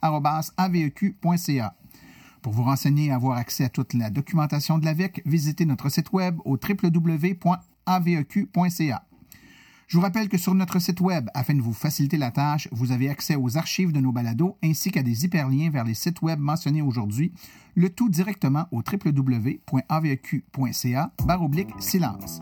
Pour 2.42 2.52
vous 2.52 2.64
renseigner 2.64 3.06
et 3.06 3.12
avoir 3.12 3.38
accès 3.38 3.64
à 3.64 3.70
toute 3.70 3.94
la 3.94 4.10
documentation 4.10 4.80
de 4.80 4.86
l'AVEC, 4.86 5.22
visitez 5.26 5.64
notre 5.66 5.88
site 5.88 6.12
web 6.12 6.40
au 6.44 6.58
www.aveq.ca. 6.58 7.54
Je 9.94 10.00
vous 10.00 10.04
rappelle 10.04 10.28
que 10.28 10.40
sur 10.40 10.56
notre 10.56 10.80
site 10.80 11.02
web, 11.02 11.30
afin 11.36 11.54
de 11.54 11.62
vous 11.62 11.72
faciliter 11.72 12.18
la 12.18 12.32
tâche, 12.32 12.68
vous 12.72 12.92
avez 12.92 13.10
accès 13.10 13.36
aux 13.36 13.60
archives 13.60 13.92
de 13.92 14.00
nos 14.00 14.12
balados 14.12 14.58
ainsi 14.64 14.90
qu'à 14.90 15.04
des 15.04 15.24
hyperliens 15.24 15.70
vers 15.70 15.84
les 15.84 15.94
sites 15.94 16.24
web 16.24 16.40
mentionnés 16.40 16.82
aujourd'hui, 16.82 17.32
le 17.76 17.92
tout 17.92 18.10
directement 18.10 18.66
au 18.72 18.78
www.aveq.ca 18.78 19.52
silence. 21.78 22.40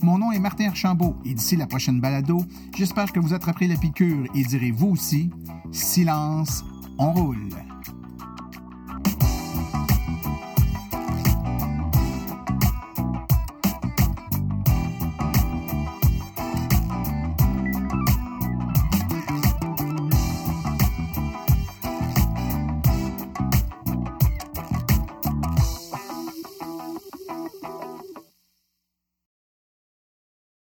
Mon 0.00 0.16
nom 0.16 0.32
est 0.32 0.38
Martin 0.38 0.68
Archambault 0.68 1.16
et 1.26 1.34
d'ici 1.34 1.56
la 1.56 1.66
prochaine 1.66 2.00
balado, 2.00 2.42
j'espère 2.74 3.12
que 3.12 3.20
vous 3.20 3.34
attraperez 3.34 3.68
la 3.68 3.76
piqûre 3.76 4.24
et 4.34 4.42
direz 4.42 4.70
vous 4.70 4.88
aussi 4.88 5.28
silence, 5.72 6.64
on 6.96 7.12
roule. 7.12 7.50